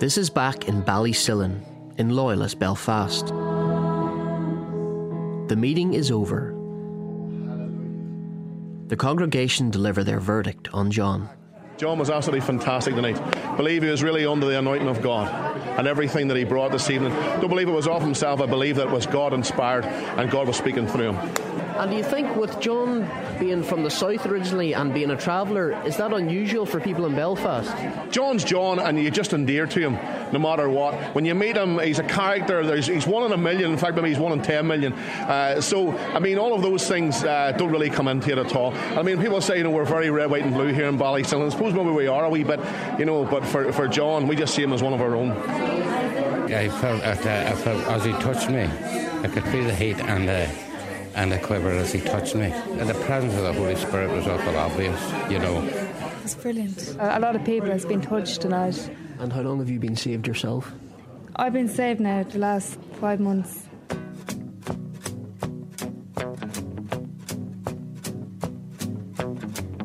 This 0.00 0.18
is 0.18 0.30
back 0.30 0.66
in 0.66 0.82
Ballysillan, 0.82 1.60
in 1.96 2.10
Loyalist 2.10 2.58
Belfast. 2.58 3.28
The 5.48 5.56
meeting 5.56 5.94
is 5.94 6.10
over. 6.10 6.55
The 8.88 8.96
congregation 8.96 9.70
deliver 9.70 10.04
their 10.04 10.20
verdict 10.20 10.68
on 10.72 10.92
John. 10.92 11.28
John 11.76 11.98
was 11.98 12.08
absolutely 12.08 12.46
fantastic 12.46 12.94
tonight. 12.94 13.20
Believe 13.56 13.82
he 13.82 13.88
was 13.88 14.00
really 14.00 14.24
under 14.24 14.46
the 14.46 14.56
anointing 14.56 14.86
of 14.86 15.02
God 15.02 15.28
and 15.76 15.88
everything 15.88 16.28
that 16.28 16.36
he 16.36 16.44
brought 16.44 16.70
this 16.70 16.88
evening. 16.88 17.12
Don't 17.40 17.48
believe 17.48 17.68
it 17.68 17.72
was 17.72 17.88
off 17.88 18.00
himself. 18.00 18.40
I 18.40 18.46
believe 18.46 18.76
that 18.76 18.86
it 18.86 18.92
was 18.92 19.04
God 19.04 19.32
inspired 19.32 19.84
and 19.84 20.30
God 20.30 20.46
was 20.46 20.56
speaking 20.56 20.86
through 20.86 21.10
him. 21.10 21.16
And 21.76 21.90
do 21.90 21.96
you 21.96 22.04
think 22.04 22.36
with 22.36 22.60
John 22.60 23.10
being 23.40 23.64
from 23.64 23.82
the 23.82 23.90
south 23.90 24.24
originally 24.24 24.72
and 24.72 24.94
being 24.94 25.10
a 25.10 25.16
traveller, 25.16 25.72
is 25.84 25.96
that 25.96 26.12
unusual 26.12 26.64
for 26.64 26.78
people 26.80 27.06
in 27.06 27.16
Belfast? 27.16 27.70
John's 28.12 28.44
John, 28.44 28.78
and 28.78 28.98
you 28.98 29.10
just 29.10 29.32
endear 29.32 29.66
to 29.66 29.80
him 29.80 29.94
no 30.32 30.38
matter 30.38 30.68
what. 30.68 30.94
When 31.14 31.24
you 31.24 31.34
meet 31.34 31.56
him, 31.56 31.78
he's 31.78 31.98
a 31.98 32.04
character. 32.04 32.64
There's, 32.64 32.86
he's 32.86 33.06
one 33.06 33.24
in 33.24 33.32
a 33.32 33.36
million. 33.36 33.72
In 33.72 33.78
fact, 33.78 33.94
maybe 33.96 34.08
he's 34.08 34.18
one 34.18 34.32
in 34.32 34.42
ten 34.42 34.66
million. 34.66 34.92
Uh, 34.92 35.60
so, 35.60 35.96
I 35.98 36.18
mean, 36.18 36.38
all 36.38 36.54
of 36.54 36.62
those 36.62 36.86
things 36.88 37.22
uh, 37.24 37.52
don't 37.52 37.70
really 37.70 37.90
come 37.90 38.08
into 38.08 38.32
it 38.32 38.38
at 38.38 38.54
all. 38.54 38.74
I 38.74 39.02
mean, 39.02 39.20
people 39.20 39.40
say, 39.40 39.58
you 39.58 39.64
know, 39.64 39.70
we're 39.70 39.84
very 39.84 40.10
red, 40.10 40.30
white, 40.30 40.42
and 40.42 40.54
blue 40.54 40.72
here 40.72 40.86
in 40.86 40.98
Ballysillan. 40.98 41.46
I 41.46 41.48
suppose 41.50 41.74
maybe 41.74 41.90
we 41.90 42.06
are 42.06 42.24
a 42.24 42.30
wee 42.30 42.44
bit, 42.44 42.60
you 42.98 43.04
know, 43.04 43.24
but 43.24 43.44
for, 43.44 43.72
for 43.72 43.88
John, 43.88 44.26
we 44.26 44.36
just 44.36 44.54
see 44.54 44.62
him 44.62 44.72
as 44.72 44.82
one 44.82 44.92
of 44.92 45.00
our 45.00 45.14
own. 45.14 45.32
I 45.32 46.68
felt, 46.68 47.02
at, 47.02 47.26
uh, 47.26 47.52
I 47.52 47.56
felt 47.56 47.82
as 47.88 48.04
he 48.04 48.12
touched 48.12 48.48
me, 48.50 48.62
I 48.62 49.28
could 49.28 49.44
feel 49.44 49.64
the 49.64 49.74
heat 49.74 49.98
and 49.98 50.28
the 50.28 50.48
and 51.16 51.32
the 51.32 51.38
quiver 51.38 51.70
as 51.70 51.92
he 51.92 52.00
touched 52.00 52.34
me. 52.34 52.52
And 52.52 52.88
the 52.88 52.94
presence 53.06 53.34
of 53.34 53.42
the 53.42 53.52
Holy 53.54 53.74
Spirit 53.74 54.10
was 54.10 54.26
awful 54.26 54.54
obvious, 54.54 55.00
you 55.30 55.38
know. 55.38 55.85
It's 56.26 56.34
brilliant. 56.34 56.96
A 56.98 57.20
lot 57.20 57.36
of 57.36 57.44
people 57.44 57.70
has 57.70 57.84
been 57.84 58.00
touched 58.00 58.40
tonight. 58.40 58.90
And 59.20 59.32
how 59.32 59.42
long 59.42 59.60
have 59.60 59.70
you 59.70 59.78
been 59.78 59.94
saved 59.94 60.26
yourself? 60.26 60.72
I've 61.36 61.52
been 61.52 61.68
saved 61.68 62.00
now 62.00 62.24
the 62.24 62.40
last 62.40 62.80
five 63.00 63.20
months. 63.20 63.62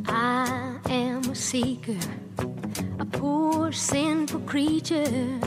I 0.08 0.80
am 0.90 1.30
a 1.30 1.36
seeker, 1.36 2.00
a 2.98 3.06
poor 3.06 3.72
sinful 3.72 4.40
creature. 4.40 5.40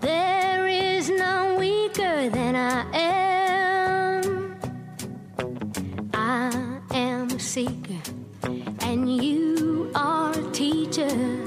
There 0.00 0.66
is 0.66 1.08
none 1.08 1.60
weaker 1.60 2.30
than 2.30 2.56
I 2.56 2.84
am. 2.96 4.56
I 6.12 6.80
am 6.90 7.30
a 7.30 7.38
seeker, 7.38 8.02
and 8.80 9.22
you 9.22 9.54
are 9.54 9.62
a 9.62 9.65
耶。 11.08 11.45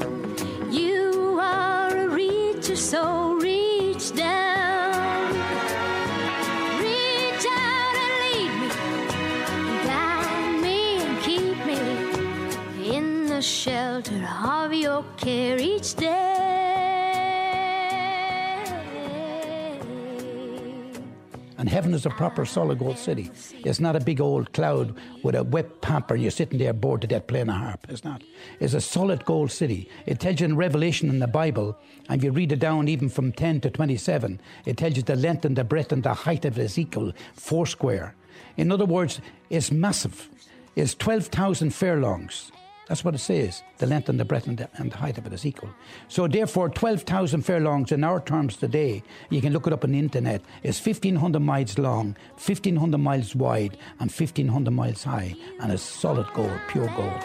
And 21.70 21.76
heaven 21.76 21.93
is 21.93 22.07
a 22.07 22.09
proper 22.09 22.45
solid 22.45 22.80
gold 22.80 22.97
city. 22.97 23.30
It's 23.63 23.80
not 23.80 23.95
a 23.95 23.99
big 23.99 24.20
old 24.20 24.53
cloud 24.53 24.97
with 25.22 25.36
a 25.36 25.43
wet 25.43 25.82
pamper 25.82 26.15
and 26.15 26.24
you're 26.24 26.32
sitting 26.32 26.57
there 26.57 26.74
bored 26.74 27.01
to 27.01 27.07
death 27.07 27.28
playing 27.28 27.49
a 27.49 27.53
harp. 27.53 27.86
It's 27.89 28.03
not. 28.03 28.24
It's 28.59 28.74
a 28.74 28.82
solid 28.82 29.24
gold 29.24 29.51
city. 29.51 29.88
It 30.07 30.20
tells 30.20 30.39
you 30.39 30.45
in 30.45 30.55
Revelation 30.55 31.09
in 31.09 31.20
the 31.20 31.28
Bible, 31.28 31.78
and 32.09 32.20
if 32.20 32.24
you 32.24 32.32
read 32.32 32.51
it 32.51 32.59
down 32.59 32.88
even 32.88 33.07
from 33.07 33.32
10 33.32 33.61
to 33.61 33.70
27, 33.70 34.41
it 34.65 34.78
tells 34.78 34.95
you 34.95 35.03
the 35.03 35.15
length 35.15 35.45
and 35.45 35.55
the 35.55 35.63
breadth 35.63 35.91
and 35.91 36.01
the 36.01 36.15
height 36.15 36.43
of 36.43 36.57
Ezekiel, 36.57 37.13
four 37.36 37.67
square. 37.67 38.15
In 38.57 38.72
other 38.72 38.86
words, 38.86 39.22
it's 39.51 39.72
massive. 39.72 40.28
It's 40.76 40.95
12,000 40.95 41.70
furlongs. 41.70 42.51
That's 42.90 43.06
what 43.06 43.14
it 43.14 43.20
says. 43.20 43.62
The 43.78 43.86
length 43.86 44.10
and 44.10 44.20
the 44.20 44.26
breadth 44.26 44.48
and 44.48 44.58
the, 44.58 44.68
and 44.74 44.92
the 44.92 44.98
height 44.98 45.20
of 45.20 45.28
it 45.28 45.32
is 45.32 45.46
equal. 45.46 45.70
So 46.08 46.28
therefore, 46.28 46.70
12,000 46.70 47.44
furlongs 47.44 47.92
in 47.92 48.04
our 48.04 48.20
terms 48.20 48.58
today, 48.58 49.04
you 49.30 49.42
can 49.42 49.54
look 49.54 49.68
it 49.68 49.74
up 49.74 49.84
on 49.84 49.92
the 49.92 50.00
internet, 50.00 50.42
is 50.64 50.84
1,500 50.84 51.40
miles 51.40 51.78
long, 51.78 52.18
1,500 52.44 52.98
miles 52.98 53.36
wide, 53.36 53.78
and 54.00 54.12
1,500 54.12 54.72
miles 54.72 55.04
high. 55.04 55.36
And 55.62 55.72
it's 55.72 55.84
solid 55.84 56.28
gold, 56.34 56.60
pure 56.68 56.92
gold. 56.98 57.24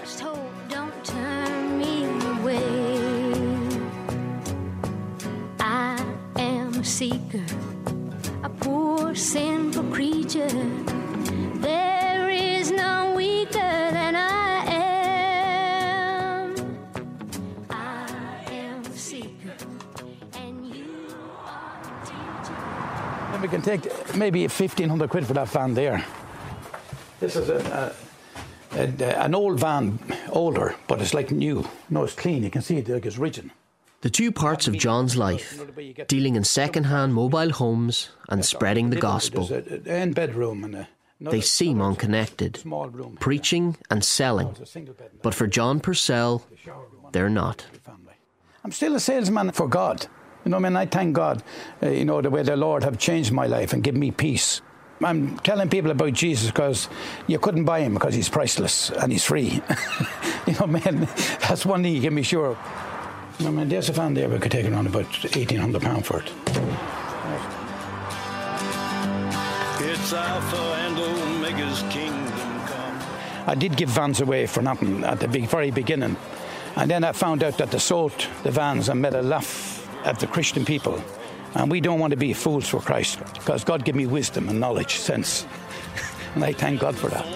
Seeker, 6.84 7.42
a 8.42 8.50
poor 8.50 9.14
sinful 9.14 9.84
creature. 9.84 10.93
We 23.44 23.48
can 23.48 23.60
take 23.60 24.16
maybe 24.16 24.44
1500 24.44 25.10
quid 25.10 25.26
for 25.26 25.34
that 25.34 25.48
van 25.48 25.74
there. 25.74 26.02
This 27.20 27.36
is 27.36 27.50
a, 27.50 27.92
a, 28.72 28.80
a, 28.80 29.22
an 29.22 29.34
old 29.34 29.60
van, 29.60 29.98
older, 30.30 30.74
but 30.88 31.02
it's 31.02 31.12
like 31.12 31.30
new. 31.30 31.68
No, 31.90 32.04
it's 32.04 32.14
clean. 32.14 32.42
You 32.42 32.50
can 32.50 32.62
see 32.62 32.78
it, 32.78 32.88
like 32.88 33.04
it's 33.04 33.18
rigid. 33.18 33.50
The 34.00 34.08
two 34.08 34.32
parts 34.32 34.66
of 34.66 34.78
John's 34.78 35.14
life, 35.18 35.60
dealing 36.08 36.36
in 36.36 36.44
second-hand 36.44 37.12
mobile 37.12 37.50
homes 37.50 38.08
and 38.30 38.42
spreading 38.42 38.88
the 38.88 38.96
gospel, 38.96 39.46
bedroom 39.46 40.64
and 40.64 40.86
they 41.20 41.42
seem 41.42 41.82
unconnected, 41.82 42.62
preaching 43.20 43.76
and 43.90 44.02
selling. 44.02 44.56
But 45.22 45.34
for 45.34 45.46
John 45.46 45.80
Purcell, 45.80 46.46
they're 47.12 47.28
not. 47.28 47.66
I'm 48.64 48.72
still 48.72 48.94
a 48.94 49.00
salesman 49.00 49.52
for 49.52 49.68
God. 49.68 50.06
You 50.44 50.50
know, 50.50 50.58
I 50.58 50.60
mean, 50.60 50.76
I 50.76 50.86
thank 50.86 51.14
God, 51.14 51.42
uh, 51.82 51.88
you 51.88 52.04
know, 52.04 52.20
the 52.20 52.30
way 52.30 52.42
the 52.42 52.56
Lord 52.56 52.84
have 52.84 52.98
changed 52.98 53.32
my 53.32 53.46
life 53.46 53.72
and 53.72 53.82
give 53.82 53.94
me 53.94 54.10
peace. 54.10 54.60
I'm 55.02 55.38
telling 55.38 55.68
people 55.68 55.90
about 55.90 56.12
Jesus 56.12 56.50
because 56.50 56.88
you 57.26 57.38
couldn't 57.38 57.64
buy 57.64 57.80
him 57.80 57.94
because 57.94 58.14
he's 58.14 58.28
priceless 58.28 58.90
and 58.90 59.10
he's 59.10 59.24
free. 59.24 59.62
you 60.46 60.54
know, 60.60 60.66
man, 60.66 61.08
that's 61.40 61.64
one 61.64 61.82
thing 61.82 61.94
you 61.94 62.02
can 62.02 62.14
be 62.14 62.22
sure 62.22 62.48
of. 62.48 62.58
You 63.38 63.46
know, 63.46 63.52
man, 63.52 63.68
there's 63.68 63.88
a 63.88 63.94
fan 63.94 64.14
there 64.14 64.28
we 64.28 64.38
could 64.38 64.52
take 64.52 64.66
around 64.66 64.86
about 64.86 65.06
£1,800 65.06 66.04
for 66.04 66.20
it. 66.20 66.30
It's 69.80 70.12
Alpha 70.12 70.56
and 70.56 70.98
Omega's 70.98 71.82
kingdom 71.90 72.66
come. 72.66 73.02
I 73.46 73.54
did 73.54 73.76
give 73.76 73.88
vans 73.88 74.20
away 74.20 74.46
for 74.46 74.62
nothing 74.62 75.04
at 75.04 75.20
the 75.20 75.26
very 75.26 75.70
beginning. 75.70 76.16
And 76.76 76.90
then 76.90 77.02
I 77.02 77.12
found 77.12 77.42
out 77.42 77.58
that 77.58 77.70
they 77.70 77.78
sold 77.78 78.26
the 78.42 78.50
vans 78.50 78.88
and 78.88 79.00
made 79.00 79.14
a 79.14 79.22
laugh 79.22 79.73
at 80.04 80.20
the 80.20 80.26
Christian 80.26 80.64
people. 80.64 81.02
And 81.54 81.70
we 81.70 81.80
don't 81.80 81.98
want 81.98 82.10
to 82.12 82.16
be 82.16 82.32
fools 82.32 82.68
for 82.68 82.80
Christ 82.80 83.18
because 83.34 83.64
God 83.64 83.84
gave 83.84 83.94
me 83.94 84.06
wisdom 84.06 84.48
and 84.48 84.60
knowledge, 84.60 84.96
sense. 84.96 85.46
and 86.34 86.44
I 86.44 86.52
thank 86.52 86.80
God 86.80 86.96
for 86.96 87.08
that. 87.08 87.26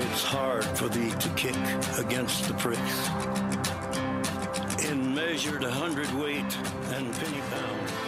It's 0.00 0.24
hard 0.24 0.64
for 0.64 0.88
thee 0.88 1.10
to 1.10 1.28
kick 1.30 1.56
against 1.98 2.48
the 2.48 2.54
pricks. 2.54 3.08
In 4.90 5.14
measured 5.14 5.62
hundredweight 5.62 6.56
and 6.92 7.12
penny 7.14 7.40
pound. 7.50 8.07